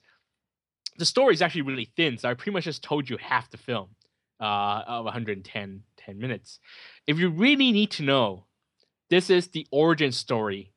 the 0.97 1.05
story 1.05 1.33
is 1.33 1.41
actually 1.41 1.63
really 1.63 1.89
thin. 1.95 2.17
So 2.17 2.29
I 2.29 2.33
pretty 2.33 2.51
much 2.51 2.65
just 2.65 2.83
told 2.83 3.09
you 3.09 3.17
half 3.17 3.49
the 3.49 3.57
film 3.57 3.89
uh, 4.39 4.83
of 4.87 5.05
110 5.05 5.83
10 5.97 6.19
minutes. 6.19 6.59
If 7.07 7.19
you 7.19 7.29
really 7.29 7.71
need 7.71 7.91
to 7.91 8.03
know, 8.03 8.45
this 9.09 9.29
is 9.29 9.47
the 9.47 9.67
origin 9.71 10.11
story 10.11 10.73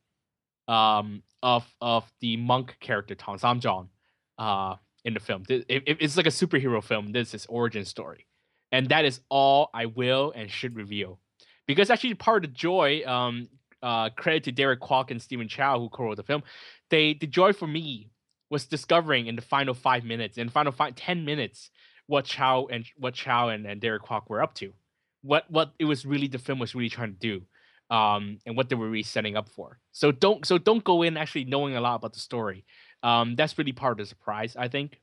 um, 0.67 1.23
of 1.43 1.65
of 1.79 2.11
the 2.21 2.37
monk 2.37 2.77
character 2.79 3.15
Tang 3.15 3.37
Sanzang 3.37 3.89
uh, 4.37 4.75
in 5.05 5.13
the 5.13 5.19
film. 5.19 5.43
It, 5.47 5.65
it, 5.69 5.83
it's 6.01 6.17
like 6.17 6.25
a 6.25 6.29
superhero 6.29 6.83
film. 6.83 7.13
This 7.13 7.33
is 7.33 7.45
origin 7.45 7.85
story, 7.85 8.25
and 8.71 8.89
that 8.89 9.05
is 9.05 9.21
all 9.29 9.69
I 9.73 9.85
will 9.85 10.33
and 10.35 10.51
should 10.51 10.75
reveal. 10.75 11.19
Because 11.67 11.89
actually, 11.89 12.13
part 12.15 12.43
of 12.43 12.51
the 12.51 12.55
joy, 12.55 13.03
um, 13.05 13.47
uh, 13.81 14.09
credit 14.09 14.43
to 14.45 14.51
Derek 14.51 14.81
Kwok 14.81 15.11
and 15.11 15.21
Stephen 15.21 15.47
Chow 15.47 15.79
who 15.79 15.89
co-wrote 15.89 16.17
the 16.17 16.23
film. 16.23 16.43
They 16.89 17.13
the 17.13 17.27
joy 17.27 17.53
for 17.53 17.67
me 17.67 18.09
was 18.49 18.65
discovering 18.65 19.27
in 19.27 19.35
the 19.35 19.41
final 19.41 19.73
five 19.73 20.03
minutes, 20.03 20.37
in 20.37 20.49
final 20.49 20.71
five 20.71 20.95
ten 20.95 21.23
minutes, 21.23 21.69
what 22.07 22.25
Chow 22.25 22.67
and 22.71 22.85
what 22.97 23.13
Chow 23.13 23.49
and, 23.49 23.65
and 23.65 23.79
Derek 23.79 24.03
Kwok 24.03 24.29
were 24.29 24.41
up 24.41 24.55
to, 24.55 24.73
what 25.21 25.49
what 25.49 25.73
it 25.79 25.85
was 25.85 26.05
really 26.05 26.27
the 26.27 26.39
film 26.39 26.59
was 26.59 26.75
really 26.75 26.89
trying 26.89 27.13
to 27.13 27.19
do, 27.19 27.95
um, 27.95 28.39
and 28.45 28.57
what 28.57 28.69
they 28.69 28.75
were 28.75 28.89
really 28.89 29.03
setting 29.03 29.37
up 29.37 29.49
for. 29.49 29.79
So 29.91 30.11
don't 30.11 30.45
so 30.45 30.57
don't 30.57 30.83
go 30.83 31.03
in 31.03 31.17
actually 31.17 31.45
knowing 31.45 31.75
a 31.75 31.81
lot 31.81 31.95
about 31.95 32.13
the 32.13 32.19
story. 32.19 32.65
Um, 33.05 33.35
that's 33.35 33.55
really 33.59 33.71
part 33.71 33.91
of 33.91 33.97
the 33.99 34.05
surprise, 34.07 34.55
I 34.57 34.67
think. 34.67 34.99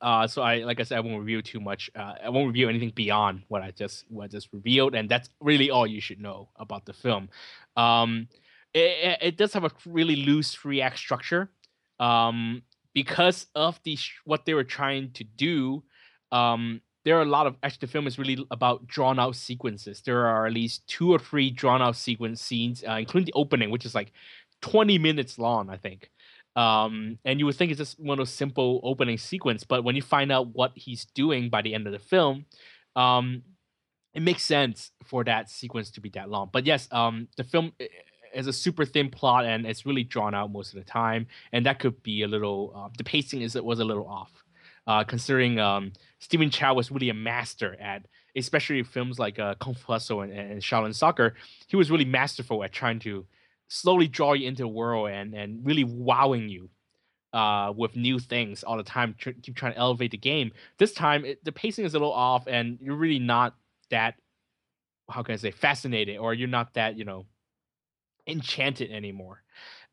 Uh, 0.00 0.26
so 0.26 0.42
I, 0.42 0.58
like 0.58 0.78
I 0.80 0.84
said, 0.84 0.96
I 0.96 1.00
won't 1.00 1.18
review 1.18 1.42
too 1.42 1.60
much. 1.60 1.90
Uh, 1.94 2.14
I 2.24 2.28
won't 2.30 2.46
review 2.46 2.68
anything 2.68 2.92
beyond 2.94 3.42
what 3.48 3.62
I 3.62 3.70
just 3.72 4.04
what 4.08 4.24
I 4.24 4.28
just 4.28 4.48
revealed, 4.52 4.94
and 4.94 5.08
that's 5.08 5.28
really 5.40 5.70
all 5.70 5.86
you 5.86 6.00
should 6.00 6.20
know 6.20 6.48
about 6.56 6.86
the 6.86 6.92
film. 6.92 7.28
Um, 7.76 8.28
it, 8.72 9.18
it 9.20 9.36
does 9.36 9.52
have 9.52 9.64
a 9.64 9.72
really 9.84 10.16
loose 10.16 10.54
three 10.54 10.80
act 10.80 10.98
structure, 10.98 11.50
um, 11.98 12.62
because 12.94 13.46
of 13.54 13.80
the 13.82 13.98
what 14.24 14.46
they 14.46 14.54
were 14.54 14.64
trying 14.78 15.10
to 15.14 15.24
do. 15.24 15.82
Um, 16.32 16.80
there 17.04 17.18
are 17.18 17.22
a 17.22 17.32
lot 17.36 17.46
of 17.46 17.56
actually 17.62 17.86
the 17.86 17.92
film 17.92 18.06
is 18.06 18.18
really 18.18 18.38
about 18.50 18.86
drawn 18.86 19.18
out 19.18 19.34
sequences. 19.34 20.00
There 20.00 20.26
are 20.26 20.46
at 20.46 20.52
least 20.52 20.86
two 20.86 21.12
or 21.12 21.18
three 21.18 21.50
drawn 21.50 21.82
out 21.82 21.96
sequence 21.96 22.40
scenes, 22.40 22.84
uh, 22.88 22.98
including 23.02 23.26
the 23.26 23.38
opening, 23.42 23.70
which 23.70 23.84
is 23.84 23.94
like 23.94 24.12
twenty 24.62 24.98
minutes 24.98 25.38
long, 25.38 25.70
I 25.70 25.76
think. 25.76 26.10
Um, 26.56 27.18
and 27.24 27.38
you 27.38 27.46
would 27.46 27.54
think 27.54 27.70
it's 27.70 27.78
just 27.78 28.00
one 28.00 28.14
of 28.14 28.18
those 28.18 28.34
simple 28.34 28.80
opening 28.82 29.18
sequence, 29.18 29.64
but 29.64 29.84
when 29.84 29.96
you 29.96 30.02
find 30.02 30.32
out 30.32 30.48
what 30.48 30.72
he's 30.74 31.04
doing 31.04 31.48
by 31.48 31.62
the 31.62 31.74
end 31.74 31.86
of 31.86 31.92
the 31.92 31.98
film, 31.98 32.46
um, 32.96 33.42
it 34.14 34.22
makes 34.22 34.42
sense 34.42 34.90
for 35.04 35.22
that 35.24 35.48
sequence 35.48 35.90
to 35.92 36.00
be 36.00 36.08
that 36.10 36.28
long. 36.28 36.50
But 36.52 36.66
yes, 36.66 36.88
um, 36.90 37.28
the 37.36 37.44
film 37.44 37.72
is 38.34 38.46
a 38.46 38.52
super 38.52 38.84
thin 38.84 39.10
plot 39.10 39.44
and 39.44 39.66
it's 39.66 39.86
really 39.86 40.04
drawn 40.04 40.34
out 40.34 40.50
most 40.50 40.74
of 40.74 40.78
the 40.80 40.90
time, 40.90 41.26
and 41.52 41.66
that 41.66 41.78
could 41.78 42.02
be 42.02 42.22
a 42.22 42.28
little. 42.28 42.72
Uh, 42.74 42.88
the 42.98 43.04
pacing 43.04 43.42
is 43.42 43.54
was 43.54 43.78
a 43.78 43.84
little 43.84 44.06
off, 44.06 44.32
uh, 44.86 45.04
considering 45.04 45.60
um, 45.60 45.92
Stephen 46.18 46.50
Chow 46.50 46.74
was 46.74 46.90
really 46.90 47.10
a 47.10 47.14
master 47.14 47.76
at, 47.80 48.06
especially 48.34 48.82
films 48.82 49.20
like 49.20 49.38
uh, 49.38 49.54
Kung 49.60 49.74
Fu 49.74 49.92
Hustle 49.92 50.22
and, 50.22 50.32
and 50.32 50.60
Shaolin 50.60 50.94
Soccer. 50.94 51.34
He 51.68 51.76
was 51.76 51.90
really 51.90 52.04
masterful 52.04 52.64
at 52.64 52.72
trying 52.72 52.98
to 53.00 53.24
slowly 53.70 54.08
draw 54.08 54.32
you 54.32 54.46
into 54.48 54.62
the 54.62 54.68
world 54.68 55.08
and 55.08 55.32
and 55.32 55.64
really 55.64 55.84
wowing 55.84 56.48
you 56.48 56.68
uh, 57.32 57.72
with 57.74 57.96
new 57.96 58.18
things 58.18 58.62
all 58.64 58.76
the 58.76 58.82
time. 58.82 59.14
Tr- 59.16 59.30
keep 59.42 59.56
trying 59.56 59.72
to 59.72 59.78
elevate 59.78 60.10
the 60.10 60.18
game. 60.18 60.52
This 60.78 60.92
time, 60.92 61.24
it, 61.24 61.42
the 61.44 61.52
pacing 61.52 61.84
is 61.84 61.94
a 61.94 61.98
little 61.98 62.12
off, 62.12 62.46
and 62.46 62.78
you're 62.82 62.96
really 62.96 63.20
not 63.20 63.54
that. 63.90 64.16
How 65.08 65.22
can 65.22 65.32
I 65.32 65.36
say 65.36 65.50
fascinated, 65.50 66.18
or 66.18 66.34
you're 66.34 66.48
not 66.48 66.74
that 66.74 66.98
you 66.98 67.04
know 67.04 67.26
enchanted 68.26 68.90
anymore. 68.90 69.42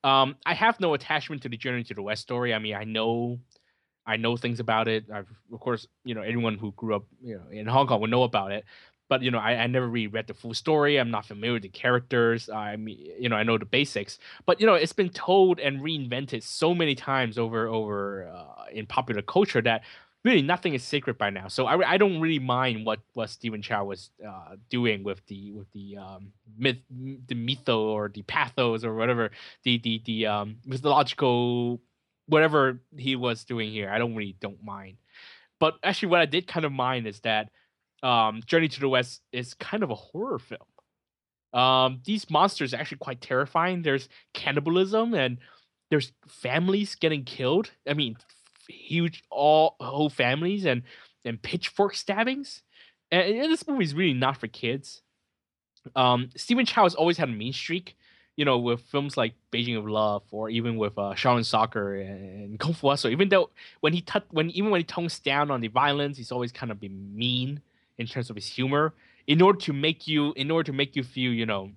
Um, 0.04 0.36
I 0.46 0.54
have 0.54 0.80
no 0.80 0.94
attachment 0.94 1.42
to 1.44 1.50
the 1.50 1.58
Journey 1.58 1.84
to 1.86 1.94
the 1.94 2.02
West 2.02 2.22
story. 2.22 2.54
I 2.54 2.60
mean, 2.60 2.76
I 2.76 2.84
know, 2.84 3.40
I 4.06 4.18
know 4.18 4.38
things 4.38 4.60
about 4.60 4.88
it. 4.88 5.06
I've, 5.12 5.28
of 5.52 5.60
course, 5.60 5.88
you 6.04 6.14
know, 6.14 6.22
anyone 6.22 6.58
who 6.58 6.72
grew 6.74 6.96
up, 6.96 7.06
you 7.24 7.36
know, 7.36 7.50
in 7.52 7.66
Hong 7.66 7.88
Kong 7.88 8.00
would 8.02 8.12
know 8.12 8.24
about 8.24 8.52
it 8.52 8.64
but 9.10 9.22
you 9.22 9.32
know 9.32 9.40
I, 9.40 9.56
I 9.56 9.68
never 9.68 9.88
really 9.88 10.08
read 10.08 10.28
the 10.28 10.34
full 10.34 10.54
story. 10.54 10.98
I'm 11.00 11.12
not 11.12 11.26
familiar 11.26 11.54
with 11.54 11.64
the 11.64 11.70
characters. 11.70 12.50
I 12.50 12.76
mean 12.76 13.00
you 13.20 13.30
know 13.30 13.36
i 13.36 13.44
know 13.44 13.58
the 13.58 13.66
basics. 13.66 14.20
But 14.46 14.60
you 14.60 14.66
know 14.68 14.76
it's 14.76 14.94
been 14.94 15.10
told 15.10 15.60
and 15.60 15.82
reinvented 15.82 16.44
so 16.44 16.74
many 16.74 16.96
times 16.96 17.38
over 17.38 17.68
over 17.68 18.28
uh, 18.28 18.66
in 18.72 18.86
popular 18.86 19.22
culture 19.22 19.62
that 19.62 19.84
really 20.24 20.42
nothing 20.42 20.74
is 20.74 20.84
sacred 20.84 21.18
by 21.18 21.30
now. 21.30 21.48
So 21.48 21.66
i, 21.66 21.94
I 21.94 21.98
don't 21.98 22.20
really 22.20 22.40
mind 22.40 22.86
what 22.86 23.00
what 23.14 23.30
stephen 23.30 23.62
chow 23.62 23.86
was 23.86 24.10
uh, 24.28 24.56
doing 24.70 25.04
with 25.04 25.26
the 25.28 25.52
with 25.54 25.72
the 25.72 25.98
um 25.98 26.32
myth 26.58 26.78
the 26.90 27.36
mytho 27.36 27.80
or 27.80 28.10
the 28.10 28.24
pathos 28.24 28.84
or 28.84 28.96
whatever 28.96 29.32
the 29.64 29.78
the 29.80 30.02
the 30.06 30.26
um 30.28 30.58
mythological 30.66 31.82
whatever 32.28 32.82
he 32.98 33.16
was 33.16 33.46
doing 33.46 33.72
here. 33.72 33.90
I 33.90 33.98
don't 33.98 34.16
really 34.16 34.36
don't 34.42 34.62
mind. 34.64 34.98
But 35.60 35.76
actually 35.84 36.10
what 36.10 36.22
i 36.22 36.26
did 36.26 36.48
kind 36.48 36.66
of 36.66 36.72
mind 36.72 37.08
is 37.08 37.20
that 37.22 37.50
um, 38.08 38.42
Journey 38.46 38.70
to 38.70 38.80
the 38.80 38.88
West 38.88 39.22
is 39.34 39.54
kind 39.54 39.84
of 39.84 39.92
a 39.92 39.96
horror 39.96 40.40
film. 40.40 40.62
Um, 41.54 42.02
these 42.06 42.30
monsters 42.30 42.74
are 42.74 42.78
actually 42.78 43.00
quite 43.00 43.20
terrifying. 43.20 43.82
There's 43.82 44.08
cannibalism 44.34 45.14
and 45.14 45.40
there's 45.90 46.14
families 46.28 46.96
getting 46.96 47.26
killed. 47.26 47.72
I 47.86 47.94
mean, 47.94 48.16
huge 48.70 49.24
all 49.30 49.76
whole 49.82 50.10
families 50.10 50.66
and 50.66 50.84
and 51.26 51.42
pitchfork 51.42 51.96
stabbings. 51.96 52.62
And, 53.12 53.36
and 53.40 53.52
this 53.52 53.68
movie 53.68 53.84
is 53.84 53.94
really 53.94 54.14
not 54.14 54.38
for 54.38 54.48
kids. 54.48 55.02
Um, 55.96 56.30
Stephen 56.36 56.66
Chow 56.66 56.84
has 56.84 56.96
always 56.96 57.18
had 57.18 57.28
a 57.28 57.34
mean 57.34 57.54
streak, 57.54 57.98
you 58.38 58.46
know, 58.46 58.58
with 58.58 58.82
films 58.82 59.18
like 59.18 59.34
Beijing 59.52 59.78
of 59.78 59.86
Love 59.86 60.24
or 60.32 60.50
even 60.50 60.78
with 60.78 60.98
uh, 60.98 61.14
Shaolin 61.14 61.46
Soccer 61.46 61.96
and 61.96 62.58
Kung 62.58 62.74
Fu 62.74 62.88
Hustle. 62.88 63.12
Even 63.12 63.28
though 63.28 63.50
when 63.82 63.92
he 63.92 64.00
t- 64.00 64.20
when 64.32 64.50
even 64.52 64.70
when 64.70 64.80
he 64.80 64.86
tones 64.86 65.20
down 65.20 65.52
on 65.52 65.60
the 65.60 65.68
violence, 65.68 66.18
he's 66.18 66.32
always 66.32 66.54
kind 66.54 66.72
of 66.72 66.80
been 66.80 67.14
mean 67.14 67.62
in 67.98 68.08
terms 68.08 68.30
of 68.30 68.36
his 68.36 68.48
humor 68.48 68.94
in 69.28 69.42
order 69.42 69.60
to 69.60 69.74
make 69.74 70.08
you 70.08 70.34
in 70.36 70.50
order 70.50 70.72
to 70.72 70.74
make 70.74 70.96
you 70.96 71.04
feel 71.04 71.34
you 71.34 71.46
know 71.46 71.72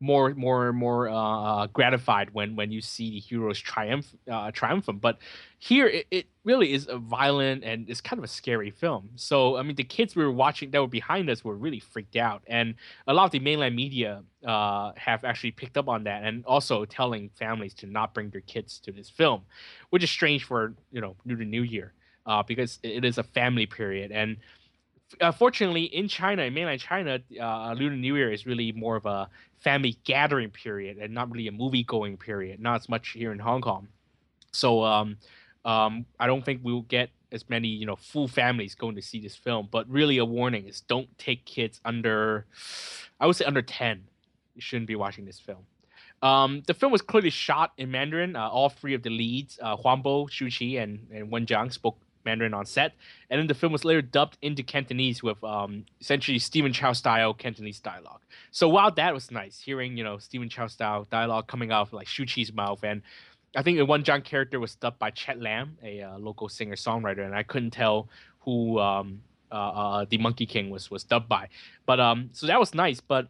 more 0.00 0.34
more 0.34 0.72
more 0.72 1.08
uh, 1.08 1.66
gratified 1.68 2.28
when 2.32 2.56
when 2.56 2.70
you 2.70 2.80
see 2.80 3.10
the 3.10 3.20
heroes 3.20 3.58
triumph 3.58 4.14
uh, 4.30 4.50
triumphant. 4.50 5.00
But 5.00 5.18
here 5.58 5.86
it, 5.86 6.06
it 6.10 6.26
really 6.44 6.72
is 6.72 6.88
a 6.88 6.98
violent 6.98 7.64
and 7.64 7.88
it's 7.88 8.00
kind 8.00 8.18
of 8.18 8.24
a 8.24 8.28
scary 8.28 8.70
film. 8.70 9.10
So 9.16 9.56
I 9.56 9.62
mean, 9.62 9.76
the 9.76 9.84
kids 9.84 10.14
we 10.14 10.24
were 10.24 10.32
watching 10.32 10.70
that 10.72 10.80
were 10.80 10.88
behind 10.88 11.30
us 11.30 11.44
were 11.44 11.56
really 11.56 11.80
freaked 11.80 12.16
out, 12.16 12.42
and 12.46 12.74
a 13.06 13.14
lot 13.14 13.24
of 13.24 13.30
the 13.30 13.38
mainland 13.38 13.76
media 13.76 14.22
uh, 14.46 14.92
have 14.96 15.24
actually 15.24 15.52
picked 15.52 15.78
up 15.78 15.88
on 15.88 16.04
that, 16.04 16.24
and 16.24 16.44
also 16.44 16.84
telling 16.84 17.30
families 17.30 17.74
to 17.74 17.86
not 17.86 18.12
bring 18.14 18.30
their 18.30 18.42
kids 18.42 18.78
to 18.80 18.92
this 18.92 19.08
film, 19.08 19.42
which 19.90 20.02
is 20.02 20.10
strange 20.10 20.44
for 20.44 20.74
you 20.92 21.00
know 21.00 21.16
New 21.24 21.36
to 21.36 21.44
New 21.44 21.62
Year, 21.62 21.94
uh, 22.26 22.42
because 22.42 22.78
it 22.82 23.04
is 23.04 23.16
a 23.16 23.22
family 23.22 23.66
period 23.66 24.12
and 24.12 24.36
uh, 25.20 25.32
fortunately, 25.32 25.84
in 25.84 26.08
China, 26.08 26.42
in 26.42 26.54
mainland 26.54 26.80
China, 26.80 27.20
uh, 27.40 27.74
Lunar 27.76 27.96
New 27.96 28.16
Year 28.16 28.32
is 28.32 28.46
really 28.46 28.72
more 28.72 28.96
of 28.96 29.06
a 29.06 29.28
family 29.58 29.96
gathering 30.04 30.50
period 30.50 30.98
and 30.98 31.14
not 31.14 31.30
really 31.30 31.48
a 31.48 31.52
movie 31.52 31.84
going 31.84 32.16
period. 32.16 32.60
Not 32.60 32.82
as 32.82 32.88
much 32.88 33.10
here 33.10 33.32
in 33.32 33.38
Hong 33.38 33.60
Kong. 33.60 33.88
So 34.52 34.84
um, 34.84 35.16
um, 35.64 36.06
I 36.18 36.26
don't 36.26 36.44
think 36.44 36.60
we'll 36.62 36.82
get 36.82 37.10
as 37.32 37.48
many 37.48 37.68
you 37.68 37.86
know 37.86 37.96
full 37.96 38.28
families 38.28 38.74
going 38.74 38.94
to 38.96 39.02
see 39.02 39.20
this 39.20 39.36
film. 39.36 39.68
But 39.70 39.88
really, 39.88 40.18
a 40.18 40.24
warning 40.24 40.68
is 40.68 40.80
don't 40.82 41.08
take 41.18 41.44
kids 41.44 41.80
under, 41.84 42.46
I 43.20 43.26
would 43.26 43.36
say 43.36 43.44
under 43.44 43.62
ten. 43.62 44.04
You 44.54 44.60
shouldn't 44.60 44.86
be 44.86 44.96
watching 44.96 45.24
this 45.24 45.40
film. 45.40 45.66
Um, 46.22 46.62
the 46.66 46.74
film 46.74 46.92
was 46.92 47.02
clearly 47.02 47.30
shot 47.30 47.72
in 47.76 47.90
Mandarin. 47.90 48.36
Uh, 48.36 48.48
all 48.48 48.70
three 48.70 48.94
of 48.94 49.02
the 49.02 49.10
leads, 49.10 49.58
uh, 49.60 49.76
Huang 49.76 50.00
Bo, 50.00 50.26
Shu 50.28 50.46
Qi, 50.46 50.80
and, 50.80 51.06
and 51.12 51.30
Wen 51.30 51.44
Zhang, 51.44 51.72
spoke 51.72 51.98
Mandarin 52.24 52.54
on 52.54 52.66
set, 52.66 52.94
and 53.30 53.38
then 53.38 53.46
the 53.46 53.54
film 53.54 53.72
was 53.72 53.84
later 53.84 54.02
dubbed 54.02 54.38
into 54.42 54.62
Cantonese 54.62 55.22
with 55.22 55.42
um, 55.44 55.84
essentially 56.00 56.38
Stephen 56.38 56.72
Chow 56.72 56.92
style 56.92 57.34
Cantonese 57.34 57.80
dialogue. 57.80 58.20
So 58.50 58.68
while 58.68 58.90
that 58.92 59.14
was 59.14 59.30
nice, 59.30 59.60
hearing 59.60 59.96
you 59.96 60.04
know 60.04 60.18
Stephen 60.18 60.48
Chow 60.48 60.66
style 60.66 61.06
dialogue 61.10 61.46
coming 61.46 61.70
out 61.70 61.88
of 61.88 61.92
like 61.92 62.06
Shu 62.06 62.24
Qi's 62.24 62.52
mouth, 62.52 62.82
and 62.82 63.02
I 63.56 63.62
think 63.62 63.78
the 63.78 63.86
Wen 63.86 64.02
Zhang 64.02 64.24
character 64.24 64.58
was 64.58 64.74
dubbed 64.74 64.98
by 64.98 65.10
Chet 65.10 65.40
Lam, 65.40 65.78
a 65.82 66.02
uh, 66.02 66.18
local 66.18 66.48
singer 66.48 66.76
songwriter, 66.76 67.24
and 67.24 67.34
I 67.34 67.42
couldn't 67.42 67.70
tell 67.70 68.08
who 68.40 68.78
um, 68.78 69.22
uh, 69.50 69.54
uh, 69.54 70.04
the 70.08 70.18
Monkey 70.18 70.46
King 70.46 70.70
was 70.70 70.90
was 70.90 71.04
dubbed 71.04 71.28
by, 71.28 71.48
but 71.86 72.00
um, 72.00 72.30
so 72.32 72.46
that 72.46 72.58
was 72.58 72.74
nice, 72.74 73.00
but 73.00 73.28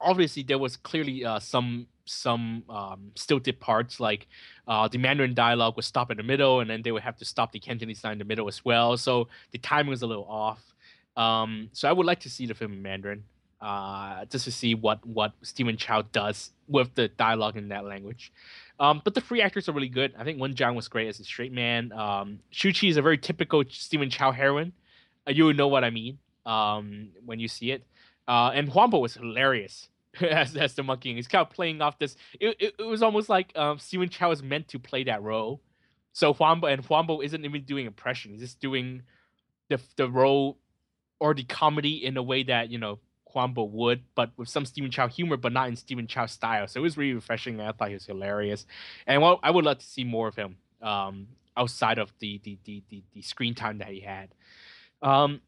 obviously 0.00 0.42
there 0.42 0.58
was 0.58 0.76
clearly 0.76 1.24
uh, 1.24 1.38
some 1.38 1.86
some 2.06 2.64
um, 2.68 3.10
stilted 3.14 3.60
parts 3.60 4.00
like 4.00 4.26
uh, 4.66 4.88
the 4.88 4.98
Mandarin 4.98 5.34
dialogue 5.34 5.76
would 5.76 5.84
stop 5.84 6.10
in 6.10 6.16
the 6.16 6.22
middle 6.22 6.60
and 6.60 6.70
then 6.70 6.82
they 6.82 6.92
would 6.92 7.02
have 7.02 7.16
to 7.18 7.24
stop 7.24 7.52
the 7.52 7.58
Cantonese 7.58 8.02
line 8.02 8.14
in 8.14 8.18
the 8.18 8.24
middle 8.24 8.48
as 8.48 8.64
well. 8.64 8.96
So 8.96 9.28
the 9.52 9.58
timing 9.58 9.90
was 9.90 10.02
a 10.02 10.06
little 10.06 10.26
off. 10.26 10.74
Um, 11.16 11.70
so 11.72 11.88
I 11.88 11.92
would 11.92 12.06
like 12.06 12.20
to 12.20 12.30
see 12.30 12.46
the 12.46 12.54
film 12.54 12.72
in 12.72 12.82
Mandarin 12.82 13.24
uh, 13.60 14.24
just 14.26 14.44
to 14.44 14.52
see 14.52 14.74
what 14.74 15.04
what 15.06 15.32
Stephen 15.42 15.76
Chow 15.76 16.02
does 16.02 16.52
with 16.68 16.94
the 16.94 17.08
dialogue 17.08 17.56
in 17.56 17.68
that 17.68 17.84
language. 17.84 18.32
Um, 18.78 19.00
but 19.02 19.14
the 19.14 19.20
three 19.20 19.40
actors 19.40 19.68
are 19.68 19.72
really 19.72 19.88
good. 19.88 20.14
I 20.18 20.24
think 20.24 20.38
Wen 20.38 20.54
Zhang 20.54 20.74
was 20.74 20.88
great 20.88 21.08
as 21.08 21.18
a 21.20 21.24
straight 21.24 21.52
man. 21.52 21.92
Um, 21.92 22.40
Shu 22.50 22.70
Qi 22.70 22.90
is 22.90 22.96
a 22.96 23.02
very 23.02 23.16
typical 23.16 23.64
Stephen 23.68 24.10
Chow 24.10 24.32
heroine. 24.32 24.72
Uh, 25.26 25.32
you 25.32 25.46
would 25.46 25.56
know 25.56 25.68
what 25.68 25.84
I 25.84 25.90
mean 25.90 26.18
um, 26.44 27.08
when 27.24 27.40
you 27.40 27.48
see 27.48 27.70
it. 27.70 27.86
Uh, 28.28 28.50
and 28.54 28.68
Huang 28.68 28.90
Bo 28.90 28.98
was 28.98 29.14
hilarious. 29.14 29.88
as, 30.30 30.56
as 30.56 30.74
the 30.74 30.82
monkey. 30.82 31.10
And 31.10 31.18
He's 31.18 31.28
kind 31.28 31.46
of 31.46 31.52
playing 31.52 31.80
off 31.80 31.98
this. 31.98 32.16
It, 32.40 32.56
it, 32.58 32.74
it 32.78 32.86
was 32.86 33.02
almost 33.02 33.28
like 33.28 33.52
um, 33.56 33.78
Stephen 33.78 34.08
Chow 34.08 34.30
is 34.30 34.42
meant 34.42 34.68
to 34.68 34.78
play 34.78 35.04
that 35.04 35.22
role. 35.22 35.60
So 36.12 36.32
Huang 36.32 36.60
Bo 36.60 36.68
and 36.68 36.84
Huang 36.84 37.06
Bo 37.06 37.20
isn't 37.20 37.44
even 37.44 37.62
doing 37.64 37.86
impression. 37.86 38.32
He's 38.32 38.40
just 38.40 38.60
doing 38.60 39.02
the 39.68 39.78
the 39.96 40.08
role 40.08 40.58
or 41.20 41.34
the 41.34 41.44
comedy 41.44 42.04
in 42.04 42.16
a 42.16 42.22
way 42.22 42.42
that 42.44 42.70
you 42.70 42.78
know 42.78 43.00
Huang 43.32 43.52
Bo 43.52 43.64
would, 43.64 44.02
but 44.14 44.30
with 44.38 44.48
some 44.48 44.64
Stephen 44.64 44.90
Chow 44.90 45.08
humor, 45.08 45.36
but 45.36 45.52
not 45.52 45.68
in 45.68 45.76
Stephen 45.76 46.06
Chow 46.06 46.24
style. 46.24 46.66
So 46.68 46.80
it 46.80 46.82
was 46.82 46.96
really 46.96 47.12
refreshing. 47.12 47.60
I 47.60 47.72
thought 47.72 47.88
he 47.88 47.94
was 47.94 48.06
hilarious, 48.06 48.64
and 49.06 49.20
well, 49.20 49.40
I 49.42 49.50
would 49.50 49.66
love 49.66 49.78
to 49.78 49.84
see 49.84 50.04
more 50.04 50.26
of 50.28 50.36
him 50.36 50.56
um, 50.80 51.28
outside 51.54 51.98
of 51.98 52.12
the 52.18 52.40
the, 52.42 52.58
the 52.64 52.82
the 52.88 53.02
the 53.12 53.22
screen 53.22 53.54
time 53.54 53.78
that 53.78 53.88
he 53.88 54.00
had. 54.00 54.30
Um, 55.02 55.42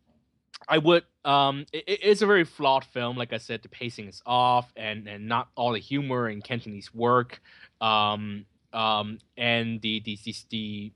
I 0.67 0.79
would. 0.79 1.05
Um, 1.25 1.67
it, 1.73 1.85
it 1.87 2.03
is 2.03 2.23
a 2.23 2.27
very 2.27 2.45
flawed 2.45 2.85
film. 2.85 3.17
Like 3.17 3.33
I 3.33 3.39
said, 3.39 3.63
the 3.63 3.69
pacing 3.69 4.09
is 4.09 4.23
off, 4.27 4.73
and 4.77 5.07
and 5.07 5.29
not 5.29 5.49
all 5.55 5.73
the 5.73 5.79
humor 5.79 6.27
and 6.27 6.43
Cantonese 6.43 6.93
work. 6.95 7.41
Um, 7.81 8.47
um, 8.73 9.19
and 9.37 9.81
the 9.81 10.01
the 10.01 10.19
the, 10.25 10.35
the 10.51 10.93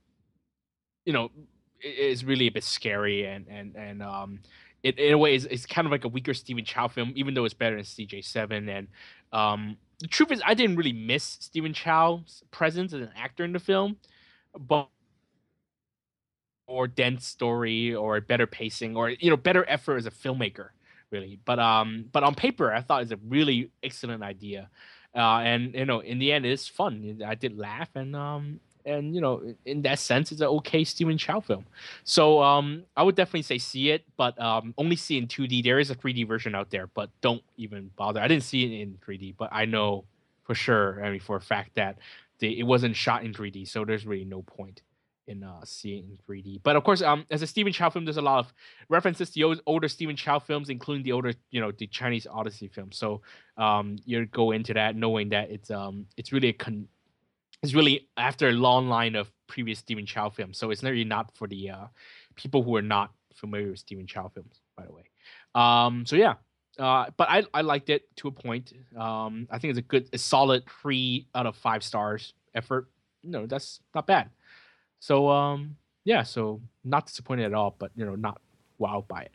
you 1.05 1.13
know, 1.13 1.31
is 1.83 2.25
really 2.25 2.47
a 2.47 2.53
bit 2.53 2.65
scary, 2.65 3.27
and 3.27 3.47
and 3.49 3.77
and 3.77 4.03
um, 4.03 4.41
it 4.83 4.99
in 4.99 5.13
a 5.13 5.19
way 5.19 5.35
is 5.35 5.47
it's 5.47 5.67
kind 5.67 5.87
of 5.87 5.93
like 5.93 6.05
a 6.05 6.09
weaker 6.09 6.35
Stephen 6.35 6.65
Chow 6.65 6.89
film, 6.89 7.13
even 7.15 7.35
though 7.35 7.45
it's 7.45 7.55
better 7.55 7.77
than 7.77 7.85
CJ 7.85 8.25
Seven. 8.25 8.69
And 8.69 8.89
um, 9.33 9.77
the 10.01 10.09
truth 10.09 10.33
is, 10.33 10.43
I 10.45 10.55
didn't 10.55 10.77
really 10.77 10.93
miss 10.93 11.39
Stephen 11.41 11.73
Chow's 11.73 12.43
presence 12.51 12.93
as 12.93 13.03
an 13.03 13.11
actor 13.17 13.45
in 13.45 13.53
the 13.53 13.61
film, 13.61 13.97
but 14.59 14.89
more 16.69 16.87
dense 16.87 17.27
story 17.27 17.95
or 17.95 18.21
better 18.21 18.47
pacing 18.47 18.97
or 18.97 19.11
you 19.11 19.31
know 19.31 19.37
better 19.37 19.65
effort 19.69 19.97
as 19.97 20.07
a 20.07 20.11
filmmaker 20.11 20.69
really. 21.11 21.39
But 21.45 21.59
um 21.59 22.07
but 22.11 22.23
on 22.23 22.35
paper 22.35 22.73
i 22.73 22.81
thought 22.81 23.03
it's 23.03 23.13
a 23.13 23.19
really 23.29 23.71
excellent 23.83 24.23
idea. 24.23 24.71
Uh 25.15 25.41
and 25.41 25.75
you 25.75 25.85
know 25.85 26.01
in 26.01 26.19
the 26.19 26.33
end 26.33 26.47
it's 26.47 26.69
fun. 26.69 27.21
I 27.27 27.35
did 27.35 27.59
laugh 27.59 27.91
and 27.95 28.17
um 28.17 28.61
and 28.85 29.15
you 29.15 29.21
know 29.21 29.55
in 29.65 29.83
that 29.83 29.99
sense 29.99 30.33
it's 30.33 30.41
an 30.41 30.49
okay 30.49 30.85
Stephen 30.85 31.19
Chow 31.19 31.41
film. 31.41 31.67
So 32.05 32.43
um 32.43 32.85
I 32.97 33.03
would 33.03 33.15
definitely 33.15 33.43
say 33.43 33.59
see 33.59 33.91
it 33.91 34.05
but 34.17 34.41
um 34.41 34.75
only 34.79 34.97
see 34.97 35.19
in 35.19 35.27
2D 35.27 35.63
there 35.63 35.79
is 35.79 35.91
a 35.91 35.95
3D 35.95 36.27
version 36.27 36.55
out 36.55 36.71
there 36.71 36.87
but 36.87 37.11
don't 37.21 37.43
even 37.57 37.91
bother. 37.97 38.21
I 38.21 38.29
didn't 38.29 38.45
see 38.45 38.65
it 38.65 38.81
in 38.83 38.99
3D 39.07 39.35
but 39.37 39.51
I 39.53 39.67
know 39.67 40.05
for 40.45 40.55
sure 40.55 41.05
I 41.05 41.11
mean 41.11 41.21
for 41.21 41.37
a 41.37 41.41
fact 41.41 41.75
that 41.75 41.99
the, 42.39 42.59
it 42.59 42.65
wasn't 42.65 42.97
shot 42.97 43.25
in 43.25 43.33
3D 43.35 43.69
so 43.69 43.85
there's 43.85 44.07
really 44.07 44.25
no 44.25 44.43
point 44.43 44.83
in 45.33 45.43
uh, 45.43 45.61
seeing 45.65 46.05
in 46.05 46.19
3D. 46.29 46.61
But 46.63 46.77
of 46.77 46.85
course, 46.85 47.03
um, 47.03 47.27
as 47.31 47.43
a 47.43 47.47
Stephen 47.47 47.73
Chow 47.73 47.91
film, 47.91 48.05
there's 48.05 48.19
a 48.19 48.23
lot 48.23 48.39
of 48.39 48.53
references 48.89 49.31
to 49.31 49.35
the 49.35 49.61
older 49.67 49.89
Stephen 49.89 50.15
Chow 50.15 50.39
films, 50.39 50.69
including 50.69 51.03
the 51.03 51.13
older, 51.13 51.33
you 51.51 51.61
know, 51.61 51.73
the 51.73 51.87
Chinese 51.87 52.27
Odyssey 52.31 52.69
films. 52.69 52.97
So 52.97 53.23
um, 53.57 53.97
you 54.05 54.25
go 54.27 54.53
into 54.53 54.75
that 54.75 54.95
knowing 54.95 55.31
that 55.31 55.51
it's 55.51 55.71
um, 55.71 56.07
it's 56.17 56.33
really 56.33 56.49
a 56.49 56.53
con- 56.53 56.89
it's 57.63 57.75
really 57.75 58.09
after 58.17 58.49
a 58.49 58.53
long 58.53 58.89
line 58.89 59.17
of 59.17 59.31
previous 59.49 59.79
Stephen 59.79 60.07
Chow 60.07 60.29
films. 60.29 60.59
So 60.59 60.71
it's 60.71 60.83
really 60.83 61.05
not 61.05 61.35
for 61.37 61.49
the 61.49 61.71
uh, 61.71 61.87
people 62.37 62.63
who 62.63 62.77
are 62.77 62.83
not 62.83 63.13
familiar 63.35 63.71
with 63.71 63.81
Stephen 63.81 64.07
Chow 64.07 64.29
films, 64.29 64.61
by 64.77 64.85
the 64.85 64.93
way. 64.93 65.03
Um, 65.55 66.07
so 66.07 66.17
yeah. 66.17 66.35
Uh, 66.79 67.07
but 67.19 67.29
I, 67.29 67.45
I 67.53 67.61
liked 67.61 67.91
it 67.91 68.05
to 68.17 68.29
a 68.29 68.31
point. 68.31 68.73
Um, 68.97 69.47
I 69.51 69.59
think 69.59 69.73
it's 69.73 69.79
a 69.79 69.83
good, 69.83 70.09
a 70.15 70.19
solid 70.19 70.65
three 70.81 71.27
out 71.35 71.47
of 71.47 71.55
five 71.55 71.85
stars 71.85 72.33
effort. 72.55 72.89
No, 73.23 73.47
that's 73.47 73.81
not 73.95 74.07
bad. 74.07 74.31
So 75.03 75.29
um 75.31 75.75
yeah, 76.05 76.23
so 76.23 76.61
not 76.85 77.07
disappointed 77.07 77.47
at 77.47 77.55
all, 77.55 77.75
but 77.77 77.91
you 77.97 78.07
know, 78.07 78.15
not 78.15 78.41
wowed 78.81 79.09
by 79.09 79.23
it. 79.23 79.35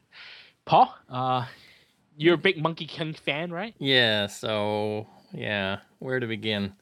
Paul, 0.63 0.95
uh 1.09 1.45
you're 2.15 2.35
a 2.35 2.37
big 2.37 2.57
Monkey 2.63 2.85
King 2.85 3.13
fan, 3.13 3.51
right? 3.51 3.75
Yeah, 3.77 4.27
so 4.27 5.07
yeah, 5.33 5.79
where 5.99 6.21
to 6.21 6.25
begin? 6.25 6.73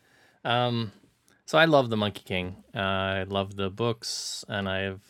Um 0.43 0.91
so 1.47 1.57
I 1.57 1.65
love 1.65 1.89
the 1.89 1.97
Monkey 1.97 2.21
King. 2.25 2.63
Uh, 2.75 3.21
I 3.21 3.23
love 3.23 3.55
the 3.55 3.71
books 3.71 4.45
and 4.47 4.69
I've 4.69 5.01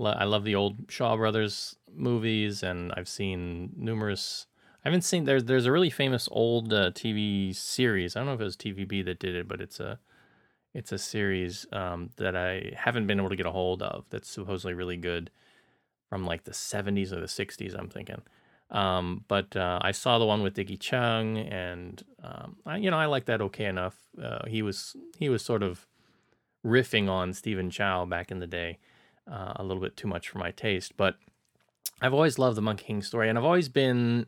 I 0.00 0.22
love 0.22 0.44
the 0.44 0.54
old 0.54 0.76
Shaw 0.88 1.16
Brothers 1.16 1.74
movies 1.92 2.62
and 2.62 2.92
I've 2.96 3.08
seen 3.08 3.72
numerous 3.76 4.46
I 4.84 4.88
haven't 4.88 5.02
seen 5.02 5.24
there's 5.24 5.42
there's 5.46 5.66
a 5.66 5.72
really 5.72 5.90
famous 5.90 6.28
old 6.30 6.72
uh, 6.72 6.92
TV 6.92 7.52
series. 7.52 8.14
I 8.14 8.20
don't 8.20 8.26
know 8.26 8.34
if 8.34 8.40
it 8.40 8.44
was 8.44 8.56
TVB 8.56 9.04
that 9.06 9.18
did 9.18 9.34
it, 9.34 9.48
but 9.48 9.60
it's 9.60 9.80
a 9.80 9.98
it's 10.74 10.92
a 10.92 10.98
series 10.98 11.66
um, 11.72 12.10
that 12.16 12.34
I 12.34 12.72
haven't 12.76 13.06
been 13.06 13.18
able 13.18 13.28
to 13.28 13.36
get 13.36 13.46
a 13.46 13.52
hold 13.52 13.82
of. 13.82 14.04
That's 14.10 14.28
supposedly 14.28 14.74
really 14.74 14.96
good 14.96 15.30
from 16.08 16.24
like 16.24 16.44
the 16.44 16.52
70s 16.52 17.12
or 17.12 17.20
the 17.20 17.26
60s. 17.26 17.78
I'm 17.78 17.88
thinking. 17.88 18.22
Um, 18.70 19.24
but 19.28 19.54
uh, 19.54 19.78
I 19.82 19.92
saw 19.92 20.18
the 20.18 20.24
one 20.24 20.42
with 20.42 20.54
Dicky 20.54 20.78
Cheung, 20.78 21.50
and 21.52 22.02
um, 22.24 22.56
I, 22.64 22.78
you 22.78 22.90
know 22.90 22.96
I 22.96 23.04
like 23.04 23.26
that 23.26 23.42
okay 23.42 23.66
enough. 23.66 23.96
Uh, 24.20 24.46
he 24.46 24.62
was 24.62 24.96
he 25.18 25.28
was 25.28 25.44
sort 25.44 25.62
of 25.62 25.86
riffing 26.64 27.08
on 27.08 27.34
Stephen 27.34 27.70
Chow 27.70 28.06
back 28.06 28.30
in 28.30 28.38
the 28.38 28.46
day, 28.46 28.78
uh, 29.30 29.52
a 29.56 29.62
little 29.62 29.82
bit 29.82 29.94
too 29.94 30.08
much 30.08 30.30
for 30.30 30.38
my 30.38 30.52
taste. 30.52 30.96
But 30.96 31.16
I've 32.00 32.14
always 32.14 32.38
loved 32.38 32.56
the 32.56 32.62
Monkey 32.62 32.86
King 32.86 33.02
story, 33.02 33.28
and 33.28 33.36
I've 33.36 33.44
always 33.44 33.68
been 33.68 34.24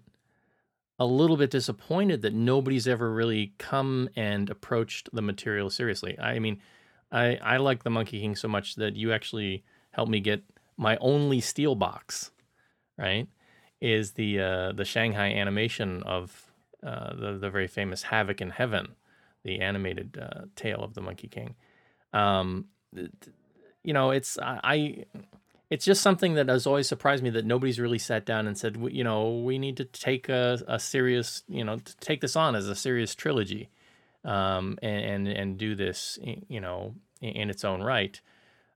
a 0.99 1.07
little 1.07 1.37
bit 1.37 1.51
disappointed 1.51 2.23
that 2.23 2.35
nobody's 2.35 2.87
ever 2.87 3.13
really 3.13 3.53
come 3.59 4.09
and 4.17 4.49
approached 4.49 5.09
the 5.13 5.23
material 5.23 5.71
seriously. 5.71 6.19
I 6.19 6.39
mean, 6.39 6.61
I 7.11 7.37
I 7.43 7.57
like 7.57 7.83
the 7.83 7.91
Monkey 7.91 8.21
King 8.21 8.37
so 8.37 8.49
much 8.49 8.77
that 8.77 8.97
you 8.97 9.13
actually 9.13 9.65
helped 9.91 10.11
me 10.11 10.21
get 10.21 10.43
my 10.77 10.97
only 10.99 11.41
steel 11.41 11.75
box, 11.75 12.31
right? 12.99 13.29
Is 13.81 14.13
the 14.13 14.41
uh, 14.41 14.73
the 14.73 14.85
Shanghai 14.85 15.33
animation 15.35 16.03
of 16.05 16.53
uh, 16.85 17.15
the 17.15 17.39
the 17.39 17.51
very 17.51 17.67
famous 17.67 18.03
Havoc 18.03 18.41
in 18.41 18.51
Heaven, 18.51 18.95
the 19.43 19.61
animated 19.61 20.19
uh, 20.21 20.47
tale 20.55 20.83
of 20.83 20.95
the 20.95 21.01
Monkey 21.01 21.29
King. 21.29 21.57
Um, 22.13 22.67
you 23.83 23.93
know, 23.93 24.11
it's 24.11 24.39
I 24.41 25.05
it's 25.71 25.85
just 25.85 26.03
something 26.03 26.35
that 26.35 26.49
has 26.49 26.67
always 26.67 26.87
surprised 26.87 27.23
me 27.23 27.31
that 27.31 27.45
nobody's 27.45 27.81
really 27.81 27.99
sat 27.99 28.27
down 28.27 28.47
and 28.47 28.57
said, 28.57 28.77
you 28.91 29.03
know, 29.03 29.39
we 29.39 29.59
need 29.59 29.77
to 29.79 29.85
take 29.85 30.29
a, 30.29 30.63
a 30.69 30.79
serious, 30.79 31.43
you 31.49 31.65
know, 31.65 31.79
to 31.79 31.97
take 31.99 32.21
this 32.21 32.37
on 32.37 32.55
as 32.55 32.69
a 32.69 32.75
serious 32.75 33.15
trilogy, 33.15 33.71
um, 34.25 34.79
and, 34.83 35.05
and 35.05 35.29
and 35.29 35.59
do 35.59 35.75
this, 35.75 36.19
you 36.49 36.61
know, 36.61 36.95
in 37.21 37.51
its 37.51 37.65
own 37.65 37.83
right. 37.83 38.21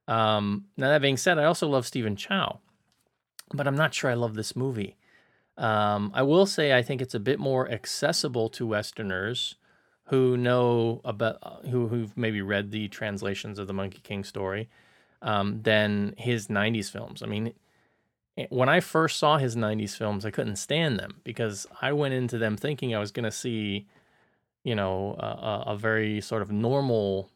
Um, 0.06 0.64
now 0.76 0.88
that 0.88 1.02
being 1.02 1.18
said, 1.18 1.38
I 1.38 1.44
also 1.44 1.68
love 1.68 1.86
Stephen 1.86 2.16
Chow, 2.16 2.60
but 3.52 3.66
I'm 3.66 3.76
not 3.76 3.92
sure 3.92 4.10
I 4.10 4.14
love 4.14 4.34
this 4.34 4.56
movie. 4.56 4.96
Um, 5.58 6.10
I 6.14 6.22
will 6.22 6.46
say 6.46 6.76
I 6.76 6.82
think 6.82 7.02
it's 7.02 7.14
a 7.14 7.20
bit 7.20 7.38
more 7.38 7.70
accessible 7.70 8.48
to 8.50 8.66
Westerners 8.66 9.56
who 10.04 10.36
know 10.36 11.02
about 11.04 11.66
who 11.66 11.88
who've 11.88 12.16
maybe 12.16 12.40
read 12.40 12.70
the 12.70 12.88
translations 12.88 13.58
of 13.58 13.66
the 13.66 13.74
Monkey 13.74 14.00
King 14.02 14.24
story 14.24 14.70
um, 15.22 15.62
than 15.62 16.14
his 16.16 16.48
'90s 16.48 16.90
films. 16.90 17.22
I 17.22 17.26
mean, 17.26 17.52
when 18.50 18.68
I 18.68 18.80
first 18.80 19.18
saw 19.18 19.38
his 19.38 19.56
'90s 19.56 19.96
films, 19.96 20.24
I 20.24 20.30
couldn't 20.30 20.56
stand 20.56 20.98
them 20.98 21.20
because 21.24 21.66
I 21.80 21.92
went 21.92 22.14
into 22.14 22.38
them 22.38 22.56
thinking 22.56 22.94
I 22.94 22.98
was 23.00 23.12
going 23.12 23.24
to 23.24 23.32
see, 23.32 23.86
you 24.64 24.74
know, 24.74 25.16
a, 25.18 25.72
a 25.72 25.76
very 25.76 26.20
sort 26.20 26.42
of 26.42 26.50
normal 26.50 27.30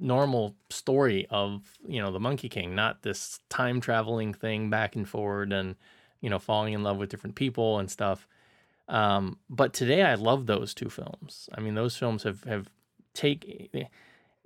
normal 0.00 0.54
story 0.70 1.26
of 1.30 1.78
you 1.86 2.00
know 2.00 2.12
the 2.12 2.20
monkey 2.20 2.48
king 2.48 2.74
not 2.74 3.02
this 3.02 3.40
time 3.48 3.80
traveling 3.80 4.32
thing 4.32 4.70
back 4.70 4.94
and 4.94 5.08
forward 5.08 5.52
and 5.52 5.74
you 6.20 6.30
know 6.30 6.38
falling 6.38 6.72
in 6.72 6.82
love 6.82 6.98
with 6.98 7.08
different 7.08 7.34
people 7.34 7.78
and 7.78 7.90
stuff 7.90 8.26
um, 8.88 9.38
but 9.50 9.72
today 9.72 10.02
i 10.02 10.14
love 10.14 10.46
those 10.46 10.72
two 10.72 10.88
films 10.88 11.48
i 11.56 11.60
mean 11.60 11.74
those 11.74 11.96
films 11.96 12.22
have 12.22 12.44
have 12.44 12.70
take 13.14 13.70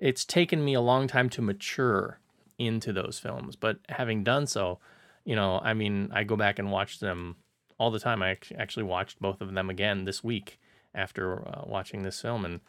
it's 0.03 0.25
taken 0.25 0.65
me 0.65 0.75
a 0.75 0.81
long 0.81 1.07
time 1.07 1.29
to 1.29 1.41
mature 1.41 2.19
into 2.59 2.93
those 2.93 3.19
films 3.19 3.57
but 3.57 3.79
having 3.89 4.23
done 4.23 4.47
so 4.47 4.79
you 5.25 5.35
know 5.35 5.61
i 5.63 5.73
mean 5.73 6.11
i 6.13 6.23
go 6.25 6.37
back 6.37 6.59
and 6.59 6.71
watch 6.71 7.01
them 7.01 7.37
all 7.79 7.91
the 7.91 7.99
time 7.99 8.23
i 8.23 8.37
actually 8.59 8.83
watched 8.83 9.21
both 9.21 9.41
of 9.41 9.53
them 9.55 9.71
again 9.71 10.05
this 10.05 10.23
week 10.23 10.59
after 10.95 11.47
uh, 11.49 11.63
watching 11.67 12.03
this 12.03 12.21
film 12.21 12.45
and 12.45 12.61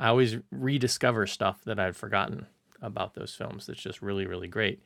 I 0.00 0.08
always 0.08 0.38
rediscover 0.50 1.26
stuff 1.26 1.62
that 1.66 1.78
I'd 1.78 1.94
forgotten 1.94 2.46
about 2.80 3.14
those 3.14 3.34
films. 3.34 3.66
That's 3.66 3.82
just 3.82 4.00
really, 4.00 4.26
really 4.26 4.48
great. 4.48 4.82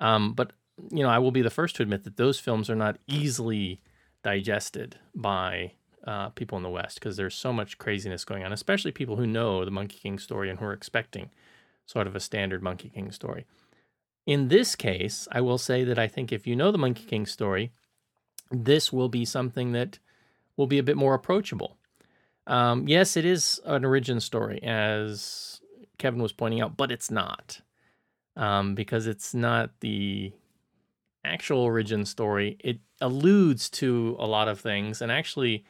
Um, 0.00 0.32
but 0.32 0.52
you 0.90 1.02
know, 1.02 1.10
I 1.10 1.18
will 1.18 1.30
be 1.30 1.42
the 1.42 1.50
first 1.50 1.76
to 1.76 1.82
admit 1.82 2.04
that 2.04 2.16
those 2.16 2.40
films 2.40 2.70
are 2.70 2.74
not 2.74 2.98
easily 3.06 3.80
digested 4.22 4.96
by 5.14 5.72
uh, 6.06 6.30
people 6.30 6.56
in 6.56 6.64
the 6.64 6.70
West 6.70 6.98
because 6.98 7.16
there's 7.16 7.34
so 7.34 7.52
much 7.52 7.76
craziness 7.76 8.24
going 8.24 8.42
on, 8.42 8.52
especially 8.52 8.90
people 8.90 9.16
who 9.16 9.26
know 9.26 9.64
the 9.64 9.70
Monkey 9.70 9.98
King 9.98 10.18
story 10.18 10.48
and 10.48 10.58
who 10.58 10.64
are 10.64 10.72
expecting 10.72 11.30
sort 11.86 12.06
of 12.06 12.16
a 12.16 12.20
standard 12.20 12.62
Monkey 12.62 12.88
King 12.88 13.10
story. 13.12 13.46
In 14.26 14.48
this 14.48 14.74
case, 14.74 15.28
I 15.30 15.40
will 15.40 15.58
say 15.58 15.84
that 15.84 15.98
I 15.98 16.08
think 16.08 16.32
if 16.32 16.46
you 16.46 16.56
know 16.56 16.70
the 16.72 16.78
Monkey 16.78 17.04
King 17.04 17.26
story, 17.26 17.72
this 18.50 18.92
will 18.92 19.08
be 19.08 19.24
something 19.24 19.72
that 19.72 19.98
will 20.56 20.66
be 20.66 20.78
a 20.78 20.82
bit 20.82 20.96
more 20.96 21.14
approachable. 21.14 21.76
Um, 22.46 22.88
yes, 22.88 23.16
it 23.16 23.24
is 23.24 23.60
an 23.64 23.84
origin 23.84 24.20
story, 24.20 24.62
as 24.62 25.60
Kevin 25.98 26.22
was 26.22 26.32
pointing 26.32 26.60
out, 26.60 26.76
but 26.76 26.92
it's 26.92 27.10
not 27.10 27.60
um, 28.36 28.74
because 28.74 29.06
it's 29.06 29.34
not 29.34 29.70
the 29.80 30.32
actual 31.24 31.60
origin 31.60 32.04
story. 32.04 32.56
It 32.60 32.78
alludes 33.00 33.70
to 33.70 34.16
a 34.18 34.26
lot 34.26 34.48
of 34.48 34.60
things, 34.60 35.00
and 35.00 35.10
actually, 35.10 35.64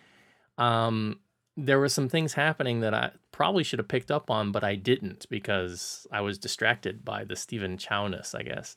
um, 0.59 1.21
there 1.57 1.79
were 1.79 1.89
some 1.89 2.09
things 2.09 2.35
happening 2.35 2.81
that 2.81 2.95
I 2.95 3.11
probably 3.33 3.65
should 3.65 3.79
have 3.79 3.89
picked 3.89 4.11
up 4.11 4.31
on, 4.31 4.53
but 4.53 4.65
I 4.65 4.75
didn't 4.75 5.27
because 5.29 6.07
I 6.11 6.21
was 6.21 6.39
distracted 6.39 7.05
by 7.05 7.25
the 7.25 7.37
Stephen 7.37 7.77
Chowness, 7.77 8.35
I 8.35 8.43
guess. 8.43 8.77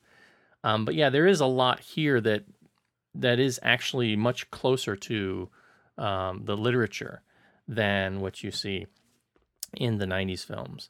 Um, 0.64 0.86
but 0.86 0.96
yeah, 0.96 1.10
there 1.10 1.28
is 1.28 1.40
a 1.40 1.46
lot 1.46 1.80
here 1.80 2.22
that 2.22 2.44
that 3.16 3.40
is 3.40 3.60
actually 3.64 4.16
much 4.16 4.50
closer 4.52 4.96
to 4.96 5.50
um, 5.98 6.44
the 6.46 6.56
literature 6.56 7.22
than 7.68 8.22
what 8.22 8.44
you 8.44 8.52
see 8.52 8.86
in 9.74 9.98
the 9.98 10.06
90s 10.06 10.46
films. 10.46 10.90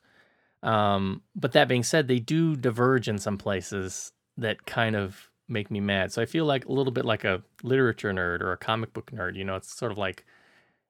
Um, 0.63 1.21
but 1.35 1.53
that 1.53 1.67
being 1.67 1.83
said, 1.83 2.07
they 2.07 2.19
do 2.19 2.55
diverge 2.55 3.07
in 3.07 3.17
some 3.17 3.37
places 3.37 4.11
that 4.37 4.65
kind 4.65 4.95
of 4.95 5.29
make 5.47 5.71
me 5.71 5.79
mad. 5.79 6.11
So 6.11 6.21
I 6.21 6.25
feel 6.25 6.45
like 6.45 6.65
a 6.65 6.71
little 6.71 6.91
bit 6.91 7.05
like 7.05 7.23
a 7.23 7.41
literature 7.63 8.11
nerd 8.11 8.41
or 8.41 8.51
a 8.51 8.57
comic 8.57 8.93
book 8.93 9.11
nerd. 9.11 9.35
You 9.35 9.45
know, 9.45 9.55
it's 9.55 9.73
sort 9.73 9.91
of 9.91 9.97
like, 9.97 10.25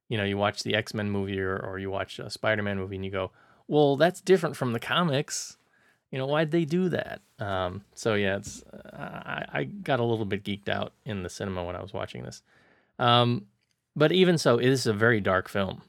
you 0.10 0.18
know, 0.18 0.24
you 0.24 0.38
watch 0.38 0.64
the 0.64 0.76
X 0.76 0.93
Men 0.93 1.10
movie 1.10 1.39
or, 1.39 1.58
or 1.58 1.80
you 1.80 1.89
watch 1.89 2.20
a 2.20 2.30
Spider 2.30 2.64
Man 2.64 2.78
movie 2.78 2.95
and 2.95 3.05
you 3.05 3.12
go, 3.12 3.32
well, 3.68 3.97
that's 3.97 4.22
different 4.22 4.55
from 4.55 4.74
the 4.74 4.80
comics. 4.80 5.58
You 6.12 6.18
know, 6.18 6.26
why'd 6.26 6.51
they 6.51 6.64
do 6.64 6.88
that? 6.89 7.22
Um, 7.39 7.84
so 7.93 8.14
yeah, 8.14 8.38
it's 8.38 8.64
I, 8.93 9.45
I 9.51 9.64
got 9.66 9.99
a 9.99 10.05
little 10.05 10.26
bit 10.26 10.43
geeked 10.43 10.70
out 10.70 10.93
in 11.05 11.24
the 11.24 11.30
cinema 11.30 11.64
when 11.64 11.76
I 11.76 11.82
was 11.82 11.93
watching 11.93 12.24
this. 12.24 12.41
Um, 12.97 13.47
but 13.95 14.12
even 14.12 14.38
so, 14.38 14.58
it 14.58 14.68
is 14.68 14.86
a 14.86 14.93
very 14.93 15.20
dark 15.20 15.49
film. 15.49 15.82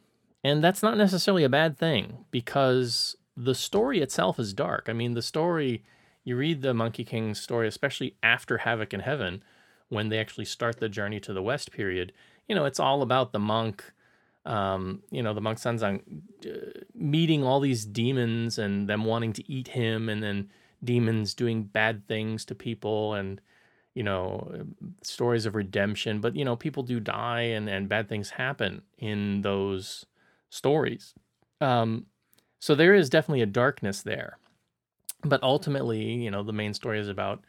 And 0.43 0.62
that's 0.62 0.83
not 0.83 0.97
necessarily 0.97 1.45
a 1.45 1.49
bad 1.49 1.79
thing 1.79 2.25
because 2.31 3.16
the 3.37 3.55
story 3.55 4.01
itself 4.01 4.41
is 4.41 4.53
dark. 4.53 4.87
I 4.89 4.93
mean, 4.93 5.14
the 5.14 5.23
story, 5.23 5.85
you 6.25 6.37
read 6.37 6.62
the 6.62 6.75
Monkey 6.75 7.05
King 7.05 7.35
story, 7.35 7.69
especially 7.69 8.16
after 8.23 8.59
Havoc 8.59 8.93
in 8.95 9.01
Heaven, 9.01 9.43
when 9.89 10.09
they 10.09 10.19
actually 10.19 10.45
start 10.45 10.81
the 10.81 10.89
journey 10.89 11.21
to 11.21 11.33
the 11.33 11.43
West 11.43 11.71
period, 11.71 12.12
you 12.49 12.55
know, 12.55 12.64
it's 12.64 12.81
all 12.81 13.03
about 13.03 13.33
the 13.33 13.39
monk, 13.39 13.93
um, 14.49 15.03
you 15.11 15.22
know, 15.22 15.34
the 15.34 15.40
monk 15.40 15.59
Sanzang 15.59 16.01
uh, 16.46 16.80
meeting 16.94 17.44
all 17.44 17.61
these 17.61 17.84
demons 17.84 18.59
and 18.59 18.88
them 18.88 19.05
wanting 19.05 19.32
to 19.34 19.53
eat 19.53 19.68
him, 19.68 20.09
and 20.09 20.22
then 20.22 20.51
demons 20.82 21.34
doing 21.34 21.62
bad 21.64 22.07
things 22.09 22.44
to 22.46 22.55
people. 22.55 23.14
And, 23.14 23.40
you 23.94 24.05
know, 24.05 24.66
stories 25.03 25.44
of 25.44 25.57
redemption. 25.57 26.20
But, 26.20 26.36
you 26.36 26.44
know, 26.44 26.55
people 26.55 26.84
do 26.84 27.01
die 27.01 27.40
and, 27.40 27.68
and 27.68 27.88
bad 27.88 28.09
things 28.09 28.30
happen 28.30 28.82
in 28.96 29.42
those 29.42 30.07
stories. 30.51 31.14
Um, 31.61 32.07
so 32.61 32.74
there 32.74 32.94
is 32.94 33.11
definitely 33.11 33.42
a 33.42 33.46
darkness 33.46 34.03
there. 34.03 34.38
But 35.24 35.42
ultimately, 35.42 36.12
you 36.12 36.30
know, 36.30 36.44
the 36.44 36.53
main 36.53 36.74
story 36.74 37.01
is 37.01 37.09
about 37.09 37.42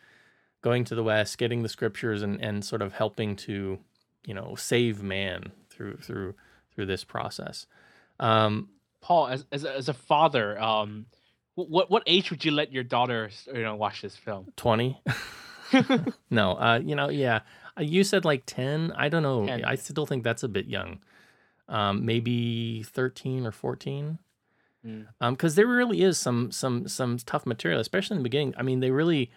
going 0.63 0.85
to 0.85 0.95
the 0.95 1.03
West, 1.03 1.37
getting 1.37 1.61
the 1.61 1.69
scriptures 1.69 2.23
and, 2.23 2.41
and 2.41 2.65
sort 2.65 2.81
of 2.81 2.93
helping 2.93 3.35
to, 3.35 3.77
you 4.25 4.33
know, 4.33 4.55
save 4.55 5.03
man 5.03 5.51
through 5.69 5.97
through 5.97 6.33
through 6.79 6.85
this 6.85 7.03
process. 7.03 7.65
Um, 8.21 8.69
Paul, 9.01 9.27
as 9.27 9.45
as 9.51 9.65
a, 9.65 9.75
as 9.75 9.89
a 9.89 9.93
father, 9.93 10.57
um, 10.57 11.07
what 11.55 11.91
what 11.91 12.03
age 12.07 12.31
would 12.31 12.45
you 12.45 12.51
let 12.51 12.71
your 12.71 12.85
daughter, 12.85 13.29
you 13.47 13.63
know, 13.63 13.75
watch 13.75 14.01
this 14.01 14.15
film? 14.15 14.53
Twenty. 14.55 15.01
no, 16.29 16.53
uh, 16.53 16.79
you 16.81 16.95
know, 16.95 17.09
yeah. 17.09 17.41
Uh, 17.77 17.83
you 17.83 18.03
said 18.03 18.23
like 18.23 18.43
10. 18.45 18.93
I 18.95 19.09
don't 19.09 19.21
know. 19.21 19.45
10. 19.45 19.65
I 19.65 19.75
still 19.75 20.05
think 20.05 20.23
that's 20.23 20.41
a 20.41 20.47
bit 20.47 20.65
young. 20.67 20.99
Um, 21.67 22.05
maybe 22.05 22.81
13 22.83 23.45
or 23.45 23.51
14. 23.51 24.17
Mm. 24.85 25.07
Um, 25.19 25.37
there 25.37 25.67
really 25.67 26.01
is 26.01 26.17
some 26.17 26.51
some 26.51 26.87
some 26.87 27.17
tough 27.17 27.45
material, 27.45 27.81
especially 27.81 28.15
in 28.15 28.23
the 28.23 28.29
beginning. 28.29 28.53
I 28.57 28.63
mean, 28.63 28.79
they 28.79 28.91
really 28.91 29.29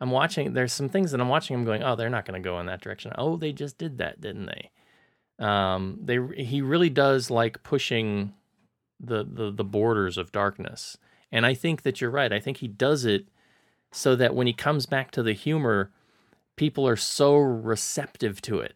I'm 0.00 0.10
watching 0.10 0.52
there's 0.52 0.72
some 0.72 0.88
things 0.88 1.12
that 1.12 1.20
I'm 1.20 1.28
watching 1.28 1.54
I'm 1.54 1.64
going, 1.64 1.84
"Oh, 1.84 1.94
they're 1.94 2.10
not 2.10 2.26
going 2.26 2.42
to 2.42 2.44
go 2.46 2.58
in 2.58 2.66
that 2.66 2.80
direction." 2.80 3.12
Oh, 3.16 3.36
they 3.36 3.52
just 3.52 3.78
did 3.78 3.98
that, 3.98 4.20
didn't 4.20 4.46
they? 4.46 4.70
Um, 5.40 5.98
they 6.02 6.18
he 6.36 6.60
really 6.60 6.90
does 6.90 7.30
like 7.30 7.62
pushing 7.62 8.34
the 9.00 9.24
the 9.24 9.50
the 9.50 9.64
borders 9.64 10.18
of 10.18 10.32
darkness. 10.32 10.98
And 11.32 11.46
I 11.46 11.54
think 11.54 11.82
that 11.82 12.00
you're 12.00 12.10
right. 12.10 12.32
I 12.32 12.40
think 12.40 12.58
he 12.58 12.68
does 12.68 13.04
it 13.04 13.28
so 13.92 14.16
that 14.16 14.34
when 14.34 14.46
he 14.46 14.52
comes 14.52 14.86
back 14.86 15.10
to 15.12 15.22
the 15.22 15.32
humor, 15.32 15.90
people 16.56 16.86
are 16.86 16.96
so 16.96 17.36
receptive 17.36 18.42
to 18.42 18.58
it. 18.60 18.74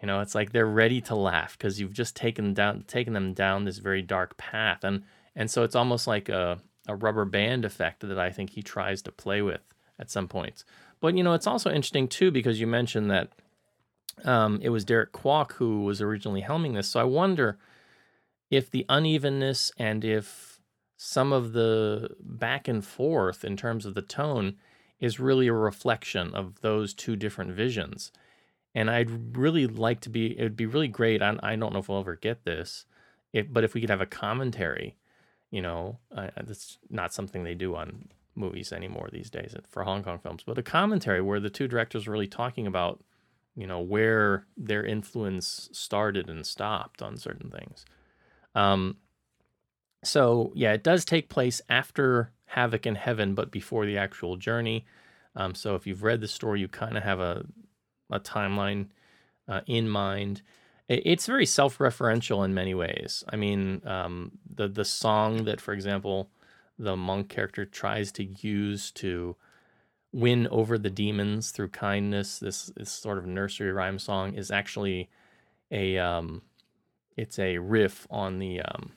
You 0.00 0.06
know, 0.06 0.20
it's 0.20 0.34
like 0.34 0.52
they're 0.52 0.66
ready 0.66 1.00
to 1.02 1.14
laugh 1.14 1.56
because 1.56 1.80
you've 1.80 1.92
just 1.92 2.14
taken 2.14 2.54
down 2.54 2.84
taken 2.86 3.14
them 3.14 3.32
down 3.32 3.64
this 3.64 3.78
very 3.78 4.02
dark 4.02 4.36
path, 4.36 4.84
and 4.84 5.02
and 5.34 5.50
so 5.50 5.62
it's 5.62 5.74
almost 5.74 6.06
like 6.06 6.28
a 6.28 6.58
a 6.86 6.94
rubber 6.94 7.24
band 7.24 7.64
effect 7.64 8.06
that 8.06 8.18
I 8.18 8.30
think 8.30 8.50
he 8.50 8.62
tries 8.62 9.02
to 9.02 9.12
play 9.12 9.42
with 9.42 9.60
at 9.98 10.10
some 10.10 10.28
points. 10.28 10.64
But 11.00 11.16
you 11.16 11.22
know, 11.24 11.34
it's 11.34 11.46
also 11.46 11.70
interesting 11.70 12.08
too 12.08 12.30
because 12.30 12.60
you 12.60 12.66
mentioned 12.66 13.10
that 13.10 13.32
um, 14.24 14.60
it 14.62 14.70
was 14.70 14.84
Derek 14.84 15.12
Kwok 15.12 15.52
who 15.52 15.82
was 15.82 16.00
originally 16.00 16.42
helming 16.42 16.74
this. 16.74 16.88
So 16.88 17.00
I 17.00 17.04
wonder 17.04 17.58
if 18.50 18.70
the 18.70 18.86
unevenness 18.88 19.72
and 19.78 20.04
if 20.04 20.60
some 20.96 21.32
of 21.32 21.52
the 21.52 22.10
back 22.20 22.66
and 22.66 22.84
forth 22.84 23.44
in 23.44 23.56
terms 23.56 23.86
of 23.86 23.94
the 23.94 24.02
tone 24.02 24.56
is 24.98 25.20
really 25.20 25.46
a 25.46 25.52
reflection 25.52 26.34
of 26.34 26.60
those 26.60 26.92
two 26.92 27.14
different 27.14 27.52
visions. 27.52 28.10
And 28.74 28.90
I'd 28.90 29.36
really 29.36 29.66
like 29.66 30.00
to 30.00 30.10
be, 30.10 30.38
it 30.38 30.42
would 30.42 30.56
be 30.56 30.66
really 30.66 30.88
great. 30.88 31.22
I, 31.22 31.38
I 31.42 31.56
don't 31.56 31.72
know 31.72 31.78
if 31.78 31.88
we'll 31.88 32.00
ever 32.00 32.16
get 32.16 32.44
this, 32.44 32.84
if, 33.32 33.46
but 33.52 33.64
if 33.64 33.74
we 33.74 33.80
could 33.80 33.90
have 33.90 34.00
a 34.00 34.06
commentary, 34.06 34.96
you 35.50 35.62
know, 35.62 35.98
that's 36.10 36.78
not 36.90 37.14
something 37.14 37.44
they 37.44 37.54
do 37.54 37.74
on 37.76 38.08
movies 38.34 38.72
anymore 38.72 39.08
these 39.12 39.30
days 39.30 39.54
for 39.68 39.84
Hong 39.84 40.02
Kong 40.02 40.18
films, 40.18 40.42
but 40.44 40.58
a 40.58 40.62
commentary 40.62 41.20
where 41.20 41.40
the 41.40 41.50
two 41.50 41.68
directors 41.68 42.06
are 42.06 42.12
really 42.12 42.26
talking 42.26 42.66
about, 42.66 43.02
you 43.58 43.66
know, 43.66 43.80
where 43.80 44.46
their 44.56 44.84
influence 44.84 45.68
started 45.72 46.30
and 46.30 46.46
stopped 46.46 47.02
on 47.02 47.16
certain 47.16 47.50
things. 47.50 47.84
Um, 48.54 48.98
so 50.04 50.52
yeah, 50.54 50.72
it 50.72 50.84
does 50.84 51.04
take 51.04 51.28
place 51.28 51.60
after 51.68 52.30
Havoc 52.44 52.86
in 52.86 52.94
Heaven, 52.94 53.34
but 53.34 53.50
before 53.50 53.84
the 53.84 53.98
actual 53.98 54.36
journey. 54.36 54.86
Um, 55.34 55.56
so 55.56 55.74
if 55.74 55.86
you've 55.88 56.04
read 56.04 56.20
the 56.20 56.28
story, 56.28 56.60
you 56.60 56.68
kind 56.68 56.96
of 56.96 57.02
have 57.02 57.18
a 57.18 57.44
a 58.10 58.20
timeline 58.20 58.86
uh, 59.48 59.60
in 59.66 59.88
mind. 59.88 60.42
It, 60.88 61.02
it's 61.04 61.26
very 61.26 61.44
self-referential 61.44 62.44
in 62.44 62.54
many 62.54 62.74
ways. 62.74 63.24
I 63.28 63.36
mean, 63.36 63.82
um, 63.84 64.38
the 64.54 64.68
the 64.68 64.84
song 64.84 65.44
that, 65.44 65.60
for 65.60 65.74
example, 65.74 66.30
the 66.78 66.96
monk 66.96 67.28
character 67.28 67.66
tries 67.66 68.12
to 68.12 68.24
use 68.24 68.92
to 68.92 69.36
win 70.12 70.48
over 70.48 70.78
the 70.78 70.90
demons 70.90 71.50
through 71.50 71.68
kindness. 71.68 72.38
This 72.38 72.72
this 72.76 72.90
sort 72.90 73.18
of 73.18 73.26
nursery 73.26 73.72
rhyme 73.72 73.98
song 73.98 74.34
is 74.34 74.50
actually 74.50 75.08
a 75.70 75.98
um, 75.98 76.42
it's 77.16 77.38
a 77.38 77.58
riff 77.58 78.06
on 78.10 78.38
the 78.38 78.60
um, 78.60 78.92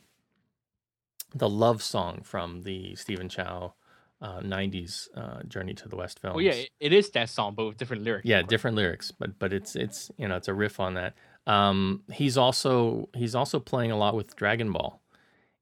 the 1.34 1.49
love 1.49 1.82
song 1.82 2.22
from 2.24 2.64
the 2.64 2.95
Stephen 2.95 3.30
Chow 3.30 3.74
uh, 4.22 4.39
90s 4.39 5.07
uh, 5.16 5.43
Journey 5.43 5.74
to 5.74 5.89
the 5.89 5.95
West 5.95 6.20
film. 6.20 6.36
Oh 6.36 6.39
yeah, 6.39 6.53
it, 6.80 6.93
is 6.93 7.09
that 7.12 7.30
song, 7.30 7.55
but 7.55 7.66
with 7.66 7.78
different 7.78 8.03
lyrics. 8.03 8.26
yeah, 8.26 8.41
different 8.41 8.78
lyrics, 8.78 9.12
but 9.12 9.38
but 9.39 9.51
it's 9.51 9.76
it's 9.76 10.12
you 10.18 10.28
know 10.28 10.36
it's 10.36 10.47
a 10.47 10.53
riff 10.53 10.80
on 10.80 10.93
that. 10.95 11.16
Um, 11.47 12.03
he's 12.12 12.38
also 12.38 13.09
he's 13.16 13.36
also 13.36 13.59
playing 13.59 13.91
a 13.91 13.97
lot 13.97 14.16
with 14.16 14.36
Dragon 14.36 14.72
Ball 14.72 15.01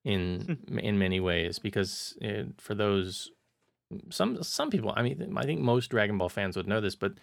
in 0.03 0.59
in 0.79 0.99
many 0.99 1.19
ways 1.19 1.59
because 1.59 2.17
it, 2.21 2.47
for 2.57 2.75
those 2.75 3.31
some 4.09 4.41
some 4.43 4.69
people, 4.69 4.93
I 4.95 5.01
mean, 5.01 5.33
I 5.35 5.43
think 5.43 5.61
most 5.61 5.89
Dragon 5.89 6.17
Ball 6.17 6.29
fans 6.29 6.55
would 6.55 6.67
know 6.67 6.81
this, 6.81 6.95
but 6.95 7.13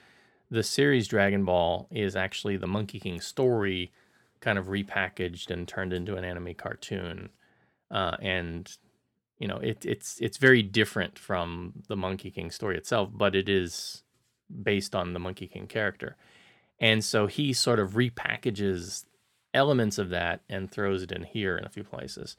the 0.51 0.62
series 0.62 1.09
Dragon 1.09 1.45
Ball 1.45 1.89
is 1.91 2.17
actually 2.17 2.57
the 2.57 2.67
Monkey 2.67 3.01
King 3.01 3.21
story, 3.21 3.93
kind 4.41 4.59
of 4.59 4.67
repackaged 4.67 5.51
and 5.51 5.67
turned 5.67 5.93
into 5.93 6.17
an 6.17 6.25
anime 6.25 6.55
cartoon, 6.55 7.31
uh, 7.91 8.17
and 8.21 8.77
you 9.39 9.49
know 9.49 9.59
it, 9.59 9.85
it's 9.85 10.19
it's 10.21 10.39
very 10.39 10.62
different 10.62 11.19
from 11.19 11.73
the 11.89 11.97
Monkey 11.97 12.31
King 12.31 12.51
story 12.51 12.77
itself, 12.77 13.11
but 13.12 13.35
it 13.35 13.49
is 13.49 14.03
based 14.62 14.95
on 14.95 15.12
the 15.12 15.21
Monkey 15.21 15.47
King 15.47 15.67
character, 15.67 16.17
and 16.81 17.05
so 17.05 17.27
he 17.27 17.53
sort 17.53 17.79
of 17.79 17.93
repackages 17.93 19.05
elements 19.55 19.99
of 19.99 20.11
that 20.11 20.43
and 20.49 20.71
throws 20.71 21.03
it 21.03 21.12
in 21.12 21.23
here 21.23 21.57
in 21.57 21.64
a 21.64 21.71
few 21.71 21.85
places. 21.85 22.37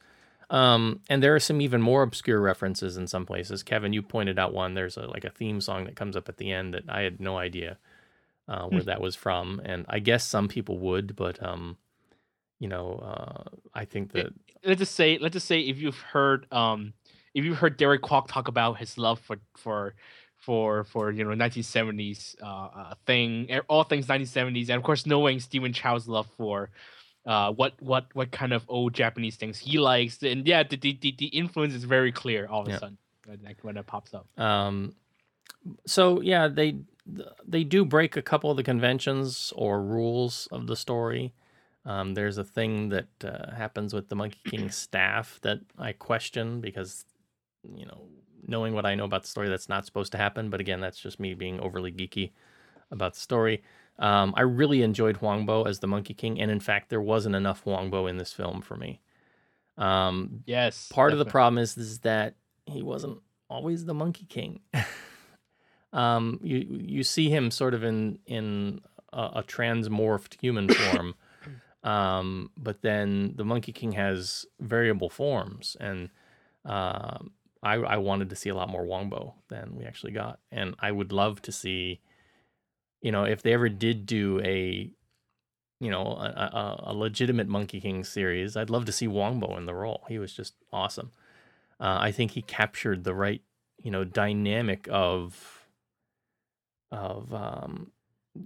Um, 0.50 1.00
and 1.10 1.22
there 1.22 1.34
are 1.34 1.40
some 1.40 1.60
even 1.60 1.82
more 1.82 2.02
obscure 2.02 2.40
references 2.40 2.96
in 2.96 3.06
some 3.06 3.26
places. 3.26 3.62
Kevin, 3.62 3.92
you 3.92 4.02
pointed 4.02 4.38
out 4.38 4.54
one. 4.54 4.74
There's 4.74 4.96
a, 4.96 5.02
like 5.02 5.24
a 5.24 5.30
theme 5.30 5.60
song 5.60 5.84
that 5.84 5.96
comes 5.96 6.16
up 6.16 6.28
at 6.28 6.38
the 6.38 6.50
end 6.52 6.72
that 6.74 6.84
I 6.88 7.02
had 7.02 7.20
no 7.20 7.36
idea 7.36 7.76
uh, 8.48 8.64
where 8.64 8.82
that 8.82 9.00
was 9.00 9.14
from, 9.14 9.60
and 9.64 9.84
I 9.88 9.98
guess 9.98 10.26
some 10.26 10.48
people 10.48 10.78
would, 10.78 11.14
but 11.14 11.42
um, 11.44 11.76
you 12.58 12.68
know, 12.68 12.94
uh, 12.94 13.56
I 13.74 13.84
think 13.84 14.12
that 14.12 14.32
let's 14.64 14.78
just 14.78 14.94
say 14.94 15.18
let's 15.18 15.34
just 15.34 15.46
say 15.46 15.60
if 15.60 15.78
you've 15.78 15.98
heard 15.98 16.50
um 16.52 16.92
if 17.34 17.44
you've 17.44 17.58
heard 17.58 17.76
Derek 17.76 18.02
Kwok 18.02 18.28
talk 18.28 18.48
about 18.48 18.78
his 18.78 18.98
love 18.98 19.20
for 19.20 19.36
for 19.56 19.94
for 20.36 20.84
for 20.84 21.10
you 21.10 21.24
know 21.24 21.30
1970s 21.30 22.36
uh, 22.42 22.46
uh 22.46 22.94
thing 23.06 23.48
all 23.68 23.84
things 23.84 24.06
1970s 24.06 24.68
and 24.68 24.76
of 24.76 24.82
course 24.82 25.06
knowing 25.06 25.40
Stephen 25.40 25.72
Chow's 25.72 26.08
love 26.08 26.28
for 26.36 26.70
uh 27.28 27.52
what 27.52 27.74
what 27.80 28.04
what 28.14 28.30
kind 28.32 28.52
of 28.52 28.64
old 28.68 28.92
Japanese 28.94 29.36
things 29.36 29.58
he 29.58 29.78
likes 29.78 30.22
and 30.22 30.46
yeah 30.46 30.62
the 30.64 30.76
the, 30.76 30.92
the, 31.02 31.14
the 31.18 31.26
influence 31.42 31.74
is 31.74 31.84
very 31.84 32.12
clear 32.12 32.46
all 32.48 32.62
of 32.62 32.68
Yeah. 32.68 32.76
a 32.76 32.78
sudden 32.78 32.98
when, 33.26 33.40
like, 33.44 33.58
when 33.66 33.76
it 33.76 33.86
pops 33.86 34.12
up 34.14 34.26
Um, 34.38 34.94
so 35.86 36.20
yeah, 36.20 36.48
they 36.48 36.76
they 37.46 37.64
do 37.64 37.84
break 37.84 38.16
a 38.16 38.22
couple 38.22 38.50
of 38.50 38.56
the 38.56 38.62
conventions 38.62 39.52
or 39.56 39.82
rules 39.82 40.46
of 40.52 40.66
the 40.66 40.76
story. 40.76 41.32
Um, 41.84 42.14
there's 42.14 42.36
a 42.38 42.44
thing 42.44 42.90
that 42.90 43.08
uh, 43.24 43.54
happens 43.54 43.94
with 43.94 44.08
the 44.08 44.16
Monkey 44.16 44.40
King 44.44 44.70
staff 44.84 45.38
that 45.42 45.60
I 45.78 45.92
question 45.92 46.60
because, 46.60 47.06
you 47.76 47.86
know, 47.86 48.08
knowing 48.46 48.74
what 48.74 48.84
I 48.84 48.94
know 48.94 49.04
about 49.04 49.22
the 49.22 49.28
story, 49.28 49.48
that's 49.48 49.68
not 49.70 49.86
supposed 49.86 50.12
to 50.12 50.18
happen. 50.18 50.50
But 50.50 50.60
again, 50.60 50.80
that's 50.80 51.00
just 51.00 51.18
me 51.18 51.34
being 51.34 51.60
overly 51.60 51.92
geeky 51.92 52.32
about 52.90 53.14
the 53.14 53.20
story. 53.20 53.62
Um, 53.98 54.32
I 54.36 54.42
really 54.42 54.82
enjoyed 54.82 55.16
Huang 55.16 55.44
Bo 55.44 55.64
as 55.64 55.80
the 55.80 55.88
Monkey 55.88 56.14
King, 56.14 56.40
and 56.40 56.50
in 56.50 56.60
fact, 56.60 56.88
there 56.88 57.00
wasn't 57.00 57.34
enough 57.34 57.62
Huang 57.62 57.90
Bo 57.90 58.06
in 58.06 58.16
this 58.16 58.32
film 58.32 58.60
for 58.60 58.76
me. 58.76 59.00
Um, 59.76 60.42
yes 60.44 60.88
part 60.92 61.12
of 61.12 61.20
the 61.20 61.24
problem 61.24 61.58
is, 61.58 61.76
is 61.78 62.00
that 62.00 62.34
he 62.66 62.82
wasn't 62.82 63.18
always 63.48 63.84
the 63.84 63.94
monkey 63.94 64.26
king 64.28 64.60
um 65.92 66.40
you 66.42 66.66
you 66.68 67.02
see 67.04 67.30
him 67.30 67.50
sort 67.50 67.74
of 67.74 67.84
in 67.84 68.18
in 68.26 68.80
a, 69.12 69.22
a 69.36 69.44
transmorphed 69.46 70.38
human 70.40 70.68
form 70.74 71.14
um 71.84 72.50
but 72.56 72.82
then 72.82 73.32
the 73.36 73.44
monkey 73.44 73.72
king 73.72 73.92
has 73.92 74.44
variable 74.60 75.08
forms 75.08 75.76
and 75.80 76.10
um 76.64 77.30
I, 77.62 77.74
I 77.74 77.96
wanted 77.96 78.30
to 78.30 78.36
see 78.36 78.50
a 78.50 78.54
lot 78.54 78.68
more 78.68 78.84
Huang 78.84 79.08
Bo 79.08 79.34
than 79.48 79.74
we 79.74 79.84
actually 79.84 80.12
got, 80.12 80.38
and 80.52 80.76
I 80.78 80.92
would 80.92 81.10
love 81.10 81.42
to 81.42 81.50
see, 81.50 82.00
you 83.00 83.12
know, 83.12 83.24
if 83.24 83.42
they 83.42 83.52
ever 83.52 83.68
did 83.68 84.06
do 84.06 84.40
a, 84.44 84.90
you 85.80 85.90
know, 85.90 86.02
a, 86.02 86.80
a, 86.82 86.84
a 86.88 86.94
legitimate 86.94 87.48
Monkey 87.48 87.80
King 87.80 88.04
series, 88.04 88.56
I'd 88.56 88.70
love 88.70 88.84
to 88.86 88.92
see 88.92 89.06
Huang 89.06 89.38
Bo 89.40 89.56
in 89.56 89.66
the 89.66 89.74
role. 89.74 90.04
He 90.08 90.18
was 90.18 90.32
just 90.32 90.54
awesome. 90.72 91.12
Uh, 91.80 91.98
I 92.00 92.12
think 92.12 92.32
he 92.32 92.42
captured 92.42 93.04
the 93.04 93.14
right, 93.14 93.42
you 93.82 93.90
know, 93.90 94.04
dynamic 94.04 94.88
of 94.90 95.66
of 96.90 97.32
um, 97.34 97.92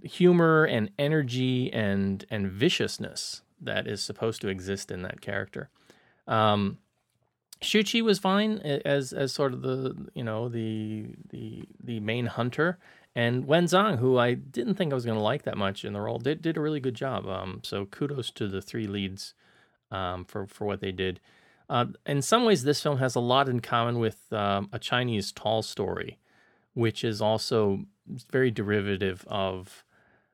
humor 0.03 0.65
and 0.65 0.91
energy 0.99 1.71
and 1.71 2.25
and 2.29 2.51
viciousness 2.51 3.41
that 3.61 3.87
is 3.87 4.03
supposed 4.03 4.41
to 4.41 4.49
exist 4.49 4.91
in 4.91 5.01
that 5.03 5.21
character. 5.21 5.69
Um, 6.27 6.77
Shu 7.61 7.81
Qi 7.83 8.01
was 8.01 8.19
fine 8.19 8.57
as 8.59 9.13
as 9.13 9.31
sort 9.31 9.53
of 9.53 9.61
the 9.61 10.09
you 10.13 10.23
know 10.23 10.49
the 10.49 11.07
the 11.29 11.63
the 11.81 11.99
main 12.01 12.25
hunter, 12.27 12.77
and 13.15 13.45
Wen 13.45 13.65
Zhang, 13.65 13.99
who 13.99 14.17
I 14.17 14.33
didn't 14.33 14.75
think 14.75 14.91
I 14.91 14.95
was 14.95 15.05
going 15.05 15.17
to 15.17 15.23
like 15.23 15.43
that 15.43 15.57
much 15.57 15.85
in 15.85 15.93
the 15.93 16.01
role, 16.01 16.17
did 16.17 16.41
did 16.41 16.57
a 16.57 16.61
really 16.61 16.79
good 16.79 16.95
job. 16.95 17.27
Um, 17.27 17.59
so 17.63 17.85
kudos 17.85 18.31
to 18.31 18.47
the 18.47 18.61
three 18.61 18.87
leads, 18.87 19.33
um, 19.91 20.25
for 20.25 20.47
for 20.47 20.65
what 20.65 20.81
they 20.81 20.91
did. 20.91 21.19
Uh, 21.69 21.85
in 22.05 22.21
some 22.21 22.43
ways, 22.43 22.63
this 22.63 22.81
film 22.81 22.97
has 22.97 23.15
a 23.15 23.19
lot 23.19 23.47
in 23.47 23.59
common 23.59 23.99
with 23.99 24.31
um, 24.33 24.69
a 24.73 24.79
Chinese 24.79 25.31
tall 25.31 25.61
story, 25.61 26.19
which 26.73 27.03
is 27.03 27.21
also 27.21 27.85
very 28.31 28.51
derivative 28.51 29.23
of 29.27 29.83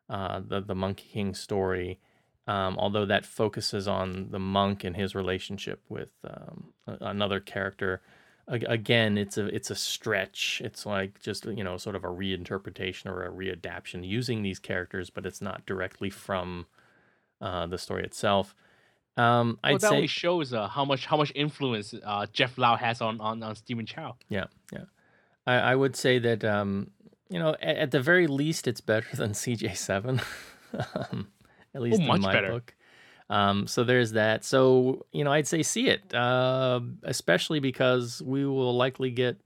uh, 0.09 0.41
the 0.45 0.61
the 0.61 0.75
Monkey 0.75 1.07
King 1.11 1.33
story. 1.33 1.99
Um, 2.47 2.79
although 2.79 3.05
that 3.05 3.27
focuses 3.27 3.87
on 3.87 4.29
the 4.31 4.39
monk 4.39 4.83
and 4.83 4.95
his 4.95 5.13
relationship 5.13 5.83
with 5.87 6.11
um, 6.23 6.73
another 6.87 7.39
character. 7.39 8.01
Again, 8.51 9.17
it's 9.17 9.37
a 9.37 9.45
it's 9.45 9.69
a 9.69 9.75
stretch. 9.75 10.59
It's 10.65 10.83
like 10.83 11.21
just 11.21 11.45
you 11.45 11.63
know 11.63 11.77
sort 11.77 11.95
of 11.95 12.03
a 12.03 12.07
reinterpretation 12.07 13.05
or 13.05 13.23
a 13.23 13.31
readaptation 13.31 14.07
using 14.07 14.41
these 14.41 14.57
characters, 14.57 15.11
but 15.11 15.25
it's 15.25 15.39
not 15.39 15.67
directly 15.67 16.09
from 16.09 16.65
uh, 17.41 17.67
the 17.67 17.77
story 17.77 18.03
itself. 18.03 18.55
Um, 19.17 19.59
well, 19.63 19.75
I'd 19.75 19.81
that 19.81 19.89
say 19.89 19.95
only 19.95 20.07
shows 20.07 20.51
uh, 20.51 20.67
how 20.67 20.83
much 20.83 21.05
how 21.05 21.17
much 21.17 21.31
influence 21.35 21.93
uh, 22.03 22.25
Jeff 22.33 22.57
Lau 22.57 22.75
has 22.75 23.01
on 23.01 23.21
on, 23.21 23.43
on 23.43 23.55
Stephen 23.55 23.85
Chow. 23.85 24.15
Yeah, 24.29 24.45
yeah. 24.73 24.85
I, 25.45 25.53
I 25.55 25.75
would 25.75 25.95
say 25.95 26.17
that 26.17 26.43
um, 26.43 26.89
you 27.29 27.37
know, 27.37 27.55
at, 27.61 27.77
at 27.77 27.91
the 27.91 28.01
very 28.01 28.27
least, 28.27 28.67
it's 28.67 28.81
better 28.81 29.15
than 29.15 29.31
CJ 29.31 29.77
Seven. 29.77 30.21
um, 30.95 31.27
at 31.75 31.81
least 31.81 32.01
in 32.01 32.07
much 32.07 32.21
my 32.21 32.33
better. 32.33 32.51
book. 32.51 32.73
Um, 33.29 33.67
so 33.67 33.83
there's 33.83 34.13
that. 34.13 34.43
So 34.43 35.05
you 35.11 35.23
know, 35.23 35.31
I'd 35.31 35.47
say 35.47 35.63
see 35.63 35.87
it, 35.87 36.13
uh, 36.13 36.79
especially 37.03 37.59
because 37.59 38.21
we 38.21 38.45
will 38.45 38.75
likely 38.75 39.11
get 39.11 39.37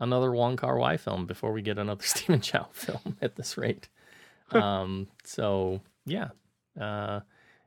another 0.00 0.32
Wong 0.32 0.56
Kar 0.56 0.78
Wai 0.78 0.96
film 0.96 1.26
before 1.26 1.52
we 1.52 1.62
get 1.62 1.78
another 1.78 2.02
Stephen 2.04 2.40
Chow 2.40 2.68
film 2.72 3.16
at 3.20 3.36
this 3.36 3.58
rate. 3.58 3.88
um, 4.52 5.08
so 5.24 5.80
yeah, 6.06 6.28
uh, 6.80 7.20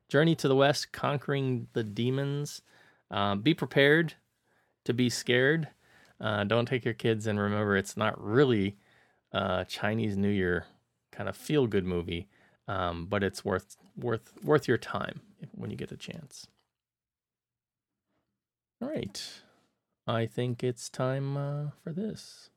Journey 0.10 0.36
to 0.36 0.48
the 0.48 0.56
West, 0.56 0.92
conquering 0.92 1.68
the 1.74 1.84
demons. 1.84 2.62
Um, 3.12 3.42
be 3.42 3.54
prepared 3.54 4.14
to 4.86 4.94
be 4.94 5.10
scared. 5.10 5.68
Uh, 6.22 6.44
don't 6.44 6.68
take 6.68 6.86
your 6.86 6.94
kids, 6.94 7.28
and 7.28 7.40
remember, 7.40 7.78
it's 7.78 7.96
not 7.96 8.22
really 8.22 8.78
a 9.32 9.66
Chinese 9.68 10.18
New 10.18 10.30
Year 10.30 10.66
kind 11.12 11.30
of 11.30 11.36
feel 11.36 11.68
good 11.68 11.86
movie, 11.86 12.28
um, 12.68 13.06
but 13.06 13.24
it's 13.24 13.44
worth 13.44 13.78
worth 13.96 14.34
worth 14.44 14.68
your 14.68 14.78
time 14.78 15.22
when 15.54 15.72
you 15.72 15.78
get 15.78 15.92
a 15.92 15.98
chance. 15.98 16.48
All 18.82 18.90
right, 18.90 19.22
I 20.08 20.26
think 20.26 20.64
it's 20.64 20.90
time 20.90 21.36
uh, 21.36 21.72
for 21.84 21.92
this. 21.92 22.50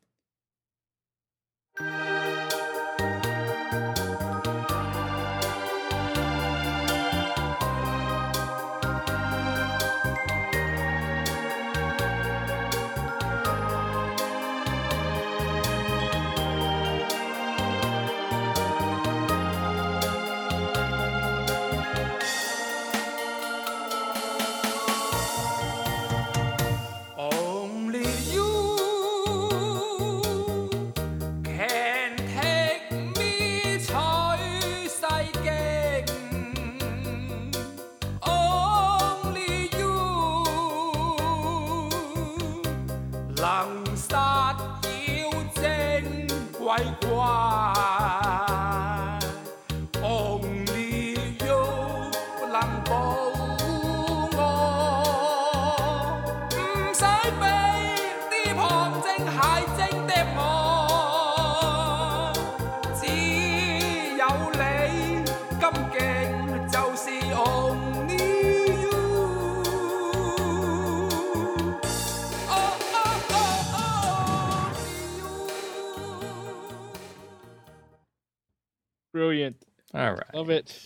All 79.95 80.12
right. 80.12 80.34
Love 80.34 80.51
it. 80.51 80.80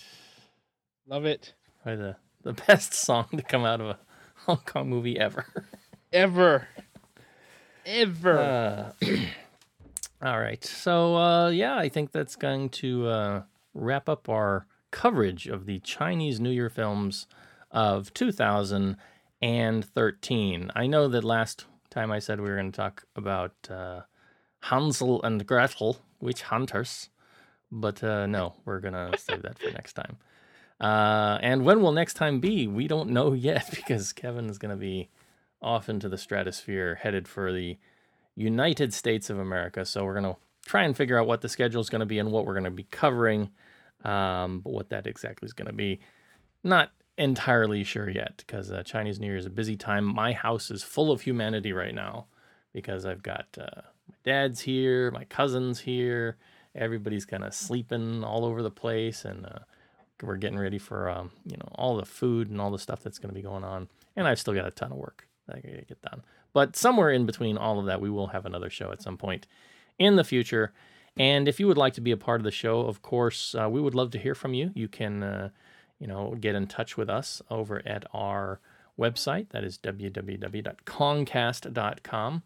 Love 1.07 1.25
it. 1.25 1.55
Probably 1.83 2.03
the, 2.03 2.17
the 2.43 2.53
best 2.67 2.93
song 2.93 3.29
to 3.37 3.43
come 3.43 3.65
out 3.65 3.81
of 3.81 3.87
a 3.89 3.99
Hong 4.47 4.61
Kong 4.67 4.89
movie 4.89 5.19
ever. 5.19 5.47
Ever. 6.13 6.69
Ever. 7.87 8.39
Uh, 8.39 8.93
all 10.21 10.41
right. 10.41 10.63
So, 10.65 11.17
uh, 11.17 11.49
yeah, 11.51 11.77
I 11.77 11.89
think 11.89 12.11
that's 12.11 12.35
going 12.35 12.71
to 12.71 13.07
uh, 13.07 13.43
wrap 13.75 14.09
up 14.09 14.29
our 14.29 14.67
coverage 14.91 15.47
of 15.47 15.67
the 15.67 15.79
Chinese 15.81 16.41
New 16.41 16.51
Year 16.51 16.69
films 16.69 17.29
of 17.71 18.13
2013. 18.13 20.71
I 20.75 20.87
know 20.89 21.07
that 21.07 21.23
last 21.23 21.67
time 21.91 22.11
I 22.11 22.19
said 22.19 22.41
we 22.41 22.49
were 22.49 22.57
going 22.57 22.73
to 22.73 22.77
talk 22.77 23.05
about 23.15 23.55
uh, 23.71 24.01
Hansel 24.63 25.23
and 25.23 25.47
Gretel, 25.47 25.99
Witch 26.21 26.43
Hunters, 26.43 27.11
but 27.71 28.03
uh, 28.03 28.27
no, 28.27 28.55
we're 28.65 28.81
to 28.95 29.19
save 29.19 29.43
that 29.43 29.59
for 29.59 29.71
next 29.71 29.95
time. 29.95 30.17
Uh, 30.81 31.39
and 31.41 31.65
when 31.65 31.83
will 31.83 31.93
next 31.93 32.15
time 32.15 32.41
be? 32.41 32.67
We 32.67 32.87
don't 32.87 33.11
know 33.11 33.33
yet 33.33 33.71
because 33.75 34.13
Kevin 34.13 34.49
is 34.49 34.59
to 34.71 34.77
be 34.77 35.09
off 35.63 35.89
into 35.89 36.09
the 36.09 36.19
stratosphere, 36.19 36.97
headed 36.97 37.27
for 37.27 37.53
the 37.53 37.79
United 38.35 38.93
States 38.93 39.31
of 39.31 39.39
America. 39.39 39.85
So 39.85 40.05
we're 40.05 40.15
to 40.25 40.37
try 40.65 40.85
and 40.85 40.97
figure 40.97 41.19
out 41.19 41.27
what 41.27 41.41
the 41.41 41.49
schedule 41.49 41.81
is 41.81 41.89
to 42.01 42.07
be 42.07 42.19
and 42.19 42.31
what 42.31 42.45
we're 42.45 42.55
to 42.65 42.71
be 42.71 42.85
covering. 42.85 43.51
Um, 44.05 44.61
but 44.61 44.73
what 44.73 44.91
that 44.91 45.07
exactly 45.07 45.47
is 45.47 45.53
to 45.67 45.73
be, 45.73 46.01
not 46.63 46.91
entirely 47.19 47.83
sure 47.83 48.11
yet 48.11 48.37
because 48.37 48.71
uh, 48.71 48.83
Chinese 48.83 49.19
New 49.19 49.29
Year 49.29 49.37
is 49.37 49.47
a 49.47 49.51
busy 49.51 49.77
time. 49.77 50.05
My 50.05 50.33
house 50.33 50.71
is 50.71 50.83
full 50.83 51.11
of 51.11 51.23
humanity 51.23 51.73
right 51.73 51.95
now 51.95 52.27
because 52.73 53.07
I've 53.07 53.23
got 53.23 53.47
uh, 53.59 53.81
my 54.09 54.17
dad's 54.23 54.61
here, 54.61 55.11
my 55.11 55.25
cousin's 55.25 55.81
here, 55.81 56.37
everybody's 56.77 57.25
kind 57.25 57.45
of 57.45 57.55
sleeping 57.55 58.23
all 58.23 58.45
over 58.45 58.63
the 58.63 58.71
place, 58.71 59.25
and 59.25 59.47
uh, 59.47 59.61
we're 60.23 60.37
getting 60.37 60.59
ready 60.59 60.79
for 60.79 61.11
um, 61.11 61.31
you 61.45 61.57
know 61.57 61.69
all 61.75 61.97
the 61.97 62.07
food 62.07 62.51
and 62.51 62.61
all 62.61 62.71
the 62.71 62.79
stuff 62.79 63.03
that's 63.03 63.19
going 63.19 63.31
to 63.31 63.35
be 63.35 63.43
going 63.43 63.65
on. 63.65 63.89
And 64.15 64.27
I've 64.27 64.41
still 64.41 64.55
got 64.55 64.67
a 64.67 64.71
ton 64.71 64.93
of 64.93 64.99
work 64.99 65.27
that 65.47 65.57
I 65.57 65.61
got 65.61 65.77
to 65.77 65.85
get 65.85 66.03
done. 66.03 66.23
But 66.53 66.77
somewhere 66.77 67.11
in 67.11 67.27
between 67.27 67.59
all 67.59 67.79
of 67.79 67.87
that, 67.87 68.01
we 68.01 68.11
will 68.11 68.29
have 68.29 68.47
another 68.47 68.71
show 68.71 68.93
at 68.93 69.03
some 69.03 69.19
point 69.19 69.47
in 69.99 70.17
the 70.17 70.25
future. 70.25 70.73
And 71.19 71.49
if 71.49 71.59
you 71.59 71.67
would 71.67 71.79
like 71.79 71.95
to 71.95 72.01
be 72.01 72.13
a 72.13 72.17
part 72.17 72.41
of 72.41 72.45
the 72.45 72.51
show, 72.51 72.81
of 72.81 73.03
course, 73.03 73.55
uh, 73.55 73.69
we 73.71 73.81
would 73.81 73.95
love 73.95 74.11
to 74.13 74.19
hear 74.19 74.35
from 74.35 74.55
you. 74.55 74.71
You 74.75 74.89
can, 74.89 75.23
uh, 75.23 75.51
you 75.99 76.07
know, 76.07 76.35
get 76.39 76.55
in 76.55 76.67
touch 76.67 76.97
with 76.97 77.09
us 77.09 77.41
over 77.51 77.83
at 77.87 78.05
our 78.13 78.61
website. 78.99 79.51
That 79.51 79.65
is 79.65 79.79
www.concast.com. 79.79 82.43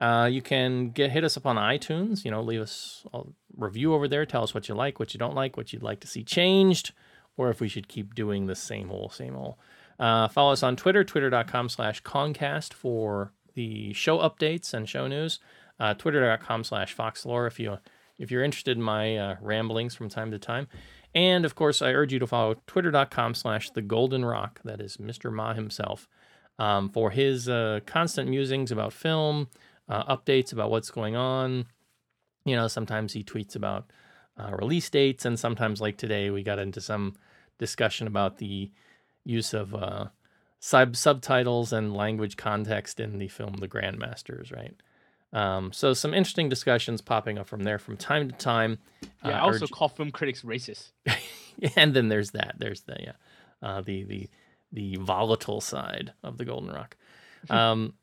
Uh, 0.00 0.28
you 0.30 0.42
can 0.42 0.90
get 0.90 1.10
hit 1.10 1.24
us 1.24 1.36
up 1.36 1.46
on 1.46 1.56
iTunes. 1.56 2.24
You 2.24 2.30
know, 2.30 2.42
leave 2.42 2.60
us 2.60 3.04
a 3.14 3.22
review 3.56 3.94
over 3.94 4.08
there. 4.08 4.26
Tell 4.26 4.42
us 4.42 4.54
what 4.54 4.68
you 4.68 4.74
like, 4.74 4.98
what 4.98 5.14
you 5.14 5.18
don't 5.18 5.34
like, 5.34 5.56
what 5.56 5.72
you'd 5.72 5.82
like 5.82 6.00
to 6.00 6.06
see 6.06 6.22
changed, 6.22 6.92
or 7.36 7.50
if 7.50 7.60
we 7.60 7.68
should 7.68 7.88
keep 7.88 8.14
doing 8.14 8.46
the 8.46 8.54
same 8.54 8.90
old, 8.90 9.12
same 9.12 9.36
old. 9.36 9.54
Uh, 9.98 10.28
follow 10.28 10.52
us 10.52 10.62
on 10.62 10.76
Twitter, 10.76 11.04
twitter.com 11.04 11.68
slash 11.70 12.02
Concast 12.02 12.74
for 12.74 13.32
the 13.54 13.92
show 13.94 14.18
updates 14.18 14.74
and 14.74 14.88
show 14.88 15.06
news. 15.06 15.38
Uh, 15.80 15.94
twitter.com 15.94 16.64
slash 16.64 16.96
foxlore 16.96 17.46
if 17.46 17.58
you 17.60 17.78
if 18.18 18.30
you're 18.30 18.42
interested 18.44 18.76
in 18.76 18.82
my 18.82 19.16
uh, 19.16 19.36
ramblings 19.42 19.94
from 19.94 20.08
time 20.08 20.30
to 20.30 20.38
time. 20.38 20.68
And 21.14 21.44
of 21.44 21.54
course, 21.54 21.80
I 21.80 21.92
urge 21.92 22.12
you 22.12 22.18
to 22.18 22.26
follow 22.26 22.56
twitter.com 22.66 23.34
slash 23.34 23.70
the 23.70 23.82
golden 23.82 24.24
rock. 24.24 24.60
That 24.64 24.80
is 24.80 24.96
Mr. 24.98 25.32
Ma 25.32 25.54
himself 25.54 26.08
um, 26.58 26.88
for 26.88 27.10
his 27.10 27.48
uh, 27.48 27.80
constant 27.86 28.28
musings 28.28 28.70
about 28.70 28.92
film, 28.92 29.48
uh, 29.88 30.16
updates 30.16 30.52
about 30.52 30.70
what's 30.70 30.90
going 30.90 31.16
on. 31.16 31.66
You 32.44 32.56
know, 32.56 32.68
sometimes 32.68 33.12
he 33.12 33.24
tweets 33.24 33.56
about 33.56 33.90
uh, 34.38 34.52
release 34.56 34.88
dates, 34.90 35.24
and 35.24 35.38
sometimes, 35.38 35.80
like 35.80 35.96
today, 35.96 36.30
we 36.30 36.42
got 36.42 36.58
into 36.58 36.80
some 36.80 37.16
discussion 37.58 38.06
about 38.06 38.38
the 38.38 38.70
use 39.24 39.52
of 39.54 39.74
uh, 39.74 40.06
sub 40.60 40.94
subtitles 40.96 41.72
and 41.72 41.94
language 41.96 42.36
context 42.36 43.00
in 43.00 43.18
the 43.18 43.28
film 43.28 43.54
The 43.54 43.68
Grandmasters, 43.68 44.54
right? 44.54 44.74
Um, 45.32 45.72
so 45.72 45.92
some 45.92 46.14
interesting 46.14 46.48
discussions 46.48 47.00
popping 47.00 47.36
up 47.38 47.48
from 47.48 47.64
there 47.64 47.78
from 47.78 47.96
time 47.96 48.28
to 48.28 48.34
time. 48.36 48.78
Yeah, 49.24 49.30
Uh, 49.30 49.32
I 49.32 49.40
also 49.40 49.64
urge- 49.64 49.70
call 49.72 49.88
film 49.88 50.10
critics 50.12 50.42
racist. 50.42 50.92
and 51.76 51.94
then 51.94 52.08
there's 52.08 52.30
that. 52.30 52.54
There's 52.58 52.82
the 52.82 52.96
yeah, 53.00 53.12
uh, 53.62 53.80
the 53.80 54.04
the 54.04 54.30
the 54.72 54.96
volatile 55.00 55.60
side 55.60 56.12
of 56.22 56.38
the 56.38 56.44
Golden 56.44 56.70
Rock. 56.70 56.96
Um, 57.50 57.94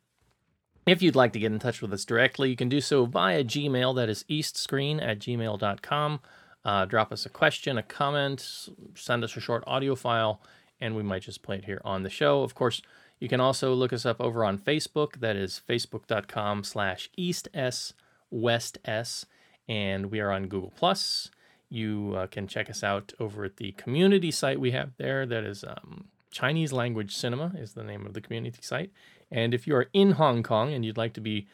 if 0.85 1.01
you'd 1.01 1.15
like 1.15 1.33
to 1.33 1.39
get 1.39 1.51
in 1.51 1.59
touch 1.59 1.81
with 1.81 1.93
us 1.93 2.05
directly, 2.05 2.49
you 2.49 2.55
can 2.55 2.69
do 2.69 2.81
so 2.81 3.05
via 3.05 3.43
Gmail. 3.43 3.95
That 3.95 4.09
is 4.09 4.25
eastscreen 4.29 5.01
at 5.01 5.19
gmail.com. 5.19 6.19
Uh, 6.65 6.85
drop 6.85 7.11
us 7.11 7.25
a 7.25 7.29
question, 7.29 7.77
a 7.77 7.83
comment, 7.83 8.69
send 8.95 9.23
us 9.23 9.35
a 9.35 9.41
short 9.41 9.63
audio 9.67 9.95
file, 9.95 10.41
and 10.79 10.95
we 10.95 11.03
might 11.03 11.21
just 11.21 11.41
play 11.41 11.57
it 11.57 11.65
here 11.65 11.81
on 11.83 12.03
the 12.03 12.09
show. 12.09 12.41
Of 12.41 12.55
course, 12.55 12.81
you 13.19 13.27
can 13.27 13.39
also 13.39 13.73
look 13.73 13.93
us 13.93 14.05
up 14.05 14.19
over 14.19 14.43
on 14.43 14.57
Facebook. 14.57 15.19
That 15.19 15.35
is 15.35 15.61
facebook.com 15.67 16.63
slash 16.63 17.09
east 17.15 17.47
s 17.53 17.93
west 18.29 18.77
s. 18.85 19.25
And 19.67 20.11
we 20.11 20.19
are 20.19 20.31
on 20.31 20.47
Google 20.47 20.73
Plus. 20.75 21.31
You 21.69 22.13
uh, 22.17 22.27
can 22.27 22.47
check 22.47 22.69
us 22.69 22.83
out 22.83 23.13
over 23.19 23.45
at 23.45 23.57
the 23.57 23.71
community 23.73 24.29
site 24.29 24.59
we 24.59 24.71
have 24.71 24.91
there. 24.97 25.25
That 25.25 25.43
is 25.43 25.63
um, 25.63 26.05
Chinese 26.31 26.73
Language 26.73 27.15
Cinema 27.15 27.53
is 27.57 27.73
the 27.73 27.83
name 27.83 28.05
of 28.05 28.13
the 28.13 28.21
community 28.21 28.61
site. 28.61 28.91
And 29.33 29.53
if 29.53 29.65
you 29.67 29.75
are 29.75 29.89
in 29.93 30.11
Hong 30.11 30.43
Kong 30.43 30.71
and 30.71 30.85
you'd 30.85 30.95
like 30.97 31.13
to 31.13 31.21
be 31.21 31.47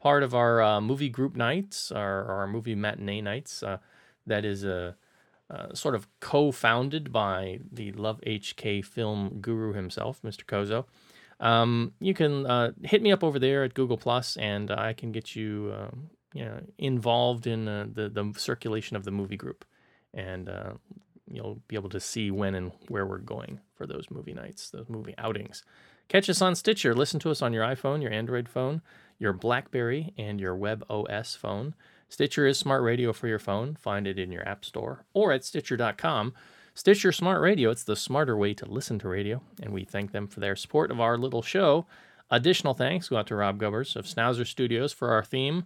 part 0.00 0.22
of 0.22 0.34
our 0.34 0.62
uh, 0.62 0.80
movie 0.80 1.08
group 1.08 1.34
nights, 1.34 1.90
our, 1.90 2.24
our 2.24 2.46
movie 2.46 2.76
matinee 2.76 3.20
nights, 3.20 3.64
uh, 3.64 3.78
that 4.26 4.44
is 4.44 4.64
a 4.64 4.96
uh, 5.50 5.74
sort 5.74 5.94
of 5.94 6.06
co-founded 6.20 7.12
by 7.12 7.58
the 7.72 7.92
Love 7.92 8.20
HK 8.26 8.84
film 8.84 9.38
guru 9.40 9.72
himself, 9.72 10.22
Mr. 10.22 10.44
Kozo. 10.44 10.86
Um, 11.38 11.92
you 12.00 12.14
can 12.14 12.46
uh, 12.46 12.72
hit 12.82 13.02
me 13.02 13.12
up 13.12 13.22
over 13.22 13.38
there 13.38 13.64
at 13.64 13.74
Google 13.74 13.98
Plus, 13.98 14.36
and 14.36 14.70
I 14.70 14.92
can 14.92 15.12
get 15.12 15.36
you, 15.36 15.74
um, 15.78 16.08
involved 16.78 17.46
in 17.46 17.66
uh, 17.66 17.86
the 17.90 18.08
the 18.08 18.32
circulation 18.36 18.96
of 18.96 19.04
the 19.04 19.10
movie 19.10 19.36
group, 19.36 19.64
and 20.12 20.48
uh, 20.48 20.72
you'll 21.30 21.62
be 21.68 21.76
able 21.76 21.88
to 21.90 22.00
see 22.00 22.30
when 22.30 22.54
and 22.54 22.72
where 22.88 23.06
we're 23.06 23.18
going 23.18 23.60
for 23.74 23.86
those 23.86 24.10
movie 24.10 24.34
nights, 24.34 24.70
those 24.70 24.88
movie 24.88 25.14
outings. 25.18 25.62
Catch 26.08 26.30
us 26.30 26.40
on 26.40 26.54
Stitcher. 26.54 26.94
Listen 26.94 27.20
to 27.20 27.30
us 27.30 27.42
on 27.42 27.52
your 27.52 27.64
iPhone, 27.64 28.02
your 28.02 28.12
Android 28.12 28.48
phone, 28.48 28.82
your 29.18 29.32
BlackBerry, 29.32 30.12
and 30.16 30.40
your 30.40 30.54
Web 30.54 30.84
OS 30.88 31.34
phone. 31.34 31.74
Stitcher 32.08 32.46
is 32.46 32.58
smart 32.58 32.82
radio 32.82 33.12
for 33.12 33.26
your 33.26 33.38
phone. 33.38 33.74
Find 33.74 34.06
it 34.06 34.18
in 34.18 34.30
your 34.30 34.46
app 34.48 34.64
store 34.64 35.04
or 35.12 35.32
at 35.32 35.44
Stitcher.com. 35.44 36.32
Stitcher 36.74 37.10
Smart 37.10 37.40
Radio, 37.40 37.70
it's 37.70 37.84
the 37.84 37.96
smarter 37.96 38.36
way 38.36 38.52
to 38.52 38.66
listen 38.66 38.98
to 38.98 39.08
radio, 39.08 39.40
and 39.62 39.72
we 39.72 39.84
thank 39.84 40.12
them 40.12 40.26
for 40.26 40.40
their 40.40 40.54
support 40.54 40.90
of 40.90 41.00
our 41.00 41.16
little 41.16 41.40
show. 41.40 41.86
Additional 42.30 42.74
thanks 42.74 43.08
go 43.08 43.16
out 43.16 43.26
to 43.28 43.34
Rob 43.34 43.58
Gubbers 43.58 43.96
of 43.96 44.04
Snauzer 44.04 44.46
Studios 44.46 44.92
for 44.92 45.08
our 45.08 45.24
theme, 45.24 45.64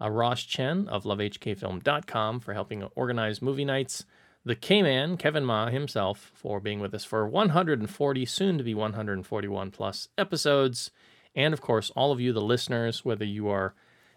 uh, 0.00 0.10
Ross 0.10 0.42
Chen 0.42 0.88
of 0.88 1.04
LoveHKFilm.com 1.04 2.40
for 2.40 2.54
helping 2.54 2.82
organize 2.96 3.40
movie 3.40 3.64
nights, 3.64 4.04
the 4.48 4.56
K 4.56 4.82
Man, 4.82 5.18
Kevin 5.18 5.44
Ma 5.44 5.68
himself, 5.68 6.32
for 6.34 6.58
being 6.58 6.80
with 6.80 6.94
us 6.94 7.04
for 7.04 7.28
140, 7.28 8.24
soon 8.24 8.56
to 8.56 8.64
be 8.64 8.74
141 8.74 9.70
plus 9.70 10.08
episodes, 10.16 10.90
and 11.34 11.52
of 11.52 11.60
course, 11.60 11.90
all 11.94 12.12
of 12.12 12.20
you, 12.20 12.32
the 12.32 12.40
listeners, 12.40 13.04
whether 13.04 13.26
you 13.26 13.48
are 13.48 13.74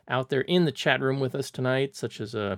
out 0.07 0.29
there 0.29 0.41
in 0.41 0.63
the 0.63 0.71
chat 0.71 1.01
room 1.01 1.19
with 1.19 1.35
us 1.35 1.51
tonight, 1.51 1.95
such 1.97 2.21
as 2.21 2.33
uh, 2.33 2.55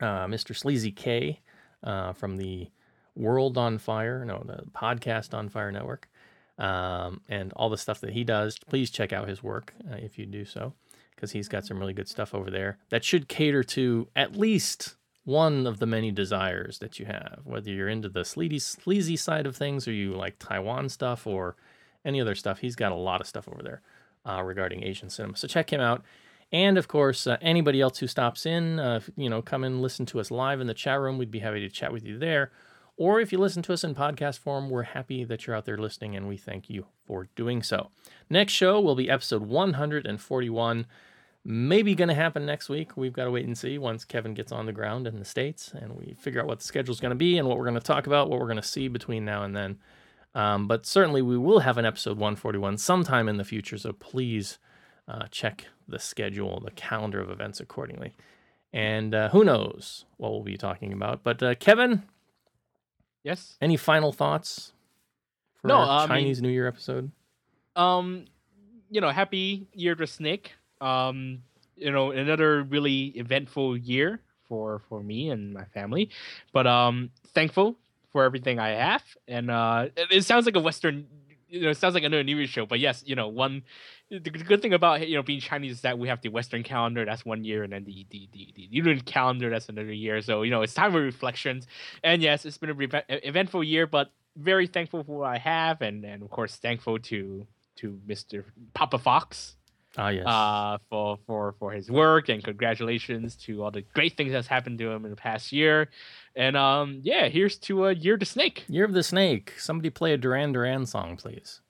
uh, 0.00 0.26
Mr. 0.26 0.56
Sleazy 0.56 0.92
K 0.92 1.40
uh, 1.82 2.12
from 2.12 2.36
the 2.36 2.70
World 3.16 3.58
on 3.58 3.78
Fire, 3.78 4.24
no, 4.24 4.42
the 4.46 4.62
Podcast 4.70 5.34
on 5.34 5.48
Fire 5.48 5.72
Network, 5.72 6.08
um, 6.56 7.20
and 7.28 7.52
all 7.54 7.68
the 7.68 7.76
stuff 7.76 8.00
that 8.00 8.12
he 8.12 8.22
does. 8.22 8.58
Please 8.68 8.90
check 8.90 9.12
out 9.12 9.28
his 9.28 9.42
work 9.42 9.74
uh, 9.90 9.96
if 9.96 10.18
you 10.18 10.26
do 10.26 10.44
so, 10.44 10.72
because 11.16 11.32
he's 11.32 11.48
got 11.48 11.66
some 11.66 11.80
really 11.80 11.94
good 11.94 12.08
stuff 12.08 12.32
over 12.32 12.50
there 12.50 12.78
that 12.90 13.02
should 13.02 13.28
cater 13.28 13.64
to 13.64 14.06
at 14.14 14.36
least 14.36 14.95
one 15.26 15.66
of 15.66 15.80
the 15.80 15.86
many 15.86 16.12
desires 16.12 16.78
that 16.78 17.00
you 17.00 17.04
have, 17.04 17.40
whether 17.44 17.68
you're 17.68 17.88
into 17.88 18.08
the 18.08 18.24
sleazy, 18.24 18.60
sleazy 18.60 19.16
side 19.16 19.44
of 19.44 19.56
things 19.56 19.86
or 19.88 19.92
you 19.92 20.12
like 20.12 20.38
Taiwan 20.38 20.88
stuff 20.88 21.26
or 21.26 21.56
any 22.04 22.20
other 22.20 22.36
stuff. 22.36 22.60
He's 22.60 22.76
got 22.76 22.92
a 22.92 22.96
lot 22.96 23.20
of 23.20 23.26
stuff 23.26 23.48
over 23.48 23.60
there 23.60 23.82
uh, 24.24 24.40
regarding 24.42 24.84
Asian 24.84 25.10
cinema. 25.10 25.36
So 25.36 25.48
check 25.48 25.72
him 25.72 25.80
out. 25.80 26.04
And 26.52 26.78
of 26.78 26.86
course, 26.86 27.26
uh, 27.26 27.38
anybody 27.42 27.80
else 27.80 27.98
who 27.98 28.06
stops 28.06 28.46
in, 28.46 28.78
uh, 28.78 29.00
you 29.16 29.28
know, 29.28 29.42
come 29.42 29.64
and 29.64 29.82
listen 29.82 30.06
to 30.06 30.20
us 30.20 30.30
live 30.30 30.60
in 30.60 30.68
the 30.68 30.74
chat 30.74 31.00
room. 31.00 31.18
We'd 31.18 31.32
be 31.32 31.40
happy 31.40 31.58
to 31.58 31.68
chat 31.68 31.92
with 31.92 32.04
you 32.04 32.20
there. 32.20 32.52
Or 32.96 33.20
if 33.20 33.32
you 33.32 33.38
listen 33.38 33.64
to 33.64 33.72
us 33.72 33.82
in 33.82 33.96
podcast 33.96 34.38
form, 34.38 34.70
we're 34.70 34.84
happy 34.84 35.24
that 35.24 35.44
you're 35.44 35.56
out 35.56 35.64
there 35.64 35.76
listening 35.76 36.14
and 36.14 36.28
we 36.28 36.36
thank 36.36 36.70
you 36.70 36.86
for 37.04 37.26
doing 37.34 37.64
so. 37.64 37.90
Next 38.30 38.52
show 38.52 38.80
will 38.80 38.94
be 38.94 39.10
episode 39.10 39.42
141. 39.42 40.86
Maybe 41.48 41.94
going 41.94 42.08
to 42.08 42.14
happen 42.14 42.44
next 42.44 42.68
week. 42.68 42.96
We've 42.96 43.12
got 43.12 43.24
to 43.26 43.30
wait 43.30 43.46
and 43.46 43.56
see 43.56 43.78
once 43.78 44.04
Kevin 44.04 44.34
gets 44.34 44.50
on 44.50 44.66
the 44.66 44.72
ground 44.72 45.06
in 45.06 45.20
the 45.20 45.24
States 45.24 45.72
and 45.80 45.92
we 45.94 46.14
figure 46.18 46.40
out 46.40 46.48
what 46.48 46.58
the 46.58 46.64
schedule's 46.64 46.98
going 46.98 47.10
to 47.10 47.14
be 47.16 47.38
and 47.38 47.46
what 47.46 47.56
we're 47.56 47.64
going 47.66 47.74
to 47.74 47.80
talk 47.80 48.08
about, 48.08 48.28
what 48.28 48.40
we're 48.40 48.46
going 48.46 48.56
to 48.56 48.62
see 48.64 48.88
between 48.88 49.24
now 49.24 49.44
and 49.44 49.54
then. 49.56 49.78
Um, 50.34 50.66
but 50.66 50.84
certainly 50.86 51.22
we 51.22 51.38
will 51.38 51.60
have 51.60 51.78
an 51.78 51.84
episode 51.86 52.18
141 52.18 52.78
sometime 52.78 53.28
in 53.28 53.36
the 53.36 53.44
future. 53.44 53.78
So 53.78 53.92
please 53.92 54.58
uh, 55.06 55.26
check 55.30 55.66
the 55.86 56.00
schedule, 56.00 56.58
the 56.64 56.72
calendar 56.72 57.20
of 57.20 57.30
events 57.30 57.60
accordingly. 57.60 58.14
And 58.72 59.14
uh, 59.14 59.28
who 59.28 59.44
knows 59.44 60.04
what 60.16 60.32
we'll 60.32 60.42
be 60.42 60.56
talking 60.56 60.92
about. 60.92 61.22
But 61.22 61.42
uh, 61.42 61.54
Kevin, 61.54 62.02
Yes. 63.22 63.56
any 63.60 63.76
final 63.76 64.12
thoughts 64.12 64.72
for 65.54 65.68
No, 65.68 65.78
I 65.78 66.00
mean- 66.00 66.08
Chinese 66.08 66.42
New 66.42 66.48
Year 66.50 66.66
episode? 66.66 67.12
um 67.76 68.24
you 68.90 69.00
know 69.02 69.10
happy 69.10 69.66
year 69.74 69.94
to 69.94 70.06
snake 70.06 70.54
um 70.80 71.42
you 71.76 71.90
know 71.90 72.10
another 72.10 72.62
really 72.62 73.06
eventful 73.16 73.76
year 73.76 74.20
for 74.48 74.80
for 74.88 75.02
me 75.02 75.30
and 75.30 75.52
my 75.52 75.64
family. 75.66 76.10
But 76.52 76.66
um 76.66 77.10
thankful 77.28 77.76
for 78.12 78.24
everything 78.24 78.58
i 78.58 78.70
have. 78.70 79.02
And 79.28 79.50
uh 79.50 79.88
it, 79.96 80.08
it 80.10 80.24
sounds 80.24 80.46
like 80.46 80.56
a 80.56 80.60
western 80.60 81.06
you 81.48 81.60
know 81.60 81.70
it 81.70 81.76
sounds 81.76 81.94
like 81.94 82.02
another 82.02 82.22
new 82.24 82.36
year 82.36 82.46
show. 82.46 82.66
But 82.66 82.80
yes 82.80 83.02
you 83.06 83.14
know 83.14 83.28
one 83.28 83.62
the 84.10 84.20
good 84.20 84.62
thing 84.62 84.72
about 84.72 85.06
you 85.08 85.16
know 85.16 85.22
being 85.22 85.40
chinese 85.40 85.72
is 85.72 85.80
that 85.82 85.98
we 85.98 86.08
have 86.08 86.20
the 86.22 86.28
western 86.28 86.62
calendar. 86.62 87.04
That's 87.04 87.24
one 87.24 87.44
year. 87.44 87.62
And 87.62 87.72
then 87.72 87.84
the 87.84 88.06
the 88.10 88.28
the, 88.32 88.52
the 88.56 88.68
lunar 88.72 89.00
calendar 89.00 89.50
that's 89.50 89.68
another 89.68 89.92
year. 89.92 90.20
So 90.22 90.42
you 90.42 90.50
know 90.50 90.62
it's 90.62 90.74
time 90.74 90.92
for 90.92 91.00
reflections. 91.00 91.66
And 92.02 92.22
yes 92.22 92.44
it's 92.44 92.58
been 92.58 92.70
a 92.70 92.74
re- 92.74 93.02
eventful 93.08 93.64
year 93.64 93.86
but 93.86 94.10
very 94.36 94.66
thankful 94.66 95.02
for 95.04 95.18
what 95.20 95.28
i 95.28 95.38
have. 95.38 95.82
And 95.82 96.04
and 96.04 96.22
of 96.22 96.30
course 96.30 96.56
thankful 96.56 96.98
to 97.00 97.46
to 97.76 98.00
Mr. 98.08 98.44
Papa 98.72 98.98
Fox 98.98 99.56
Ah, 99.98 100.08
yes. 100.10 100.26
uh, 100.26 100.78
for 100.90 101.18
for 101.26 101.54
for 101.58 101.72
his 101.72 101.90
work 101.90 102.28
and 102.28 102.42
congratulations 102.44 103.34
to 103.36 103.62
all 103.62 103.70
the 103.70 103.82
great 103.94 104.16
things 104.16 104.32
that's 104.32 104.46
happened 104.46 104.78
to 104.78 104.90
him 104.90 105.04
in 105.04 105.10
the 105.10 105.16
past 105.16 105.52
year. 105.52 105.88
And 106.34 106.56
um, 106.56 107.00
yeah, 107.02 107.28
here's 107.28 107.56
to 107.60 107.86
a 107.86 107.92
year 107.94 108.16
to 108.18 108.26
snake. 108.26 108.64
Year 108.68 108.84
of 108.84 108.92
the 108.92 109.02
Snake. 109.02 109.54
Somebody 109.58 109.88
play 109.90 110.12
a 110.12 110.18
Duran 110.18 110.52
Duran 110.52 110.84
song, 110.86 111.16
please. 111.16 111.60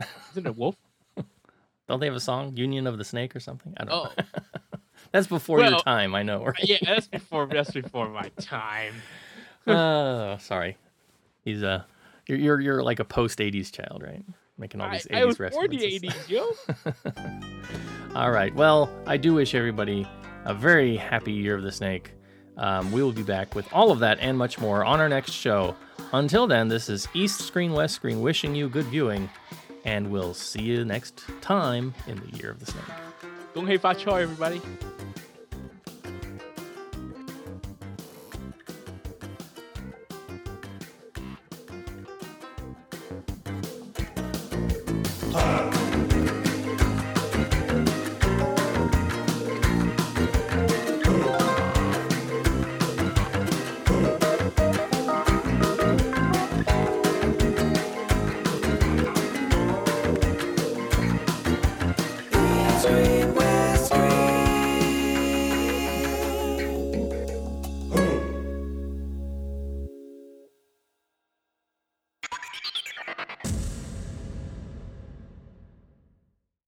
Isn't 0.32 0.46
it 0.46 0.56
wolf? 0.56 0.76
Don't 1.88 2.00
they 2.00 2.06
have 2.06 2.14
a 2.16 2.20
song, 2.20 2.56
Union 2.56 2.86
of 2.86 2.96
the 2.98 3.04
Snake 3.04 3.36
or 3.36 3.40
something? 3.40 3.74
I 3.76 3.84
don't 3.84 3.94
Oh, 3.94 4.10
know. 4.16 4.24
That's 5.12 5.26
before 5.26 5.60
your 5.60 5.78
time, 5.80 6.14
I 6.14 6.22
know. 6.22 6.44
Right? 6.44 6.58
yeah, 6.64 6.78
that's 6.82 7.06
before 7.06 7.46
that's 7.46 7.70
before 7.70 8.08
my 8.08 8.28
time. 8.40 8.94
Oh, 9.66 10.36
sorry. 10.38 10.76
He's 11.44 11.62
uh, 11.62 11.84
you're 12.26 12.38
you're 12.38 12.60
you're 12.60 12.82
like 12.82 12.98
a 12.98 13.04
post 13.04 13.38
'80s 13.38 13.72
child, 13.72 14.02
right? 14.02 14.24
making 14.58 14.80
all 14.80 14.90
these 14.90 15.06
I, 15.10 15.14
80s 15.14 15.20
I 15.20 15.24
was 15.24 15.36
born 15.36 15.70
the 15.70 15.78
80s, 15.78 16.28
yo. 16.28 16.52
all 18.14 18.30
right. 18.30 18.54
Well, 18.54 18.90
I 19.06 19.16
do 19.16 19.34
wish 19.34 19.54
everybody 19.54 20.08
a 20.44 20.54
very 20.54 20.96
happy 20.96 21.32
year 21.32 21.54
of 21.54 21.62
the 21.62 21.72
snake. 21.72 22.12
Um, 22.56 22.90
we 22.90 23.02
will 23.02 23.12
be 23.12 23.22
back 23.22 23.54
with 23.54 23.70
all 23.72 23.90
of 23.90 23.98
that 23.98 24.18
and 24.20 24.38
much 24.38 24.58
more 24.58 24.84
on 24.84 25.00
our 25.00 25.08
next 25.08 25.32
show. 25.32 25.76
Until 26.12 26.46
then, 26.46 26.68
this 26.68 26.88
is 26.88 27.06
East 27.14 27.40
Screen, 27.40 27.72
West 27.72 27.94
Screen 27.94 28.22
wishing 28.22 28.54
you 28.54 28.68
good 28.68 28.86
viewing, 28.86 29.28
and 29.84 30.10
we'll 30.10 30.34
see 30.34 30.62
you 30.62 30.84
next 30.84 31.24
time 31.40 31.92
in 32.06 32.16
the 32.18 32.38
Year 32.38 32.50
of 32.50 32.60
the 32.60 32.66
Snake. 32.66 32.84
Gong 33.54 33.66
Hei 33.66 33.76
Fa 33.76 33.94
Choi, 33.94 34.22
everybody. 34.22 34.60